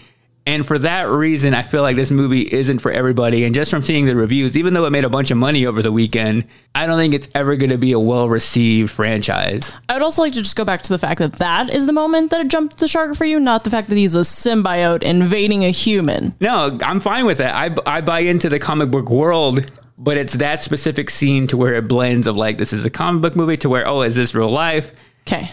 And 0.48 0.66
for 0.66 0.80
that 0.80 1.08
reason, 1.08 1.54
I 1.54 1.62
feel 1.62 1.84
like 1.84 1.96
this 1.96 2.10
movie 2.10 2.42
isn't 2.42 2.80
for 2.80 2.92
everybody. 2.92 3.46
And 3.46 3.54
just 3.54 3.70
from 3.70 3.84
seeing 3.84 4.08
the 4.08 4.16
reviews, 4.16 4.58
even 4.58 4.74
though 4.74 4.86
it 4.86 4.90
made 4.90 5.04
a 5.04 5.10
bunch 5.10 5.30
of 5.30 5.38
money 5.38 5.68
over 5.68 5.84
the 5.84 5.92
weekend, 5.92 6.48
I 6.74 6.88
don't 6.88 6.98
think 6.98 7.14
it's 7.14 7.30
ever 7.36 7.56
going 7.56 7.70
to 7.70 7.78
be 7.78 7.92
a 7.92 8.00
well 8.00 8.28
received 8.28 8.90
franchise. 8.90 9.76
I 9.88 9.94
would 9.94 10.02
also 10.02 10.24
like 10.24 10.34
to 10.34 10.42
just 10.42 10.56
go 10.56 10.66
back 10.66 10.82
to 10.84 10.90
the 10.90 10.98
fact 10.98 11.20
that 11.20 11.34
that 11.34 11.70
is 11.70 11.86
the 11.86 11.94
moment 11.94 12.32
that 12.32 12.42
it 12.42 12.48
jumped 12.48 12.80
the 12.80 12.88
shark 12.88 13.16
for 13.16 13.26
you, 13.26 13.40
not 13.40 13.64
the 13.64 13.70
fact 13.70 13.90
that 13.90 13.98
he's 13.98 14.16
a 14.16 14.22
symbiote 14.22 15.04
invading 15.04 15.64
a 15.64 15.70
human. 15.70 16.34
No, 16.40 16.80
I'm 16.82 17.00
fine 17.00 17.26
with 17.26 17.38
that. 17.38 17.56
I, 17.56 17.98
I 17.98 18.02
buy 18.02 18.22
into 18.22 18.50
the 18.50 18.58
comic 18.58 18.90
book 18.90 19.12
world, 19.12 19.72
but 20.00 20.18
it's 20.18 20.34
that 20.34 20.60
specific 20.60 21.12
scene 21.12 21.46
to 21.48 21.58
where 21.58 21.76
it 21.76 21.88
blends 21.88 22.26
of 22.26 22.36
like, 22.36 22.58
this 22.58 22.74
is 22.74 22.84
a 22.84 22.90
comic 22.90 23.22
book 23.22 23.36
movie 23.36 23.58
to 23.58 23.70
where, 23.70 23.88
oh, 23.88 24.02
is 24.02 24.16
this 24.16 24.34
real 24.34 24.50
life? 24.50 24.92
Okay. 25.28 25.52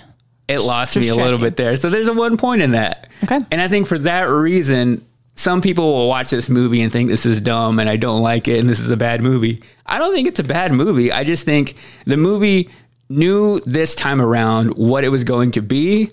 It 0.48 0.60
lost 0.60 0.94
just 0.94 1.06
me 1.06 1.10
a 1.10 1.14
little 1.14 1.38
bit 1.38 1.56
there. 1.56 1.76
So 1.76 1.90
there's 1.90 2.08
a 2.08 2.12
one 2.12 2.36
point 2.36 2.62
in 2.62 2.72
that. 2.72 3.08
Okay. 3.24 3.38
And 3.50 3.60
I 3.60 3.68
think 3.68 3.86
for 3.86 3.98
that 3.98 4.24
reason, 4.24 5.04
some 5.38 5.60
people 5.60 5.92
will 5.92 6.08
watch 6.08 6.30
this 6.30 6.48
movie 6.48 6.80
and 6.80 6.90
think 6.90 7.08
this 7.08 7.24
is 7.24 7.40
dumb 7.40 7.78
and 7.78 7.88
I 7.88 7.96
don't 7.96 8.22
like 8.22 8.48
it 8.48 8.58
and 8.58 8.68
this 8.68 8.80
is 8.80 8.90
a 8.90 8.96
bad 8.96 9.22
movie. 9.22 9.62
I 9.86 9.98
don't 9.98 10.12
think 10.12 10.26
it's 10.26 10.40
a 10.40 10.44
bad 10.44 10.72
movie. 10.72 11.12
I 11.12 11.22
just 11.22 11.44
think 11.44 11.76
the 12.06 12.16
movie 12.16 12.70
knew 13.08 13.60
this 13.60 13.94
time 13.94 14.20
around 14.20 14.70
what 14.70 15.04
it 15.04 15.10
was 15.10 15.22
going 15.22 15.52
to 15.52 15.60
be 15.60 16.10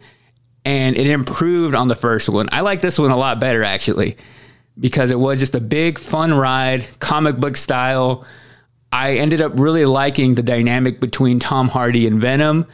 and 0.63 0.95
it 0.95 1.07
improved 1.07 1.73
on 1.73 1.87
the 1.87 1.95
first 1.95 2.29
one. 2.29 2.49
I 2.51 2.61
like 2.61 2.81
this 2.81 2.99
one 2.99 3.09
a 3.09 3.17
lot 3.17 3.39
better 3.39 3.63
actually 3.63 4.15
because 4.79 5.09
it 5.09 5.19
was 5.19 5.39
just 5.39 5.55
a 5.55 5.59
big 5.59 5.97
fun 5.97 6.33
ride, 6.33 6.85
comic 6.99 7.37
book 7.37 7.57
style. 7.57 8.25
I 8.91 9.13
ended 9.13 9.41
up 9.41 9.53
really 9.55 9.85
liking 9.85 10.35
the 10.35 10.43
dynamic 10.43 10.99
between 10.99 11.39
Tom 11.39 11.67
Hardy 11.67 12.05
and 12.05 12.21
Venom. 12.21 12.67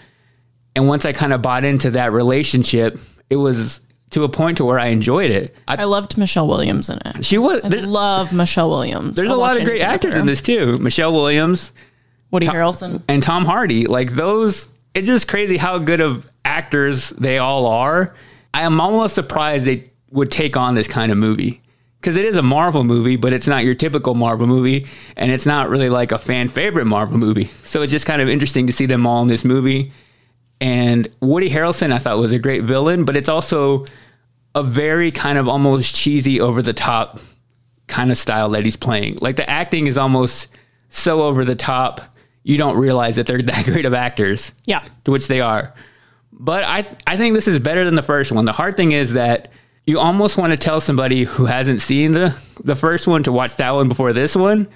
And 0.75 0.87
once 0.87 1.05
I 1.05 1.13
kind 1.13 1.33
of 1.33 1.41
bought 1.41 1.63
into 1.65 1.91
that 1.91 2.11
relationship, 2.11 2.97
it 3.29 3.35
was 3.35 3.81
to 4.11 4.23
a 4.23 4.29
point 4.29 4.57
to 4.57 4.65
where 4.65 4.79
I 4.79 4.87
enjoyed 4.87 5.31
it. 5.31 5.55
I, 5.67 5.83
loved 5.85 6.17
Michelle 6.17 6.47
Williams 6.47 6.89
in 6.89 6.99
it. 7.05 7.25
She 7.25 7.37
was. 7.37 7.61
I 7.63 7.67
love 7.69 8.33
Michelle 8.33 8.69
Williams. 8.69 9.15
There's 9.15 9.31
I'll 9.31 9.37
a 9.37 9.39
lot 9.39 9.57
of 9.57 9.63
great 9.63 9.81
actors 9.81 10.15
in 10.15 10.25
this 10.25 10.41
too. 10.41 10.77
Michelle 10.77 11.13
Williams, 11.13 11.73
Woody 12.29 12.45
Tom- 12.45 12.55
Harrelson. 12.55 13.03
and 13.07 13.23
Tom 13.23 13.45
Hardy. 13.45 13.87
Like 13.87 14.11
those, 14.11 14.67
it's 14.93 15.07
just 15.07 15.27
crazy 15.27 15.57
how 15.57 15.77
good 15.77 16.01
of 16.01 16.29
actors 16.45 17.09
they 17.11 17.37
all 17.37 17.65
are. 17.65 18.13
I 18.53 18.63
am 18.63 18.81
almost 18.81 19.15
surprised 19.15 19.65
they 19.65 19.91
would 20.11 20.29
take 20.29 20.57
on 20.57 20.75
this 20.75 20.87
kind 20.87 21.11
of 21.11 21.17
movie 21.17 21.61
because 22.01 22.17
it 22.17 22.25
is 22.25 22.35
a 22.35 22.41
Marvel 22.41 22.83
movie, 22.83 23.15
but 23.15 23.31
it's 23.31 23.47
not 23.47 23.63
your 23.63 23.75
typical 23.75 24.13
Marvel 24.13 24.47
movie, 24.47 24.87
and 25.15 25.31
it's 25.31 25.45
not 25.45 25.69
really 25.69 25.89
like 25.89 26.11
a 26.11 26.19
fan 26.19 26.49
favorite 26.49 26.85
Marvel 26.85 27.17
movie. 27.17 27.45
So 27.63 27.81
it's 27.81 27.91
just 27.91 28.05
kind 28.05 28.21
of 28.21 28.27
interesting 28.27 28.67
to 28.67 28.73
see 28.73 28.87
them 28.87 29.07
all 29.07 29.21
in 29.21 29.27
this 29.29 29.45
movie. 29.45 29.93
And 30.61 31.07
Woody 31.19 31.49
Harrelson, 31.49 31.91
I 31.91 31.97
thought 31.97 32.19
was 32.19 32.33
a 32.33 32.39
great 32.39 32.63
villain, 32.63 33.03
but 33.03 33.17
it's 33.17 33.27
also 33.27 33.85
a 34.53 34.63
very 34.63 35.11
kind 35.11 35.39
of 35.39 35.47
almost 35.47 35.95
cheesy, 35.95 36.39
over 36.39 36.61
the 36.61 36.71
top 36.71 37.19
kind 37.87 38.11
of 38.11 38.17
style 38.17 38.49
that 38.51 38.63
he's 38.63 38.75
playing. 38.75 39.17
Like 39.21 39.37
the 39.37 39.49
acting 39.49 39.87
is 39.87 39.97
almost 39.97 40.49
so 40.89 41.23
over 41.23 41.43
the 41.43 41.55
top, 41.55 42.01
you 42.43 42.57
don't 42.57 42.77
realize 42.77 43.15
that 43.15 43.25
they're 43.25 43.41
that 43.41 43.65
great 43.65 43.85
of 43.85 43.95
actors. 43.95 44.53
Yeah. 44.65 44.87
To 45.05 45.11
which 45.11 45.27
they 45.27 45.41
are. 45.41 45.73
But 46.31 46.63
I 46.63 46.87
I 47.07 47.17
think 47.17 47.33
this 47.33 47.47
is 47.47 47.57
better 47.59 47.83
than 47.83 47.95
the 47.95 48.03
first 48.03 48.31
one. 48.31 48.45
The 48.45 48.53
hard 48.53 48.77
thing 48.77 48.91
is 48.91 49.13
that 49.13 49.51
you 49.87 49.99
almost 49.99 50.37
want 50.37 50.51
to 50.51 50.57
tell 50.57 50.79
somebody 50.79 51.23
who 51.23 51.45
hasn't 51.45 51.81
seen 51.81 52.11
the 52.11 52.35
the 52.63 52.75
first 52.75 53.07
one 53.07 53.23
to 53.23 53.31
watch 53.31 53.55
that 53.55 53.71
one 53.71 53.87
before 53.87 54.13
this 54.13 54.35
one. 54.35 54.67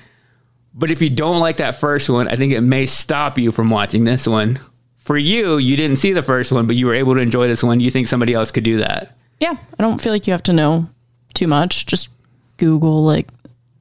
But 0.74 0.92
if 0.92 1.02
you 1.02 1.10
don't 1.10 1.40
like 1.40 1.58
that 1.58 1.80
first 1.80 2.10
one, 2.10 2.28
I 2.28 2.36
think 2.36 2.54
it 2.54 2.62
may 2.62 2.86
stop 2.86 3.38
you 3.38 3.52
from 3.52 3.70
watching 3.70 4.04
this 4.04 4.28
one. 4.28 4.60
For 5.06 5.18
you, 5.18 5.58
you 5.58 5.78
didn't 5.78 5.98
see 5.98 6.12
the 6.14 6.24
first 6.24 6.52
one, 6.52 6.68
but 6.68 6.76
you 6.76 6.86
were 6.88 6.94
able 6.96 7.14
to 7.16 7.22
enjoy 7.22 7.48
this 7.48 7.64
one. 7.64 7.80
You 7.80 7.90
think 7.92 8.08
somebody 8.08 8.34
else 8.34 8.52
could 8.52 8.64
do 8.64 8.78
that? 8.78 9.16
Yeah, 9.40 9.56
I 9.80 9.84
don't 9.84 10.02
feel 10.02 10.12
like 10.12 10.28
you 10.28 10.34
have 10.34 10.44
to 10.44 10.54
know 10.54 10.88
too 11.34 11.48
much. 11.48 11.86
Just 11.86 12.10
Google 12.58 13.04
like 13.04 13.28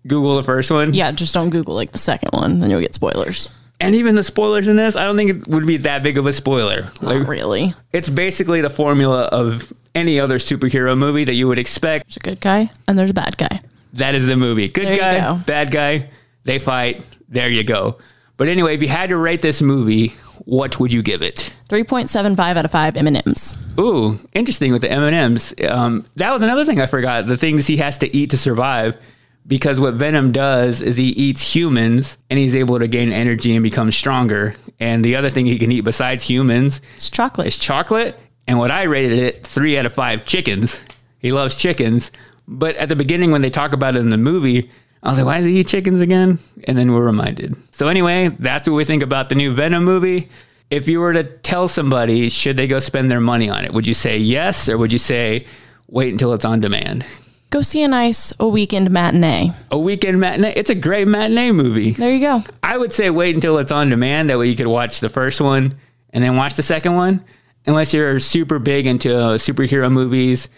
Google 0.07 0.37
the 0.37 0.43
first 0.43 0.71
one. 0.71 0.93
yeah, 0.95 1.11
just 1.13 1.33
don't 1.35 1.51
Google 1.51 1.75
like 1.75 1.93
the 1.93 1.99
second 1.99 2.31
one, 2.33 2.59
then 2.59 2.71
you'll 2.71 2.81
get 2.81 2.95
spoilers. 2.95 3.49
And 3.81 3.95
even 3.95 4.15
the 4.15 4.23
spoilers 4.23 4.69
in 4.69 4.77
this, 4.77 4.97
I 4.97 5.05
don't 5.05 5.17
think 5.17 5.31
it 5.31 5.49
would 5.49 5.67
be 5.67 5.79
that 5.79 6.03
big 6.03 6.17
of 6.19 6.27
a 6.27 6.33
spoiler. 6.33 6.89
Not 7.03 7.27
really. 7.27 7.75
It's 7.93 8.09
basically 8.09 8.61
the 8.61 8.71
formula 8.71 9.23
of 9.25 9.73
any 9.95 10.21
other 10.21 10.37
superhero 10.39 10.97
movie 10.97 11.25
that 11.25 11.35
you 11.35 11.49
would 11.49 11.59
expect. 11.59 12.07
There's 12.07 12.17
a 12.17 12.21
good 12.21 12.41
guy 12.41 12.71
and 12.87 12.99
there's 12.99 13.11
a 13.11 13.15
bad 13.15 13.37
guy. 13.37 13.61
That 13.95 14.15
is 14.15 14.27
the 14.27 14.37
movie. 14.37 14.69
Good 14.69 14.87
There 14.89 14.99
guy, 14.99 15.21
go. 15.21 15.41
bad 15.47 15.71
guy, 15.71 16.11
they 16.45 16.59
fight. 16.59 17.05
There 17.29 17.49
you 17.49 17.63
go. 17.65 17.99
But 18.37 18.49
anyway, 18.49 18.75
if 18.75 18.83
you 18.83 18.89
had 18.89 19.09
to 19.11 19.17
rate 19.17 19.41
this 19.43 19.63
movie, 19.63 20.15
what 20.45 20.79
would 20.79 20.93
you 20.93 21.03
give 21.03 21.23
it? 21.23 21.55
3.75 21.69 22.39
out 22.57 22.65
of 22.65 22.71
5 22.71 22.97
M&Ms. 22.97 23.59
Ooh, 23.79 24.19
interesting 24.35 24.73
with 24.73 24.83
the 24.83 24.91
M 24.91 25.03
and 25.03 25.15
M's. 25.15 25.55
Um, 25.67 26.07
that 26.17 26.33
was 26.33 26.43
another 26.43 26.65
thing 26.65 26.81
I 26.81 26.87
forgot. 26.87 27.27
The 27.27 27.37
things 27.37 27.67
he 27.67 27.79
has 27.79 27.99
to 27.99 28.15
eat 28.15 28.31
to 28.31 28.37
survive, 28.37 29.01
because 29.47 29.81
what 29.81 29.95
Venom 29.95 30.33
does 30.33 30.83
is 30.83 30.97
he 30.97 31.09
eats 31.09 31.55
humans, 31.55 32.19
and 32.31 32.39
he's 32.39 32.55
able 32.55 32.79
to 32.79 32.87
gain 32.87 33.13
energy 33.13 33.55
and 33.55 33.63
become 33.63 33.91
stronger. 33.91 34.55
And 34.79 35.05
the 35.05 35.17
other 35.17 35.31
thing 35.31 35.47
he 35.47 35.59
can 35.59 35.73
eat 35.73 35.83
besides 35.83 36.25
humans 36.25 36.81
is 36.97 37.11
chocolate. 37.11 37.47
Is 37.47 37.59
chocolate. 37.59 38.19
And 38.47 38.59
what 38.59 38.71
I 38.71 38.83
rated 38.83 39.19
it 39.19 39.47
three 39.47 39.79
out 39.79 39.87
of 39.87 39.95
five 39.95 40.27
chickens. 40.27 40.85
He 41.19 41.33
loves 41.33 41.57
chickens, 41.57 42.13
but 42.47 42.77
at 42.77 42.91
the 42.91 42.97
beginning 42.97 43.31
when 43.31 43.41
they 43.41 43.51
talk 43.51 43.73
about 43.73 43.97
it 43.97 44.01
in 44.01 44.11
the 44.11 44.19
movie. 44.19 44.71
I 45.05 45.11
was 45.11 45.19
like, 45.19 45.27
why 45.27 45.37
does 45.37 45.47
he 45.47 45.61
eat 45.61 45.69
chickens 45.69 46.01
again? 46.01 46.39
And 46.65 46.79
then 46.79 46.93
we're 46.93 47.05
reminded. 47.05 47.55
So, 47.73 47.89
anyway, 47.89 48.29
that's 48.39 48.67
what 48.67 48.75
we 48.75 48.87
think 48.87 49.03
about 49.03 49.29
the 49.29 49.35
new 49.35 49.53
Venom 49.53 49.85
movie. 49.85 50.31
If 50.71 50.89
you 50.89 50.99
were 50.99 51.13
to 51.13 51.25
tell 51.25 51.69
somebody, 51.69 52.31
should 52.31 52.57
they 52.57 52.67
go 52.67 52.79
spend 52.79 53.11
their 53.11 53.21
money 53.21 53.51
on 53.51 53.67
it? 53.67 53.75
Would 53.75 53.87
you 53.87 53.93
say 53.93 54.17
yes, 54.17 54.67
or 54.69 54.79
would 54.79 54.93
you 54.93 54.99
say 54.99 55.45
wait 55.89 56.11
until 56.11 56.33
it's 56.33 56.47
on 56.47 56.61
demand? 56.61 57.05
Go 57.51 57.61
see 57.61 57.83
a 57.83 57.89
nice 57.89 58.33
a 58.41 58.49
weekend 58.49 58.91
matinee. 58.91 59.53
A 59.71 59.79
weekend 59.79 60.19
matinee. 60.19 60.55
It's 60.57 60.71
a 60.71 60.75
great 60.75 61.07
matinee 61.07 61.53
movie. 61.53 61.93
There 61.93 62.11
you 62.11 62.21
go. 62.21 62.43
I 62.63 62.77
would 62.79 62.91
say 62.91 63.11
wait 63.11 63.35
until 63.35 63.59
it's 63.59 63.71
on 63.71 63.91
demand. 63.91 64.31
That 64.31 64.39
way 64.39 64.49
you 64.49 64.57
could 64.57 64.67
watch 64.67 65.01
the 65.01 65.11
first 65.11 65.41
one 65.41 65.79
and 66.13 66.25
then 66.25 66.35
watch 66.35 66.55
the 66.55 66.63
second 66.63 66.97
one. 66.97 67.25
Unless 67.67 67.95
you're 67.95 68.19
super 68.21 68.59
big 68.59 68.87
into 68.87 69.17
uh, 69.17 69.39
superhero 69.39 69.93
movies 69.93 70.49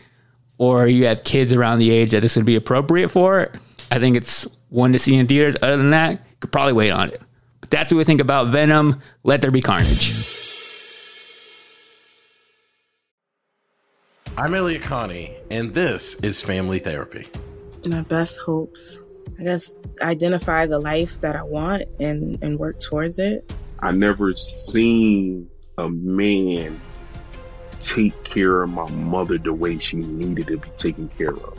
or 0.56 0.86
you 0.86 1.04
have 1.04 1.22
kids 1.24 1.52
around 1.52 1.80
the 1.80 1.90
age 1.90 2.12
that 2.12 2.20
this 2.20 2.34
would 2.36 2.46
be 2.46 2.56
appropriate 2.56 3.10
for. 3.10 3.52
I 3.90 3.98
think 3.98 4.16
it's 4.16 4.46
one 4.68 4.92
to 4.92 4.98
see 4.98 5.16
in 5.16 5.26
theaters. 5.26 5.56
Other 5.62 5.76
than 5.76 5.90
that, 5.90 6.12
you 6.12 6.36
could 6.40 6.52
probably 6.52 6.72
wait 6.72 6.90
on 6.90 7.10
it. 7.10 7.20
But 7.60 7.70
that's 7.70 7.92
what 7.92 7.98
we 7.98 8.04
think 8.04 8.20
about 8.20 8.48
Venom. 8.48 9.00
Let 9.22 9.42
there 9.42 9.50
be 9.50 9.62
carnage. 9.62 10.14
I'm 14.38 14.52
Elliott 14.54 14.82
Connie, 14.82 15.34
and 15.50 15.72
this 15.72 16.14
is 16.16 16.42
Family 16.42 16.78
Therapy. 16.78 17.26
my 17.86 18.02
best 18.02 18.38
hopes. 18.38 18.98
I 19.38 19.44
guess 19.44 19.74
identify 20.02 20.66
the 20.66 20.78
life 20.78 21.20
that 21.22 21.36
I 21.36 21.42
want 21.42 21.84
and 22.00 22.42
and 22.42 22.58
work 22.58 22.80
towards 22.80 23.18
it. 23.18 23.50
I 23.80 23.92
never 23.92 24.34
seen 24.34 25.48
a 25.78 25.88
man 25.88 26.80
take 27.80 28.24
care 28.24 28.62
of 28.62 28.70
my 28.70 28.88
mother 28.90 29.38
the 29.38 29.52
way 29.52 29.78
she 29.78 29.96
needed 29.96 30.46
to 30.48 30.56
be 30.58 30.68
taken 30.78 31.08
care 31.16 31.34
of. 31.36 31.58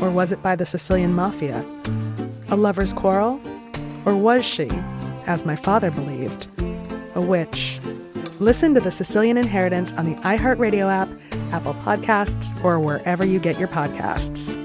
Or 0.00 0.10
was 0.10 0.32
it 0.32 0.42
by 0.42 0.56
the 0.56 0.66
Sicilian 0.66 1.12
mafia? 1.12 1.64
A 2.48 2.56
lover's 2.56 2.92
quarrel? 2.92 3.40
Or 4.04 4.16
was 4.16 4.44
she, 4.44 4.68
as 5.26 5.46
my 5.46 5.56
father 5.56 5.90
believed, 5.90 6.48
a 7.14 7.20
witch? 7.20 7.80
Listen 8.40 8.74
to 8.74 8.80
The 8.80 8.90
Sicilian 8.90 9.36
Inheritance 9.36 9.92
on 9.92 10.04
the 10.04 10.16
iHeartRadio 10.16 10.92
app, 10.92 11.08
Apple 11.52 11.74
Podcasts, 11.74 12.52
or 12.64 12.80
wherever 12.80 13.24
you 13.24 13.38
get 13.38 13.58
your 13.58 13.68
podcasts. 13.68 14.60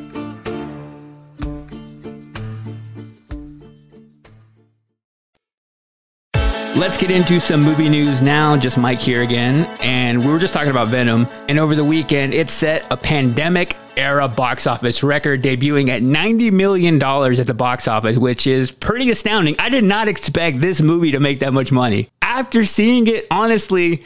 Let's 6.75 6.97
get 6.97 7.11
into 7.11 7.39
some 7.41 7.61
movie 7.61 7.89
news 7.89 8.21
now. 8.21 8.55
Just 8.55 8.77
Mike 8.77 9.01
here 9.01 9.21
again. 9.21 9.65
And 9.81 10.25
we 10.25 10.31
were 10.31 10.39
just 10.39 10.53
talking 10.53 10.71
about 10.71 10.87
Venom. 10.87 11.27
And 11.49 11.59
over 11.59 11.75
the 11.75 11.83
weekend, 11.83 12.33
it 12.33 12.49
set 12.49 12.87
a 12.89 12.95
pandemic 12.95 13.75
era 13.99 14.27
box 14.27 14.65
office 14.65 15.03
record, 15.03 15.43
debuting 15.43 15.89
at 15.89 16.01
$90 16.01 16.51
million 16.51 16.95
at 17.03 17.47
the 17.47 17.53
box 17.53 17.87
office, 17.87 18.17
which 18.17 18.47
is 18.47 18.71
pretty 18.71 19.11
astounding. 19.11 19.55
I 19.59 19.69
did 19.69 19.83
not 19.83 20.07
expect 20.07 20.59
this 20.59 20.81
movie 20.81 21.11
to 21.11 21.19
make 21.19 21.39
that 21.39 21.53
much 21.53 21.71
money. 21.71 22.09
After 22.21 22.65
seeing 22.65 23.07
it, 23.07 23.27
honestly, 23.29 24.03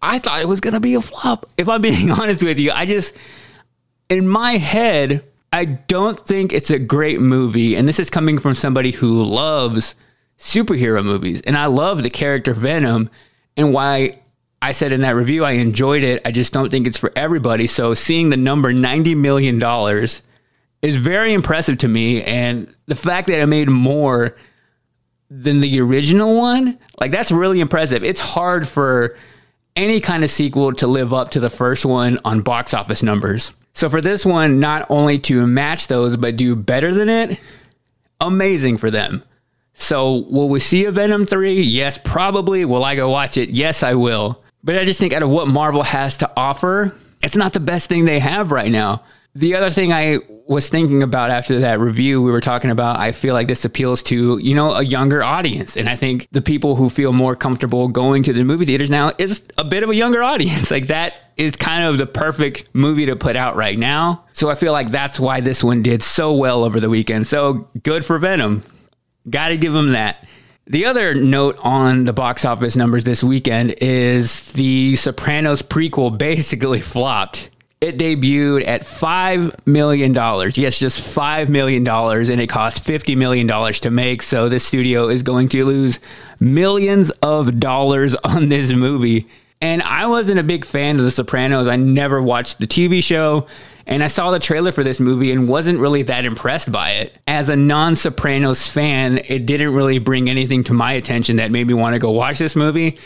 I 0.00 0.18
thought 0.18 0.40
it 0.40 0.48
was 0.48 0.60
going 0.60 0.74
to 0.74 0.80
be 0.80 0.94
a 0.94 1.02
flop. 1.02 1.48
If 1.56 1.68
I'm 1.68 1.82
being 1.82 2.10
honest 2.20 2.42
with 2.42 2.58
you, 2.58 2.72
I 2.72 2.86
just, 2.86 3.14
in 4.08 4.26
my 4.28 4.52
head, 4.52 5.22
I 5.52 5.64
don't 5.64 6.18
think 6.18 6.52
it's 6.52 6.70
a 6.70 6.78
great 6.78 7.20
movie. 7.20 7.76
And 7.76 7.86
this 7.86 7.98
is 7.98 8.10
coming 8.10 8.38
from 8.38 8.54
somebody 8.54 8.90
who 8.90 9.22
loves 9.22 9.94
superhero 10.38 11.04
movies. 11.04 11.40
And 11.42 11.56
I 11.56 11.66
love 11.66 12.02
the 12.02 12.10
character 12.10 12.52
Venom 12.52 13.10
and 13.56 13.72
why 13.72 14.20
I 14.62 14.72
said 14.72 14.92
in 14.92 15.02
that 15.02 15.14
review 15.14 15.44
I 15.44 15.52
enjoyed 15.52 16.02
it. 16.02 16.22
I 16.24 16.30
just 16.30 16.52
don't 16.52 16.70
think 16.70 16.86
it's 16.86 16.96
for 16.96 17.12
everybody. 17.16 17.66
So 17.66 17.94
seeing 17.94 18.30
the 18.30 18.36
number 18.36 18.72
$90 18.72 19.16
million 19.16 19.60
is 20.82 20.96
very 20.96 21.32
impressive 21.32 21.78
to 21.78 21.88
me. 21.88 22.22
And 22.22 22.74
the 22.86 22.94
fact 22.94 23.28
that 23.28 23.40
it 23.40 23.46
made 23.46 23.68
more 23.68 24.36
than 25.30 25.60
the 25.60 25.80
original 25.80 26.36
one, 26.36 26.78
like 27.00 27.10
that's 27.10 27.30
really 27.30 27.60
impressive. 27.60 28.04
It's 28.04 28.20
hard 28.20 28.66
for 28.66 29.16
any 29.74 30.00
kind 30.00 30.24
of 30.24 30.30
sequel 30.30 30.72
to 30.74 30.86
live 30.86 31.12
up 31.12 31.32
to 31.32 31.40
the 31.40 31.50
first 31.50 31.84
one 31.84 32.18
on 32.24 32.40
box 32.40 32.72
office 32.72 33.02
numbers. 33.02 33.52
So 33.74 33.90
for 33.90 34.00
this 34.00 34.24
one, 34.24 34.58
not 34.58 34.86
only 34.88 35.18
to 35.20 35.46
match 35.46 35.88
those, 35.88 36.16
but 36.16 36.36
do 36.36 36.56
better 36.56 36.94
than 36.94 37.10
it, 37.10 37.38
amazing 38.20 38.78
for 38.78 38.90
them. 38.90 39.22
So, 39.78 40.24
will 40.30 40.48
we 40.48 40.60
see 40.60 40.86
a 40.86 40.90
Venom 40.90 41.26
3? 41.26 41.60
Yes, 41.60 41.98
probably. 42.02 42.64
Will 42.64 42.82
I 42.82 42.96
go 42.96 43.10
watch 43.10 43.36
it? 43.36 43.50
Yes, 43.50 43.82
I 43.82 43.92
will. 43.92 44.42
But 44.66 44.76
I 44.76 44.84
just 44.84 44.98
think 44.98 45.12
out 45.12 45.22
of 45.22 45.30
what 45.30 45.46
Marvel 45.46 45.84
has 45.84 46.16
to 46.16 46.30
offer, 46.36 46.92
it's 47.22 47.36
not 47.36 47.52
the 47.52 47.60
best 47.60 47.88
thing 47.88 48.04
they 48.04 48.18
have 48.18 48.50
right 48.50 48.70
now. 48.70 49.04
The 49.32 49.54
other 49.54 49.70
thing 49.70 49.92
I 49.92 50.18
was 50.48 50.68
thinking 50.68 51.04
about 51.04 51.30
after 51.30 51.60
that 51.60 51.78
review 51.78 52.20
we 52.20 52.32
were 52.32 52.40
talking 52.40 52.72
about, 52.72 52.98
I 52.98 53.12
feel 53.12 53.32
like 53.32 53.46
this 53.46 53.64
appeals 53.64 54.02
to, 54.04 54.38
you 54.38 54.56
know, 54.56 54.72
a 54.72 54.82
younger 54.82 55.22
audience. 55.22 55.76
And 55.76 55.88
I 55.88 55.94
think 55.94 56.26
the 56.32 56.42
people 56.42 56.74
who 56.74 56.90
feel 56.90 57.12
more 57.12 57.36
comfortable 57.36 57.86
going 57.86 58.24
to 58.24 58.32
the 58.32 58.42
movie 58.42 58.66
theaters 58.66 58.90
now 58.90 59.12
is 59.18 59.46
a 59.56 59.62
bit 59.62 59.84
of 59.84 59.90
a 59.90 59.94
younger 59.94 60.20
audience. 60.32 60.72
Like 60.72 60.88
that 60.88 61.14
is 61.36 61.54
kind 61.54 61.84
of 61.84 61.98
the 61.98 62.06
perfect 62.06 62.68
movie 62.72 63.06
to 63.06 63.14
put 63.14 63.36
out 63.36 63.54
right 63.54 63.78
now. 63.78 64.24
So 64.32 64.50
I 64.50 64.56
feel 64.56 64.72
like 64.72 64.90
that's 64.90 65.20
why 65.20 65.40
this 65.40 65.62
one 65.62 65.82
did 65.82 66.02
so 66.02 66.34
well 66.34 66.64
over 66.64 66.80
the 66.80 66.90
weekend. 66.90 67.28
So 67.28 67.68
good 67.84 68.04
for 68.04 68.18
Venom. 68.18 68.64
Got 69.30 69.50
to 69.50 69.56
give 69.56 69.72
them 69.72 69.90
that. 69.90 70.26
The 70.68 70.86
other 70.86 71.14
note 71.14 71.56
on 71.60 72.06
the 72.06 72.12
box 72.12 72.44
office 72.44 72.74
numbers 72.74 73.04
this 73.04 73.22
weekend 73.22 73.76
is 73.80 74.50
the 74.52 74.96
Sopranos 74.96 75.62
prequel 75.62 76.18
basically 76.18 76.80
flopped. 76.82 77.50
It 77.80 77.98
debuted 77.98 78.66
at 78.66 78.80
$5 78.82 79.64
million. 79.64 80.12
Yes, 80.12 80.78
just 80.78 80.98
$5 80.98 81.48
million, 81.48 81.86
and 81.86 82.40
it 82.40 82.48
cost 82.48 82.82
$50 82.82 83.16
million 83.16 83.46
to 83.46 83.90
make. 83.90 84.22
So 84.22 84.48
this 84.48 84.66
studio 84.66 85.08
is 85.08 85.22
going 85.22 85.50
to 85.50 85.64
lose 85.64 86.00
millions 86.40 87.10
of 87.22 87.60
dollars 87.60 88.14
on 88.24 88.48
this 88.48 88.72
movie. 88.72 89.28
And 89.60 89.82
I 89.82 90.06
wasn't 90.06 90.40
a 90.40 90.42
big 90.42 90.64
fan 90.64 90.98
of 90.98 91.04
The 91.04 91.12
Sopranos. 91.12 91.68
I 91.68 91.76
never 91.76 92.20
watched 92.20 92.58
the 92.58 92.66
TV 92.66 93.04
show. 93.04 93.46
And 93.86 94.02
I 94.02 94.08
saw 94.08 94.30
the 94.32 94.38
trailer 94.38 94.72
for 94.72 94.82
this 94.82 94.98
movie 94.98 95.30
and 95.30 95.46
wasn't 95.46 95.78
really 95.78 96.02
that 96.02 96.24
impressed 96.24 96.72
by 96.72 96.90
it. 96.92 97.18
As 97.28 97.48
a 97.48 97.56
non 97.56 97.94
Sopranos 97.94 98.66
fan, 98.66 99.20
it 99.28 99.46
didn't 99.46 99.74
really 99.74 99.98
bring 99.98 100.28
anything 100.28 100.64
to 100.64 100.74
my 100.74 100.92
attention 100.92 101.36
that 101.36 101.50
made 101.50 101.66
me 101.66 101.74
want 101.74 101.94
to 101.94 102.00
go 102.00 102.10
watch 102.10 102.38
this 102.38 102.56
movie. 102.56 102.98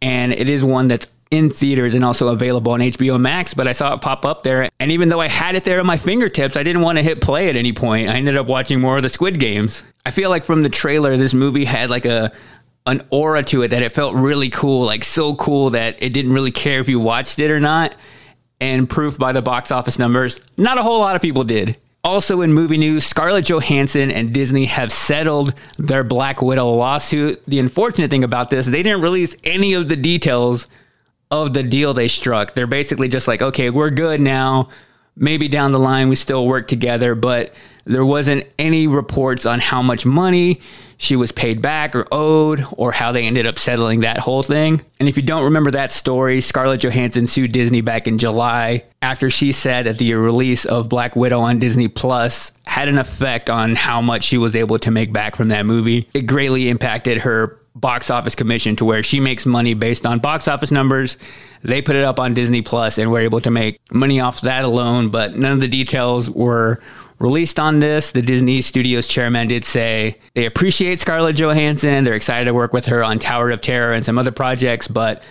And 0.00 0.32
it 0.32 0.48
is 0.48 0.62
one 0.62 0.88
that's 0.88 1.08
in 1.30 1.50
theaters 1.50 1.94
and 1.94 2.04
also 2.04 2.28
available 2.28 2.72
on 2.72 2.80
HBO 2.80 3.20
Max, 3.20 3.54
but 3.54 3.68
I 3.68 3.72
saw 3.72 3.94
it 3.94 4.00
pop 4.00 4.24
up 4.24 4.42
there. 4.42 4.68
And 4.80 4.90
even 4.90 5.08
though 5.08 5.20
I 5.20 5.28
had 5.28 5.54
it 5.54 5.64
there 5.64 5.78
at 5.78 5.86
my 5.86 5.96
fingertips, 5.96 6.56
I 6.56 6.62
didn't 6.62 6.82
want 6.82 6.98
to 6.98 7.02
hit 7.02 7.20
play 7.20 7.48
at 7.48 7.56
any 7.56 7.72
point. 7.72 8.08
I 8.08 8.14
ended 8.14 8.36
up 8.36 8.46
watching 8.46 8.80
more 8.80 8.96
of 8.96 9.02
the 9.02 9.08
Squid 9.08 9.38
Games. 9.38 9.84
I 10.04 10.10
feel 10.10 10.30
like 10.30 10.44
from 10.44 10.62
the 10.62 10.68
trailer, 10.68 11.16
this 11.16 11.34
movie 11.34 11.64
had 11.64 11.90
like 11.90 12.04
a 12.04 12.32
an 12.86 13.02
aura 13.10 13.42
to 13.44 13.62
it 13.62 13.68
that 13.68 13.82
it 13.82 13.92
felt 13.92 14.14
really 14.14 14.48
cool, 14.48 14.86
like 14.86 15.04
so 15.04 15.34
cool 15.34 15.70
that 15.70 16.02
it 16.02 16.12
didn't 16.12 16.32
really 16.32 16.50
care 16.50 16.80
if 16.80 16.88
you 16.88 16.98
watched 16.98 17.38
it 17.38 17.50
or 17.50 17.60
not. 17.60 17.94
And 18.60 18.88
proof 18.88 19.18
by 19.18 19.32
the 19.32 19.40
box 19.40 19.70
office 19.70 19.98
numbers, 19.98 20.38
not 20.56 20.76
a 20.76 20.82
whole 20.82 20.98
lot 20.98 21.16
of 21.16 21.22
people 21.22 21.44
did. 21.44 21.76
Also 22.02 22.40
in 22.40 22.52
movie 22.52 22.78
news, 22.78 23.04
Scarlett 23.04 23.46
Johansson 23.46 24.10
and 24.10 24.32
Disney 24.32 24.66
have 24.66 24.92
settled 24.92 25.54
their 25.78 26.04
Black 26.04 26.40
Widow 26.40 26.70
lawsuit. 26.70 27.42
The 27.46 27.58
unfortunate 27.58 28.10
thing 28.10 28.24
about 28.24 28.50
this, 28.50 28.66
they 28.66 28.82
didn't 28.82 29.02
release 29.02 29.36
any 29.44 29.74
of 29.74 29.88
the 29.88 29.96
details 29.96 30.66
of 31.30 31.52
the 31.52 31.62
deal 31.62 31.94
they 31.94 32.08
struck. 32.08 32.54
They're 32.54 32.66
basically 32.66 33.08
just 33.08 33.28
like, 33.28 33.42
okay, 33.42 33.70
we're 33.70 33.90
good 33.90 34.20
now. 34.20 34.68
Maybe 35.16 35.48
down 35.48 35.72
the 35.72 35.78
line 35.78 36.08
we 36.08 36.16
still 36.16 36.46
work 36.46 36.68
together, 36.68 37.14
but 37.14 37.52
there 37.84 38.04
wasn't 38.04 38.46
any 38.58 38.86
reports 38.86 39.44
on 39.44 39.60
how 39.60 39.82
much 39.82 40.06
money 40.06 40.60
she 41.02 41.16
was 41.16 41.32
paid 41.32 41.62
back 41.62 41.96
or 41.96 42.04
owed, 42.12 42.62
or 42.72 42.92
how 42.92 43.10
they 43.10 43.24
ended 43.24 43.46
up 43.46 43.58
settling 43.58 44.00
that 44.00 44.18
whole 44.18 44.42
thing. 44.42 44.82
And 44.98 45.08
if 45.08 45.16
you 45.16 45.22
don't 45.22 45.44
remember 45.44 45.70
that 45.70 45.92
story, 45.92 46.42
Scarlett 46.42 46.82
Johansson 46.82 47.26
sued 47.26 47.52
Disney 47.52 47.80
back 47.80 48.06
in 48.06 48.18
July 48.18 48.84
after 49.00 49.30
she 49.30 49.52
said 49.52 49.86
that 49.86 49.96
the 49.96 50.12
release 50.12 50.66
of 50.66 50.90
Black 50.90 51.16
Widow 51.16 51.40
on 51.40 51.58
Disney 51.58 51.88
Plus 51.88 52.52
had 52.66 52.86
an 52.86 52.98
effect 52.98 53.48
on 53.48 53.76
how 53.76 54.02
much 54.02 54.24
she 54.24 54.36
was 54.36 54.54
able 54.54 54.78
to 54.78 54.90
make 54.90 55.10
back 55.10 55.36
from 55.36 55.48
that 55.48 55.64
movie. 55.64 56.06
It 56.12 56.26
greatly 56.26 56.68
impacted 56.68 57.16
her 57.22 57.58
box 57.74 58.10
office 58.10 58.34
commission 58.34 58.76
to 58.76 58.84
where 58.84 59.02
she 59.02 59.20
makes 59.20 59.46
money 59.46 59.72
based 59.72 60.04
on 60.04 60.18
box 60.18 60.48
office 60.48 60.70
numbers. 60.70 61.16
They 61.62 61.80
put 61.80 61.96
it 61.96 62.04
up 62.04 62.20
on 62.20 62.34
Disney 62.34 62.60
Plus 62.60 62.98
and 62.98 63.10
were 63.10 63.20
able 63.20 63.40
to 63.40 63.50
make 63.50 63.80
money 63.90 64.20
off 64.20 64.42
that 64.42 64.64
alone, 64.64 65.08
but 65.08 65.34
none 65.34 65.52
of 65.52 65.60
the 65.60 65.68
details 65.68 66.28
were 66.28 66.78
released 67.20 67.60
on 67.60 67.78
this. 67.78 68.10
The 68.10 68.22
Disney 68.22 68.62
Studios 68.62 69.06
chairman 69.06 69.46
did 69.46 69.64
say 69.64 70.18
they 70.34 70.46
appreciate 70.46 70.98
Scarlett 70.98 71.36
Johansson. 71.36 72.02
They're 72.02 72.14
excited 72.14 72.46
to 72.46 72.54
work 72.54 72.72
with 72.72 72.86
her 72.86 73.04
on 73.04 73.18
Tower 73.18 73.50
of 73.50 73.60
Terror 73.60 73.92
and 73.92 74.04
some 74.04 74.18
other 74.18 74.32
projects, 74.32 74.88
but 74.88 75.22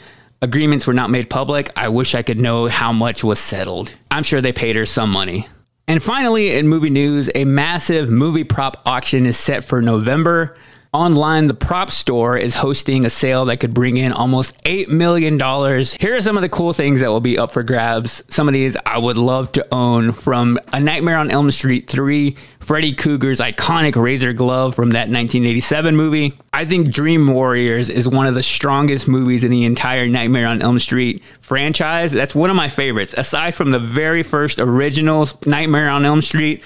agreements 0.41 0.87
were 0.87 0.93
not 0.93 1.09
made 1.09 1.29
public. 1.29 1.71
I 1.75 1.89
wish 1.89 2.15
I 2.15 2.21
could 2.21 2.39
know 2.39 2.67
how 2.67 2.93
much 2.93 3.23
was 3.23 3.39
settled. 3.39 3.93
I'm 4.11 4.23
sure 4.23 4.39
they 4.39 4.53
paid 4.53 4.75
her 4.75 4.85
some 4.85 5.09
money. 5.09 5.47
And 5.87 6.01
finally, 6.01 6.55
in 6.55 6.67
movie 6.67 6.91
news, 6.91 7.31
a 7.33 7.45
massive 7.45 8.09
movie 8.09 8.43
prop 8.43 8.79
auction 8.85 9.25
is 9.25 9.37
set 9.37 9.63
for 9.63 9.81
November. 9.81 10.55
Online, 10.91 11.45
the 11.45 11.53
prop 11.53 11.91
store 11.91 12.35
is 12.35 12.55
hosting 12.55 13.05
a 13.05 13.11
sale 13.11 13.45
that 13.45 13.59
could 13.59 13.75
bring 13.75 13.97
in 13.97 14.11
almost 14.11 14.59
$8 14.63 14.87
million. 14.87 15.37
Here 15.99 16.15
are 16.15 16.21
some 16.23 16.35
of 16.35 16.41
the 16.41 16.49
cool 16.49 16.73
things 16.73 17.01
that 17.01 17.09
will 17.09 17.21
be 17.21 17.37
up 17.37 17.51
for 17.51 17.61
grabs. 17.61 18.23
Some 18.27 18.47
of 18.47 18.55
these 18.55 18.75
I 18.87 18.97
would 18.97 19.15
love 19.15 19.51
to 19.51 19.67
own 19.71 20.13
from 20.13 20.57
A 20.73 20.79
Nightmare 20.79 21.17
on 21.17 21.29
Elm 21.29 21.51
Street 21.51 21.87
3, 21.87 22.35
Freddy 22.59 22.91
Krueger's 22.95 23.39
iconic 23.39 23.95
razor 24.01 24.33
glove 24.33 24.73
from 24.73 24.89
that 24.89 25.09
1987 25.09 25.95
movie. 25.95 26.35
I 26.53 26.65
think 26.65 26.91
Dream 26.91 27.27
Warriors 27.27 27.91
is 27.91 28.09
one 28.09 28.25
of 28.25 28.33
the 28.33 28.41
strongest 28.41 29.07
movies 29.07 29.43
in 29.43 29.51
the 29.51 29.65
entire 29.65 30.07
Nightmare 30.07 30.47
on 30.47 30.59
Elm 30.63 30.79
Street 30.79 31.21
franchise. 31.39 32.13
That's 32.13 32.33
one 32.33 32.49
of 32.49 32.55
my 32.55 32.67
favorites. 32.67 33.13
Aside 33.15 33.53
from 33.53 33.69
the 33.69 33.79
very 33.79 34.23
first 34.23 34.57
original 34.57 35.29
Nightmare 35.45 35.91
on 35.91 36.03
Elm 36.03 36.23
Street, 36.23 36.63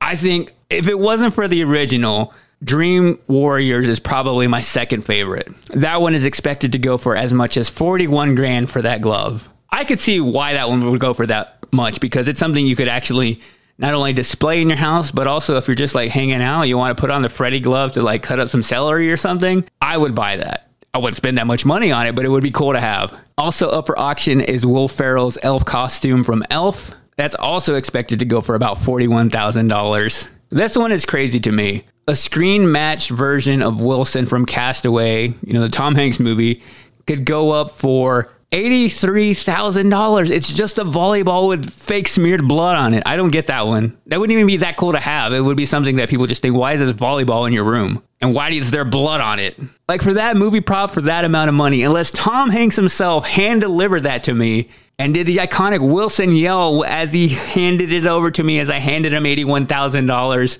I 0.00 0.14
think 0.14 0.52
if 0.70 0.86
it 0.86 1.00
wasn't 1.00 1.34
for 1.34 1.48
the 1.48 1.64
original, 1.64 2.32
Dream 2.62 3.18
Warriors 3.26 3.88
is 3.88 3.98
probably 3.98 4.46
my 4.46 4.60
second 4.60 5.02
favorite. 5.02 5.48
That 5.68 6.02
one 6.02 6.14
is 6.14 6.26
expected 6.26 6.72
to 6.72 6.78
go 6.78 6.98
for 6.98 7.16
as 7.16 7.32
much 7.32 7.56
as 7.56 7.70
41 7.70 8.34
grand 8.34 8.70
for 8.70 8.82
that 8.82 9.00
glove. 9.00 9.48
I 9.70 9.84
could 9.84 9.98
see 9.98 10.20
why 10.20 10.52
that 10.52 10.68
one 10.68 10.90
would 10.90 11.00
go 11.00 11.14
for 11.14 11.26
that 11.26 11.64
much 11.72 12.00
because 12.00 12.28
it's 12.28 12.38
something 12.38 12.66
you 12.66 12.76
could 12.76 12.88
actually 12.88 13.40
not 13.78 13.94
only 13.94 14.12
display 14.12 14.60
in 14.60 14.68
your 14.68 14.76
house, 14.76 15.10
but 15.10 15.26
also 15.26 15.56
if 15.56 15.68
you're 15.68 15.74
just 15.74 15.94
like 15.94 16.10
hanging 16.10 16.42
out, 16.42 16.64
you 16.64 16.76
want 16.76 16.94
to 16.94 17.00
put 17.00 17.10
on 17.10 17.22
the 17.22 17.30
Freddy 17.30 17.60
glove 17.60 17.92
to 17.92 18.02
like 18.02 18.22
cut 18.22 18.38
up 18.38 18.50
some 18.50 18.62
celery 18.62 19.10
or 19.10 19.16
something, 19.16 19.66
I 19.80 19.96
would 19.96 20.14
buy 20.14 20.36
that. 20.36 20.68
I 20.92 20.98
wouldn't 20.98 21.16
spend 21.16 21.38
that 21.38 21.46
much 21.46 21.64
money 21.64 21.90
on 21.92 22.06
it, 22.06 22.14
but 22.14 22.26
it 22.26 22.28
would 22.28 22.42
be 22.42 22.50
cool 22.50 22.74
to 22.74 22.80
have. 22.80 23.18
Also 23.38 23.70
up 23.70 23.86
for 23.86 23.98
auction 23.98 24.42
is 24.42 24.66
Will 24.66 24.88
Ferrell's 24.88 25.38
elf 25.42 25.64
costume 25.64 26.24
from 26.24 26.44
Elf. 26.50 26.90
That's 27.16 27.36
also 27.36 27.76
expected 27.76 28.18
to 28.18 28.26
go 28.26 28.42
for 28.42 28.54
about 28.54 28.76
$41,000. 28.76 30.28
This 30.50 30.76
one 30.76 30.92
is 30.92 31.06
crazy 31.06 31.40
to 31.40 31.52
me. 31.52 31.84
A 32.10 32.16
screen 32.16 32.72
matched 32.72 33.10
version 33.10 33.62
of 33.62 33.80
Wilson 33.80 34.26
from 34.26 34.44
Castaway, 34.44 35.28
you 35.46 35.52
know, 35.52 35.60
the 35.60 35.68
Tom 35.68 35.94
Hanks 35.94 36.18
movie, 36.18 36.60
could 37.06 37.24
go 37.24 37.52
up 37.52 37.70
for 37.70 38.32
$83,000. 38.50 40.28
It's 40.28 40.50
just 40.50 40.80
a 40.80 40.84
volleyball 40.84 41.46
with 41.46 41.70
fake 41.70 42.08
smeared 42.08 42.48
blood 42.48 42.74
on 42.74 42.94
it. 42.94 43.04
I 43.06 43.14
don't 43.14 43.30
get 43.30 43.46
that 43.46 43.68
one. 43.68 43.96
That 44.06 44.18
wouldn't 44.18 44.34
even 44.34 44.48
be 44.48 44.56
that 44.56 44.76
cool 44.76 44.90
to 44.90 44.98
have. 44.98 45.32
It 45.32 45.40
would 45.40 45.56
be 45.56 45.66
something 45.66 45.98
that 45.98 46.08
people 46.08 46.26
just 46.26 46.42
think, 46.42 46.56
why 46.56 46.72
is 46.72 46.80
this 46.80 46.90
volleyball 46.90 47.46
in 47.46 47.52
your 47.52 47.62
room? 47.62 48.02
And 48.20 48.34
why 48.34 48.50
is 48.50 48.72
there 48.72 48.84
blood 48.84 49.20
on 49.20 49.38
it? 49.38 49.56
Like 49.88 50.02
for 50.02 50.14
that 50.14 50.36
movie 50.36 50.60
prop 50.60 50.90
for 50.90 51.02
that 51.02 51.24
amount 51.24 51.48
of 51.48 51.54
money, 51.54 51.84
unless 51.84 52.10
Tom 52.10 52.50
Hanks 52.50 52.74
himself 52.74 53.24
hand 53.24 53.60
delivered 53.60 54.02
that 54.02 54.24
to 54.24 54.34
me 54.34 54.68
and 54.98 55.14
did 55.14 55.28
the 55.28 55.36
iconic 55.36 55.78
Wilson 55.78 56.34
yell 56.34 56.84
as 56.84 57.12
he 57.12 57.28
handed 57.28 57.92
it 57.92 58.04
over 58.04 58.32
to 58.32 58.42
me 58.42 58.58
as 58.58 58.68
I 58.68 58.78
handed 58.78 59.12
him 59.12 59.22
$81,000, 59.22 60.58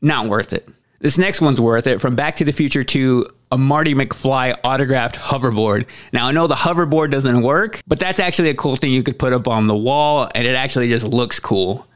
not 0.00 0.28
worth 0.28 0.52
it. 0.52 0.68
This 1.00 1.18
next 1.18 1.40
one's 1.40 1.60
worth 1.60 1.86
it. 1.86 2.00
From 2.00 2.16
Back 2.16 2.36
to 2.36 2.44
the 2.44 2.52
Future 2.52 2.82
to 2.84 3.28
a 3.52 3.58
Marty 3.58 3.94
McFly 3.94 4.56
autographed 4.64 5.16
hoverboard. 5.16 5.86
Now, 6.12 6.26
I 6.26 6.32
know 6.32 6.46
the 6.46 6.54
hoverboard 6.54 7.10
doesn't 7.10 7.42
work, 7.42 7.80
but 7.86 7.98
that's 7.98 8.18
actually 8.18 8.50
a 8.50 8.54
cool 8.54 8.76
thing 8.76 8.92
you 8.92 9.02
could 9.02 9.18
put 9.18 9.32
up 9.32 9.46
on 9.46 9.66
the 9.66 9.76
wall, 9.76 10.28
and 10.34 10.46
it 10.46 10.54
actually 10.54 10.88
just 10.88 11.04
looks 11.04 11.38
cool. 11.38 11.86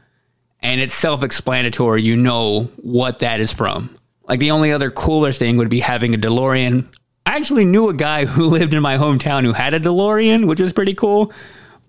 And 0.61 0.79
it's 0.79 0.93
self 0.93 1.23
explanatory. 1.23 2.03
You 2.03 2.15
know 2.15 2.65
what 2.77 3.19
that 3.19 3.39
is 3.39 3.51
from. 3.51 3.95
Like, 4.27 4.39
the 4.39 4.51
only 4.51 4.71
other 4.71 4.91
cooler 4.91 5.31
thing 5.31 5.57
would 5.57 5.69
be 5.69 5.79
having 5.79 6.13
a 6.13 6.17
DeLorean. 6.17 6.87
I 7.25 7.35
actually 7.35 7.65
knew 7.65 7.89
a 7.89 7.93
guy 7.93 8.25
who 8.27 8.45
lived 8.45 8.73
in 8.73 8.81
my 8.81 8.97
hometown 8.97 9.43
who 9.43 9.53
had 9.53 9.73
a 9.73 9.79
DeLorean, 9.79 10.47
which 10.47 10.61
was 10.61 10.73
pretty 10.73 10.93
cool 10.93 11.33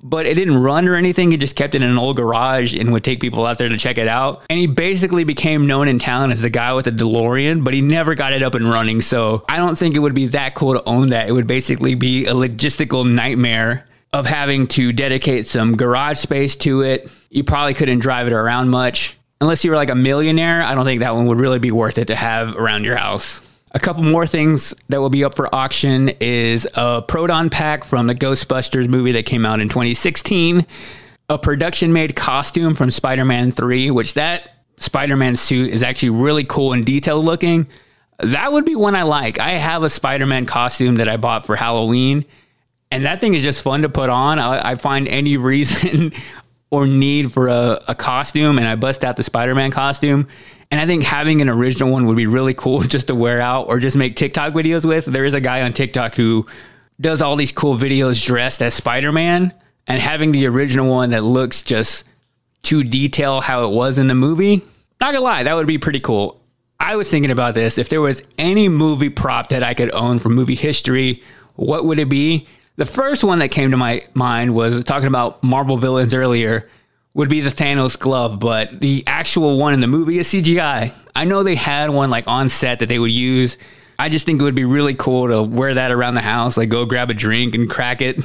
but 0.02 0.26
it 0.26 0.34
didn't 0.34 0.58
run 0.58 0.88
or 0.88 0.96
anything. 0.96 1.30
He 1.30 1.36
just 1.36 1.54
kept 1.54 1.74
it 1.74 1.82
in 1.82 1.88
an 1.88 1.98
old 1.98 2.16
garage 2.16 2.74
and 2.74 2.92
would 2.92 3.04
take 3.04 3.20
people 3.20 3.46
out 3.46 3.58
there 3.58 3.68
to 3.68 3.76
check 3.76 3.98
it 3.98 4.08
out. 4.08 4.42
And 4.50 4.58
he 4.58 4.66
basically 4.66 5.24
became 5.24 5.66
known 5.66 5.86
in 5.88 5.98
town 5.98 6.32
as 6.32 6.40
the 6.40 6.50
guy 6.50 6.72
with 6.74 6.86
the 6.86 6.90
DeLorean, 6.90 7.62
but 7.62 7.72
he 7.72 7.80
never 7.80 8.14
got 8.14 8.32
it 8.32 8.42
up 8.42 8.54
and 8.54 8.68
running. 8.68 9.00
So 9.00 9.44
I 9.48 9.58
don't 9.58 9.78
think 9.78 9.94
it 9.94 10.00
would 10.00 10.14
be 10.14 10.26
that 10.26 10.54
cool 10.54 10.74
to 10.74 10.84
own 10.84 11.10
that. 11.10 11.28
It 11.28 11.32
would 11.32 11.46
basically 11.46 11.94
be 11.94 12.26
a 12.26 12.32
logistical 12.32 13.08
nightmare 13.08 13.86
of 14.12 14.26
having 14.26 14.66
to 14.66 14.92
dedicate 14.92 15.46
some 15.46 15.76
garage 15.76 16.18
space 16.18 16.56
to 16.56 16.82
it. 16.82 17.08
You 17.30 17.44
probably 17.44 17.74
couldn't 17.74 18.00
drive 18.00 18.26
it 18.26 18.32
around 18.32 18.70
much. 18.70 19.16
Unless 19.40 19.64
you 19.64 19.70
were 19.70 19.76
like 19.76 19.90
a 19.90 19.94
millionaire, 19.94 20.62
I 20.62 20.74
don't 20.74 20.84
think 20.84 21.00
that 21.00 21.14
one 21.14 21.26
would 21.26 21.40
really 21.40 21.58
be 21.58 21.70
worth 21.70 21.98
it 21.98 22.06
to 22.06 22.14
have 22.14 22.56
around 22.56 22.84
your 22.84 22.96
house. 22.96 23.40
A 23.74 23.78
couple 23.78 24.02
more 24.02 24.26
things 24.26 24.74
that 24.88 25.00
will 25.00 25.08
be 25.08 25.24
up 25.24 25.34
for 25.34 25.52
auction 25.54 26.10
is 26.20 26.68
a 26.74 27.00
Proton 27.00 27.48
pack 27.48 27.84
from 27.84 28.06
the 28.06 28.14
Ghostbusters 28.14 28.86
movie 28.86 29.12
that 29.12 29.24
came 29.24 29.46
out 29.46 29.60
in 29.60 29.68
2016, 29.68 30.66
a 31.30 31.38
production 31.38 31.92
made 31.92 32.14
costume 32.14 32.74
from 32.74 32.90
Spider 32.90 33.24
Man 33.24 33.50
3, 33.50 33.90
which 33.90 34.12
that 34.14 34.56
Spider 34.76 35.16
Man 35.16 35.36
suit 35.36 35.70
is 35.70 35.82
actually 35.82 36.10
really 36.10 36.44
cool 36.44 36.74
and 36.74 36.84
detailed 36.84 37.24
looking. 37.24 37.66
That 38.18 38.52
would 38.52 38.66
be 38.66 38.76
one 38.76 38.94
I 38.94 39.04
like. 39.04 39.40
I 39.40 39.50
have 39.50 39.82
a 39.82 39.90
Spider 39.90 40.26
Man 40.26 40.44
costume 40.44 40.96
that 40.96 41.08
I 41.08 41.16
bought 41.16 41.46
for 41.46 41.56
Halloween, 41.56 42.26
and 42.90 43.06
that 43.06 43.22
thing 43.22 43.32
is 43.32 43.42
just 43.42 43.62
fun 43.62 43.82
to 43.82 43.88
put 43.88 44.10
on. 44.10 44.38
I, 44.38 44.72
I 44.72 44.74
find 44.74 45.08
any 45.08 45.36
reason 45.38 46.12
or 46.70 46.86
need 46.86 47.32
for 47.32 47.48
a, 47.48 47.82
a 47.88 47.94
costume, 47.94 48.58
and 48.58 48.68
I 48.68 48.76
bust 48.76 49.02
out 49.02 49.16
the 49.16 49.22
Spider 49.22 49.54
Man 49.54 49.70
costume 49.70 50.28
and 50.72 50.80
I 50.80 50.86
think 50.86 51.04
having 51.04 51.42
an 51.42 51.50
original 51.50 51.90
one 51.90 52.06
would 52.06 52.16
be 52.16 52.26
really 52.26 52.54
cool 52.54 52.80
just 52.80 53.08
to 53.08 53.14
wear 53.14 53.40
out 53.40 53.68
or 53.68 53.78
just 53.78 53.94
make 53.94 54.16
TikTok 54.16 54.54
videos 54.54 54.86
with. 54.86 55.04
There 55.04 55.26
is 55.26 55.34
a 55.34 55.40
guy 55.40 55.62
on 55.62 55.74
TikTok 55.74 56.14
who 56.14 56.46
does 56.98 57.20
all 57.20 57.36
these 57.36 57.52
cool 57.52 57.76
videos 57.76 58.24
dressed 58.24 58.62
as 58.62 58.74
Spider 58.74 59.12
Man, 59.12 59.52
and 59.86 60.00
having 60.00 60.32
the 60.32 60.46
original 60.46 60.88
one 60.88 61.10
that 61.10 61.24
looks 61.24 61.62
just 61.62 62.04
to 62.62 62.82
detail 62.82 63.40
how 63.40 63.66
it 63.66 63.74
was 63.74 63.98
in 63.98 64.06
the 64.06 64.14
movie. 64.14 64.62
Not 65.00 65.12
gonna 65.12 65.20
lie, 65.20 65.42
that 65.42 65.54
would 65.54 65.66
be 65.66 65.78
pretty 65.78 66.00
cool. 66.00 66.40
I 66.80 66.96
was 66.96 67.10
thinking 67.10 67.30
about 67.30 67.54
this. 67.54 67.76
If 67.76 67.88
there 67.88 68.00
was 68.00 68.22
any 68.38 68.68
movie 68.68 69.10
prop 69.10 69.48
that 69.48 69.62
I 69.62 69.74
could 69.74 69.92
own 69.92 70.20
from 70.20 70.34
movie 70.34 70.54
history, 70.54 71.22
what 71.56 71.84
would 71.84 71.98
it 71.98 72.08
be? 72.08 72.48
The 72.76 72.86
first 72.86 73.24
one 73.24 73.40
that 73.40 73.48
came 73.48 73.72
to 73.72 73.76
my 73.76 74.06
mind 74.14 74.54
was 74.54 74.82
talking 74.84 75.08
about 75.08 75.42
Marvel 75.42 75.76
villains 75.76 76.14
earlier 76.14 76.68
would 77.14 77.28
be 77.28 77.40
the 77.40 77.50
Thanos 77.50 77.98
glove, 77.98 78.40
but 78.40 78.80
the 78.80 79.04
actual 79.06 79.58
one 79.58 79.74
in 79.74 79.80
the 79.80 79.86
movie 79.86 80.18
is 80.18 80.28
CGI. 80.28 80.94
I 81.14 81.24
know 81.24 81.42
they 81.42 81.54
had 81.54 81.90
one 81.90 82.10
like 82.10 82.26
on 82.26 82.48
set 82.48 82.78
that 82.78 82.88
they 82.88 82.98
would 82.98 83.10
use. 83.10 83.58
I 83.98 84.08
just 84.08 84.24
think 84.24 84.40
it 84.40 84.44
would 84.44 84.54
be 84.54 84.64
really 84.64 84.94
cool 84.94 85.28
to 85.28 85.42
wear 85.42 85.74
that 85.74 85.92
around 85.92 86.14
the 86.14 86.22
house, 86.22 86.56
like 86.56 86.70
go 86.70 86.86
grab 86.86 87.10
a 87.10 87.14
drink 87.14 87.54
and 87.54 87.68
crack 87.68 88.00
it 88.00 88.18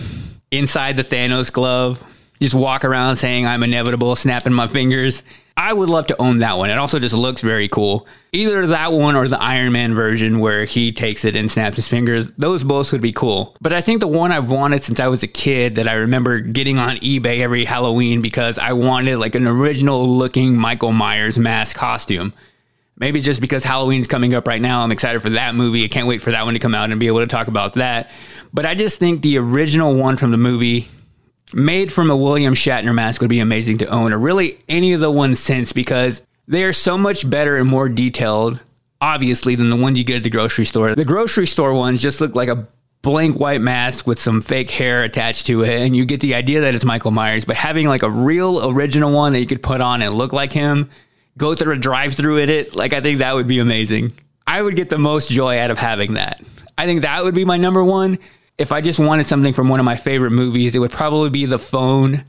inside 0.51 0.95
the 0.95 1.03
Thanos 1.03 1.51
glove. 1.51 2.03
Just 2.41 2.55
walk 2.55 2.85
around 2.85 3.17
saying 3.17 3.45
I'm 3.45 3.63
inevitable, 3.63 4.15
snapping 4.15 4.53
my 4.53 4.67
fingers. 4.67 5.23
I 5.57 5.73
would 5.73 5.89
love 5.89 6.05
to 6.07 6.21
own 6.21 6.37
that 6.37 6.59
one. 6.59 6.69
It 6.69 6.77
also 6.77 6.99
just 6.99 7.15
looks 7.15 7.41
very 7.41 7.67
cool. 7.67 8.07
Either 8.31 8.67
that 8.67 8.93
one 8.93 9.15
or 9.15 9.27
the 9.27 9.41
Iron 9.41 9.73
Man 9.73 9.95
version 9.95 10.39
where 10.39 10.65
he 10.65 10.91
takes 10.91 11.25
it 11.25 11.35
and 11.35 11.49
snaps 11.49 11.77
his 11.77 11.87
fingers. 11.87 12.29
Those 12.37 12.63
both 12.63 12.91
would 12.91 13.01
be 13.01 13.11
cool. 13.11 13.55
But 13.59 13.73
I 13.73 13.81
think 13.81 13.99
the 13.99 14.07
one 14.07 14.31
I've 14.31 14.51
wanted 14.51 14.83
since 14.83 14.99
I 14.99 15.07
was 15.07 15.23
a 15.23 15.27
kid 15.27 15.75
that 15.75 15.87
I 15.87 15.93
remember 15.93 16.41
getting 16.41 16.77
on 16.77 16.97
eBay 16.97 17.39
every 17.39 17.65
Halloween 17.65 18.21
because 18.21 18.59
I 18.59 18.73
wanted 18.73 19.17
like 19.17 19.33
an 19.33 19.47
original 19.47 20.07
looking 20.07 20.55
Michael 20.55 20.91
Myers 20.91 21.39
mask 21.39 21.75
costume. 21.75 22.33
Maybe 22.99 23.19
just 23.19 23.41
because 23.41 23.63
Halloween's 23.63 24.07
coming 24.07 24.35
up 24.35 24.47
right 24.47 24.61
now, 24.61 24.81
I'm 24.81 24.91
excited 24.91 25.21
for 25.21 25.31
that 25.31 25.55
movie. 25.55 25.83
I 25.83 25.87
can't 25.87 26.07
wait 26.07 26.21
for 26.21 26.31
that 26.31 26.45
one 26.45 26.53
to 26.53 26.59
come 26.59 26.75
out 26.75 26.91
and 26.91 26.99
be 26.99 27.07
able 27.07 27.19
to 27.19 27.27
talk 27.27 27.47
about 27.47 27.73
that. 27.73 28.11
But 28.53 28.65
I 28.67 28.75
just 28.75 28.99
think 28.99 29.21
the 29.23 29.37
original 29.39 29.95
one 29.95 30.17
from 30.17 30.31
the 30.31 30.37
movie 30.37 30.87
made 31.53 31.91
from 31.91 32.09
a 32.09 32.15
William 32.15 32.53
Shatner 32.53 32.93
mask 32.93 33.21
would 33.21 33.29
be 33.29 33.39
amazing 33.39 33.77
to 33.79 33.87
own, 33.87 34.13
or 34.13 34.19
really 34.19 34.59
any 34.67 34.93
of 34.93 34.99
the 34.99 35.11
ones 35.11 35.39
since, 35.39 35.73
because 35.73 36.21
they 36.47 36.63
are 36.63 36.73
so 36.73 36.97
much 36.97 37.29
better 37.29 37.57
and 37.57 37.69
more 37.69 37.89
detailed, 37.89 38.59
obviously, 39.01 39.55
than 39.55 39.69
the 39.69 39.75
ones 39.75 39.97
you 39.97 40.03
get 40.03 40.17
at 40.17 40.23
the 40.23 40.29
grocery 40.29 40.65
store. 40.65 40.95
The 40.95 41.05
grocery 41.05 41.47
store 41.47 41.73
ones 41.73 42.01
just 42.01 42.21
look 42.21 42.35
like 42.35 42.49
a 42.49 42.67
blank 43.01 43.39
white 43.39 43.61
mask 43.61 44.05
with 44.07 44.19
some 44.19 44.41
fake 44.41 44.69
hair 44.69 45.03
attached 45.03 45.45
to 45.47 45.63
it, 45.63 45.69
and 45.69 45.95
you 45.95 46.05
get 46.05 46.19
the 46.19 46.35
idea 46.35 46.61
that 46.61 46.75
it's 46.75 46.85
Michael 46.85 47.11
Myers. 47.11 47.45
But 47.45 47.55
having 47.55 47.87
like 47.87 48.03
a 48.03 48.09
real 48.09 48.69
original 48.69 49.11
one 49.11 49.33
that 49.33 49.39
you 49.39 49.47
could 49.47 49.63
put 49.63 49.81
on 49.81 50.01
and 50.01 50.13
look 50.13 50.33
like 50.33 50.51
him, 50.51 50.89
go 51.37 51.55
through 51.55 51.73
a 51.73 51.77
drive 51.77 52.15
through 52.15 52.37
in 52.37 52.49
it, 52.49 52.75
like 52.75 52.93
I 52.93 53.01
think 53.01 53.19
that 53.19 53.35
would 53.35 53.47
be 53.47 53.59
amazing. 53.59 54.13
I 54.45 54.57
I 54.57 54.63
would 54.63 54.75
get 54.75 54.89
the 54.89 54.97
most 54.97 55.29
joy 55.29 55.59
out 55.59 55.69
of 55.69 55.77
having 55.77 56.13
that. 56.13 56.41
I 56.79 56.87
think 56.87 57.03
that 57.03 57.23
would 57.23 57.35
be 57.35 57.45
my 57.45 57.57
number 57.57 57.83
one. 57.83 58.17
If 58.57 58.71
I 58.71 58.81
just 58.81 58.97
wanted 58.97 59.27
something 59.27 59.53
from 59.53 59.69
one 59.69 59.79
of 59.79 59.85
my 59.85 59.95
favorite 59.95 60.31
movies, 60.31 60.73
it 60.73 60.79
would 60.79 60.91
probably 60.91 61.29
be 61.29 61.45
the 61.45 61.59
phone 61.59 62.25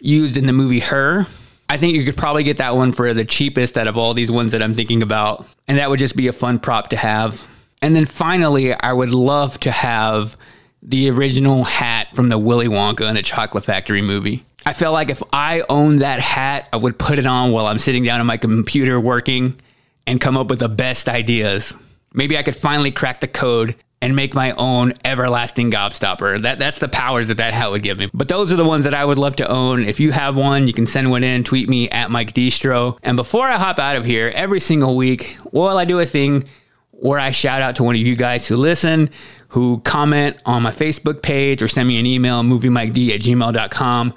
used 0.00 0.36
in 0.36 0.46
the 0.46 0.52
movie 0.52 0.80
Her. 0.80 1.26
I 1.68 1.78
think 1.78 1.96
you 1.96 2.04
could 2.04 2.16
probably 2.16 2.44
get 2.44 2.58
that 2.58 2.76
one 2.76 2.92
for 2.92 3.12
the 3.14 3.24
cheapest 3.24 3.78
out 3.78 3.86
of 3.86 3.96
all 3.96 4.14
these 4.14 4.30
ones 4.30 4.52
that 4.52 4.62
I'm 4.62 4.74
thinking 4.74 5.02
about. 5.02 5.46
And 5.66 5.78
that 5.78 5.88
would 5.90 5.98
just 5.98 6.14
be 6.14 6.28
a 6.28 6.32
fun 6.32 6.58
prop 6.58 6.90
to 6.90 6.96
have. 6.96 7.42
And 7.82 7.96
then 7.96 8.04
finally, 8.04 8.74
I 8.74 8.92
would 8.92 9.12
love 9.12 9.58
to 9.60 9.70
have 9.70 10.36
the 10.82 11.10
original 11.10 11.64
hat 11.64 12.14
from 12.14 12.28
the 12.28 12.38
Willy 12.38 12.68
Wonka 12.68 13.08
and 13.08 13.16
the 13.16 13.22
Chocolate 13.22 13.64
Factory 13.64 14.02
movie. 14.02 14.44
I 14.66 14.74
felt 14.74 14.92
like 14.92 15.10
if 15.10 15.22
I 15.32 15.62
owned 15.68 16.02
that 16.02 16.20
hat, 16.20 16.68
I 16.72 16.76
would 16.76 16.98
put 16.98 17.18
it 17.18 17.26
on 17.26 17.50
while 17.50 17.66
I'm 17.66 17.78
sitting 17.78 18.04
down 18.04 18.20
at 18.20 18.26
my 18.26 18.36
computer 18.36 19.00
working 19.00 19.58
and 20.06 20.20
come 20.20 20.36
up 20.36 20.48
with 20.48 20.58
the 20.58 20.68
best 20.68 21.08
ideas. 21.08 21.74
Maybe 22.12 22.36
I 22.36 22.42
could 22.42 22.56
finally 22.56 22.90
crack 22.90 23.20
the 23.20 23.28
code 23.28 23.74
and 24.02 24.14
make 24.14 24.34
my 24.34 24.52
own 24.52 24.92
everlasting 25.04 25.70
gobstopper. 25.70 26.42
That 26.42 26.58
that's 26.58 26.78
the 26.78 26.88
powers 26.88 27.28
that 27.28 27.38
that 27.38 27.54
hat 27.54 27.70
would 27.70 27.82
give 27.82 27.98
me. 27.98 28.08
But 28.12 28.28
those 28.28 28.52
are 28.52 28.56
the 28.56 28.64
ones 28.64 28.84
that 28.84 28.94
I 28.94 29.04
would 29.04 29.18
love 29.18 29.36
to 29.36 29.50
own. 29.50 29.84
If 29.84 30.00
you 30.00 30.12
have 30.12 30.36
one, 30.36 30.66
you 30.66 30.74
can 30.74 30.86
send 30.86 31.10
one 31.10 31.24
in. 31.24 31.44
Tweet 31.44 31.68
me 31.68 31.88
at 31.90 32.10
Mike 32.10 32.34
Distro. 32.34 32.98
And 33.02 33.16
before 33.16 33.46
I 33.46 33.56
hop 33.56 33.78
out 33.78 33.96
of 33.96 34.04
here, 34.04 34.32
every 34.34 34.60
single 34.60 34.96
week, 34.96 35.38
well, 35.50 35.78
I 35.78 35.84
do 35.84 35.98
a 35.98 36.06
thing 36.06 36.44
where 36.90 37.18
I 37.18 37.30
shout 37.30 37.62
out 37.62 37.76
to 37.76 37.84
one 37.84 37.94
of 37.94 38.00
you 38.00 38.16
guys 38.16 38.46
who 38.46 38.56
listen, 38.56 39.10
who 39.48 39.80
comment 39.80 40.36
on 40.46 40.62
my 40.62 40.72
Facebook 40.72 41.22
page, 41.22 41.62
or 41.62 41.68
send 41.68 41.88
me 41.88 41.98
an 41.98 42.06
email, 42.06 42.42
moviemiked 42.42 43.14
at 43.14 43.20
gmail.com. 43.20 44.14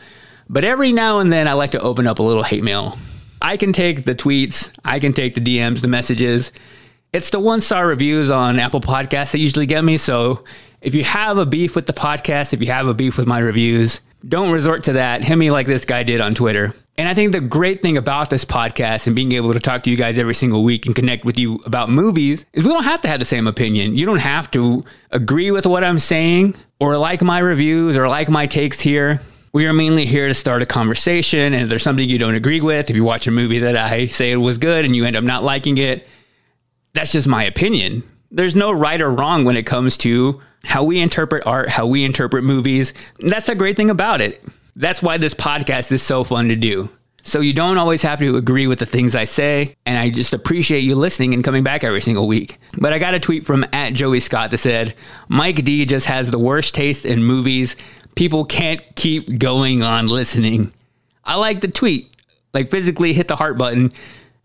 But 0.50 0.64
every 0.64 0.92
now 0.92 1.20
and 1.20 1.32
then, 1.32 1.48
I 1.48 1.54
like 1.54 1.72
to 1.72 1.82
open 1.82 2.08
up 2.08 2.20
a 2.20 2.24
little 2.24 2.44
hate 2.44 2.64
mail. 2.64 2.98
I 3.42 3.56
can 3.56 3.72
take 3.72 4.06
the 4.06 4.16
tweets, 4.16 4.72
I 4.84 5.00
can 5.00 5.14
take 5.14 5.36
the 5.36 5.42
DMs, 5.42 5.82
the 5.82 5.88
messages 5.88 6.52
it's 7.14 7.30
the 7.32 7.40
one 7.40 7.60
star 7.60 7.88
reviews 7.88 8.30
on 8.30 8.60
Apple 8.60 8.82
Podcasts 8.82 9.32
that 9.32 9.40
usually 9.40 9.66
get 9.66 9.84
me. 9.84 9.98
So 9.98 10.44
if 10.82 10.94
you 10.94 11.04
have 11.04 11.38
a 11.38 11.46
beef 11.46 11.76
with 11.76 11.86
the 11.86 11.94
podcast, 11.94 12.54
if 12.54 12.62
you 12.62 12.72
have 12.72 12.88
a 12.88 12.94
beef 12.94 13.18
with 13.18 13.28
my 13.28 13.40
reviews, 13.40 14.02
don't 14.28 14.52
resort 14.52 14.84
to 14.86 14.94
that. 14.94 15.24
Hit 15.24 15.38
me 15.38 15.50
like 15.50 15.66
this 15.66 15.86
guy 15.86 16.04
did 16.04 16.22
on 16.22 16.34
Twitter. 16.34 16.74
And 16.98 17.08
I 17.08 17.14
think 17.14 17.32
the 17.32 17.40
great 17.40 17.82
thing 17.82 17.98
about 17.98 18.30
this 18.30 18.44
podcast 18.44 19.08
and 19.08 19.16
being 19.16 19.32
able 19.32 19.54
to 19.54 19.60
talk 19.60 19.84
to 19.84 19.90
you 19.90 19.96
guys 19.96 20.18
every 20.18 20.36
single 20.36 20.64
week 20.64 20.86
and 20.86 20.94
connect 20.94 21.24
with 21.24 21.40
you 21.40 21.56
about 21.66 21.90
movies 21.90 22.46
is 22.52 22.66
we 22.66 22.74
don't 22.74 22.84
have 22.84 23.02
to 23.04 23.08
have 23.08 23.20
the 23.20 23.26
same 23.26 23.48
opinion. 23.48 23.96
You 23.96 24.06
don't 24.06 24.20
have 24.20 24.52
to 24.52 24.84
agree 25.12 25.50
with 25.50 25.66
what 25.66 25.86
I'm 25.86 26.00
saying 26.00 26.56
or 26.82 26.98
like 26.98 27.22
my 27.22 27.40
reviews 27.40 27.96
or 27.96 28.10
like 28.10 28.30
my 28.30 28.46
takes 28.46 28.82
here. 28.82 29.22
We 29.54 29.66
are 29.66 29.74
mainly 29.74 30.06
here 30.06 30.28
to 30.28 30.34
start 30.34 30.62
a 30.62 30.66
conversation. 30.66 31.54
And 31.54 31.64
if 31.64 31.70
there's 31.70 31.84
something 31.84 32.08
you 32.08 32.20
don't 32.20 32.36
agree 32.36 32.60
with, 32.60 32.90
if 32.90 32.96
you 32.98 33.06
watch 33.06 33.26
a 33.28 33.32
movie 33.32 33.60
that 33.60 33.78
I 33.78 34.08
say 34.08 34.32
it 34.32 34.36
was 34.36 34.58
good 34.58 34.84
and 34.84 34.94
you 34.94 35.06
end 35.06 35.16
up 35.16 35.24
not 35.24 35.44
liking 35.44 35.78
it, 35.78 36.06
that's 36.94 37.12
just 37.12 37.28
my 37.28 37.44
opinion. 37.44 38.04
There's 38.32 38.56
no 38.56 38.72
right 38.72 39.02
or 39.02 39.12
wrong 39.12 39.46
when 39.46 39.58
it 39.58 39.66
comes 39.66 39.98
to 40.00 40.42
how 40.64 40.84
we 40.84 41.00
interpret 41.00 41.46
art, 41.46 41.70
how 41.70 41.88
we 41.88 42.04
interpret 42.04 42.44
movies. 42.44 42.94
That's 43.20 43.48
the 43.48 43.56
great 43.56 43.78
thing 43.78 43.90
about 43.90 44.22
it. 44.22 44.44
That's 44.76 45.02
why 45.02 45.18
this 45.18 45.34
podcast 45.34 45.92
is 45.92 46.02
so 46.02 46.24
fun 46.24 46.50
to 46.50 46.56
do. 46.56 46.90
So 47.22 47.42
you 47.42 47.54
don't 47.54 47.78
always 47.78 48.02
have 48.02 48.20
to 48.20 48.38
agree 48.38 48.66
with 48.66 48.80
the 48.80 48.86
things 48.86 49.14
I 49.14 49.26
say, 49.26 49.76
and 49.86 49.98
I 49.98 50.10
just 50.10 50.34
appreciate 50.34 50.80
you 50.80 50.96
listening 50.96 51.34
and 51.34 51.44
coming 51.44 51.64
back 51.64 51.84
every 51.84 52.02
single 52.02 52.28
week. 52.28 52.58
But 52.78 52.94
I 52.94 53.00
got 53.00 53.14
a 53.14 53.20
tweet 53.20 53.46
from 53.46 53.66
at 53.74 53.94
Joey 53.94 54.20
Scott 54.20 54.52
that 54.52 54.58
said, 54.58 54.96
Mike 55.28 55.64
D 55.64 55.86
just 55.86 56.06
has 56.06 56.32
the 56.32 56.40
worst 56.40 56.74
taste 56.74 57.06
in 57.06 57.24
movies. 57.24 57.76
People 58.16 58.46
can't 58.46 58.82
keep 58.96 59.38
going 59.38 59.84
on 59.84 60.08
listening. 60.08 60.74
I 61.24 61.36
like 61.36 61.62
the 61.62 61.68
tweet. 61.68 62.16
Like 62.54 62.70
physically 62.70 63.14
hit 63.14 63.28
the 63.28 63.36
heart 63.36 63.58
button 63.58 63.92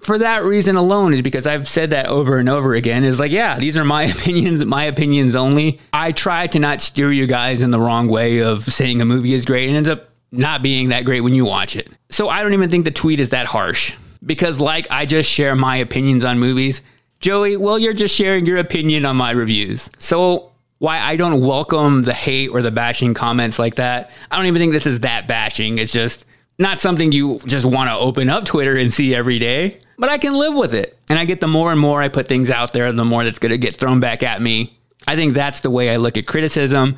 for 0.05 0.19
that 0.19 0.45
reason 0.45 0.77
alone 0.77 1.15
is 1.15 1.23
because 1.23 1.47
I've 1.47 1.69
said 1.69 1.91
that 1.91 2.07
over 2.07 2.39
and 2.39 2.49
over 2.49 2.75
again 2.75 3.05
is 3.05 3.19
like, 3.19 3.33
yeah, 3.33 3.59
these 3.59 3.77
are 3.77 3.85
my 3.85 4.03
opinions, 4.17 4.65
my 4.65 4.85
opinions 4.85 5.35
only. 5.35 5.81
I 5.93 6.13
try 6.13 6.47
to 6.49 6.59
not 6.59 6.81
steer 6.81 7.11
you 7.11 7.27
guys 7.27 7.63
in 7.63 7.71
the 7.71 7.81
wrong 7.81 8.09
way 8.09 8.43
of 8.43 8.65
saying 8.65 9.01
a 9.01 9.05
movie 9.05 9.33
is 9.33 9.45
great 9.45 9.69
and 9.69 9.77
ends 9.77 9.89
up 9.89 10.11
not 10.31 10.63
being 10.63 10.89
that 10.89 11.05
great 11.05 11.21
when 11.21 11.35
you 11.35 11.45
watch 11.45 11.77
it. 11.77 11.89
So 12.11 12.29
I 12.29 12.43
don't 12.43 12.55
even 12.55 12.71
think 12.71 12.85
the 12.85 12.91
tweet 12.91 13.21
is 13.21 13.31
that 13.31 13.47
harsh 13.47 13.97
because 14.25 14.61
like 14.61 14.87
I 14.91 15.07
just 15.07 15.31
share 15.31 15.55
my 15.55 15.77
opinions 15.77 16.25
on 16.25 16.39
movies. 16.39 16.83
Joey, 17.21 17.57
well, 17.57 17.79
you're 17.79 17.95
just 17.95 18.15
sharing 18.15 18.45
your 18.45 18.59
opinion 18.59 19.07
on 19.07 19.17
my 19.17 19.31
reviews. 19.31 19.89
So 19.99 20.53
why 20.79 20.99
I 20.99 21.17
don't 21.17 21.41
welcome 21.41 22.03
the 22.03 22.13
hate 22.13 22.49
or 22.49 22.61
the 22.61 22.71
bashing 22.71 23.15
comments 23.15 23.59
like 23.59 23.77
that. 23.77 24.11
I 24.31 24.37
don't 24.37 24.47
even 24.47 24.61
think 24.61 24.73
this 24.73 24.87
is 24.87 25.01
that 25.01 25.27
bashing. 25.27 25.79
It's 25.79 25.93
just 25.93 26.27
not 26.59 26.81
something 26.81 27.13
you 27.13 27.39
just 27.47 27.65
want 27.65 27.89
to 27.89 27.97
open 27.97 28.29
up 28.29 28.45
Twitter 28.45 28.77
and 28.77 28.93
see 28.93 29.15
every 29.15 29.39
day 29.39 29.79
but 29.99 30.09
I 30.09 30.19
can 30.19 30.35
live 30.35 30.55
with 30.55 30.75
it. 30.75 30.99
And 31.09 31.19
I 31.19 31.25
get 31.25 31.41
the 31.41 31.47
more 31.47 31.71
and 31.71 31.81
more 31.81 32.03
I 32.03 32.09
put 32.09 32.29
things 32.29 32.51
out 32.51 32.73
there, 32.73 32.93
the 32.93 33.05
more 33.05 33.25
that's 33.25 33.39
going 33.39 33.51
to 33.51 33.59
get 33.59 33.77
thrown 33.77 34.01
back 34.01 34.23
at 34.23 34.41
me. 34.41 34.79
I 35.07 35.17
think 35.17 35.35
that's 35.35 35.61
the 35.61 35.71
way 35.71 35.91
I 35.91 35.97
look 35.97 36.17
at 36.17 36.27
criticism. 36.27 36.97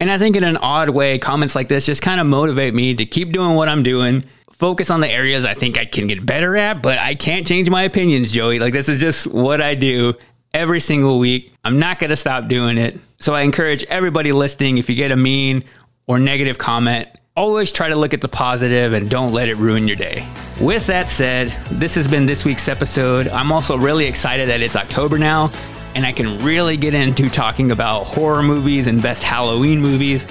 And 0.00 0.10
I 0.10 0.18
think 0.18 0.36
in 0.36 0.44
an 0.44 0.56
odd 0.56 0.90
way, 0.90 1.18
comments 1.18 1.54
like 1.56 1.68
this 1.68 1.84
just 1.84 2.02
kind 2.02 2.20
of 2.20 2.26
motivate 2.26 2.74
me 2.74 2.94
to 2.94 3.04
keep 3.04 3.32
doing 3.32 3.56
what 3.56 3.68
I'm 3.68 3.82
doing, 3.82 4.24
focus 4.52 4.90
on 4.90 5.00
the 5.00 5.10
areas 5.10 5.44
I 5.44 5.54
think 5.54 5.78
I 5.78 5.84
can 5.84 6.06
get 6.06 6.24
better 6.24 6.56
at, 6.56 6.82
but 6.82 6.98
I 6.98 7.14
can't 7.14 7.46
change 7.46 7.68
my 7.68 7.82
opinions, 7.82 8.30
Joey. 8.30 8.58
Like, 8.58 8.72
this 8.72 8.88
is 8.88 9.00
just 9.00 9.26
what 9.26 9.60
I 9.60 9.74
do 9.74 10.14
every 10.54 10.80
single 10.80 11.18
week. 11.18 11.52
I'm 11.64 11.78
not 11.78 11.98
going 11.98 12.10
to 12.10 12.16
stop 12.16 12.48
doing 12.48 12.78
it. 12.78 12.98
So 13.20 13.34
I 13.34 13.42
encourage 13.42 13.82
everybody 13.84 14.30
listening 14.30 14.78
if 14.78 14.88
you 14.88 14.94
get 14.94 15.10
a 15.10 15.16
mean 15.16 15.64
or 16.06 16.18
negative 16.18 16.58
comment, 16.58 17.08
always 17.38 17.70
try 17.70 17.88
to 17.88 17.94
look 17.94 18.12
at 18.12 18.20
the 18.20 18.28
positive 18.28 18.92
and 18.92 19.08
don't 19.08 19.32
let 19.32 19.48
it 19.48 19.54
ruin 19.58 19.86
your 19.86 19.96
day. 19.96 20.28
With 20.60 20.86
that 20.88 21.08
said, 21.08 21.50
this 21.70 21.94
has 21.94 22.08
been 22.08 22.26
this 22.26 22.44
week's 22.44 22.66
episode. 22.66 23.28
I'm 23.28 23.52
also 23.52 23.78
really 23.78 24.06
excited 24.06 24.48
that 24.48 24.60
it's 24.60 24.74
October 24.74 25.18
now 25.18 25.52
and 25.94 26.04
I 26.04 26.10
can 26.10 26.44
really 26.44 26.76
get 26.76 26.94
into 26.94 27.28
talking 27.28 27.70
about 27.70 28.04
horror 28.04 28.42
movies 28.42 28.88
and 28.88 29.00
best 29.00 29.22
Halloween 29.22 29.80
movies. 29.80 30.26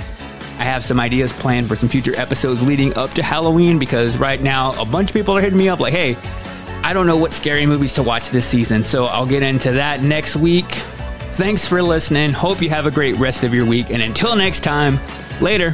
I 0.59 0.63
have 0.63 0.83
some 0.83 0.99
ideas 0.99 1.31
planned 1.31 1.69
for 1.69 1.77
some 1.77 1.87
future 1.87 2.13
episodes 2.17 2.61
leading 2.61 2.93
up 2.97 3.11
to 3.11 3.23
Halloween 3.23 3.79
because 3.79 4.17
right 4.17 4.41
now 4.41 4.79
a 4.81 4.85
bunch 4.85 5.09
of 5.09 5.13
people 5.13 5.37
are 5.37 5.41
hitting 5.41 5.57
me 5.57 5.69
up 5.69 5.79
like, 5.79 5.93
hey, 5.93 6.17
I 6.83 6.91
don't 6.91 7.07
know 7.07 7.17
what 7.17 7.31
scary 7.31 7.65
movies 7.65 7.93
to 7.93 8.03
watch 8.03 8.31
this 8.31 8.45
season. 8.45 8.83
So 8.83 9.05
I'll 9.05 9.25
get 9.25 9.43
into 9.43 9.71
that 9.71 10.01
next 10.01 10.35
week. 10.35 10.69
Thanks 11.35 11.65
for 11.65 11.81
listening. 11.81 12.33
Hope 12.33 12.61
you 12.61 12.69
have 12.69 12.85
a 12.85 12.91
great 12.91 13.15
rest 13.15 13.45
of 13.45 13.53
your 13.53 13.65
week. 13.65 13.91
And 13.91 14.01
until 14.01 14.35
next 14.35 14.61
time, 14.61 14.99
later. 15.39 15.73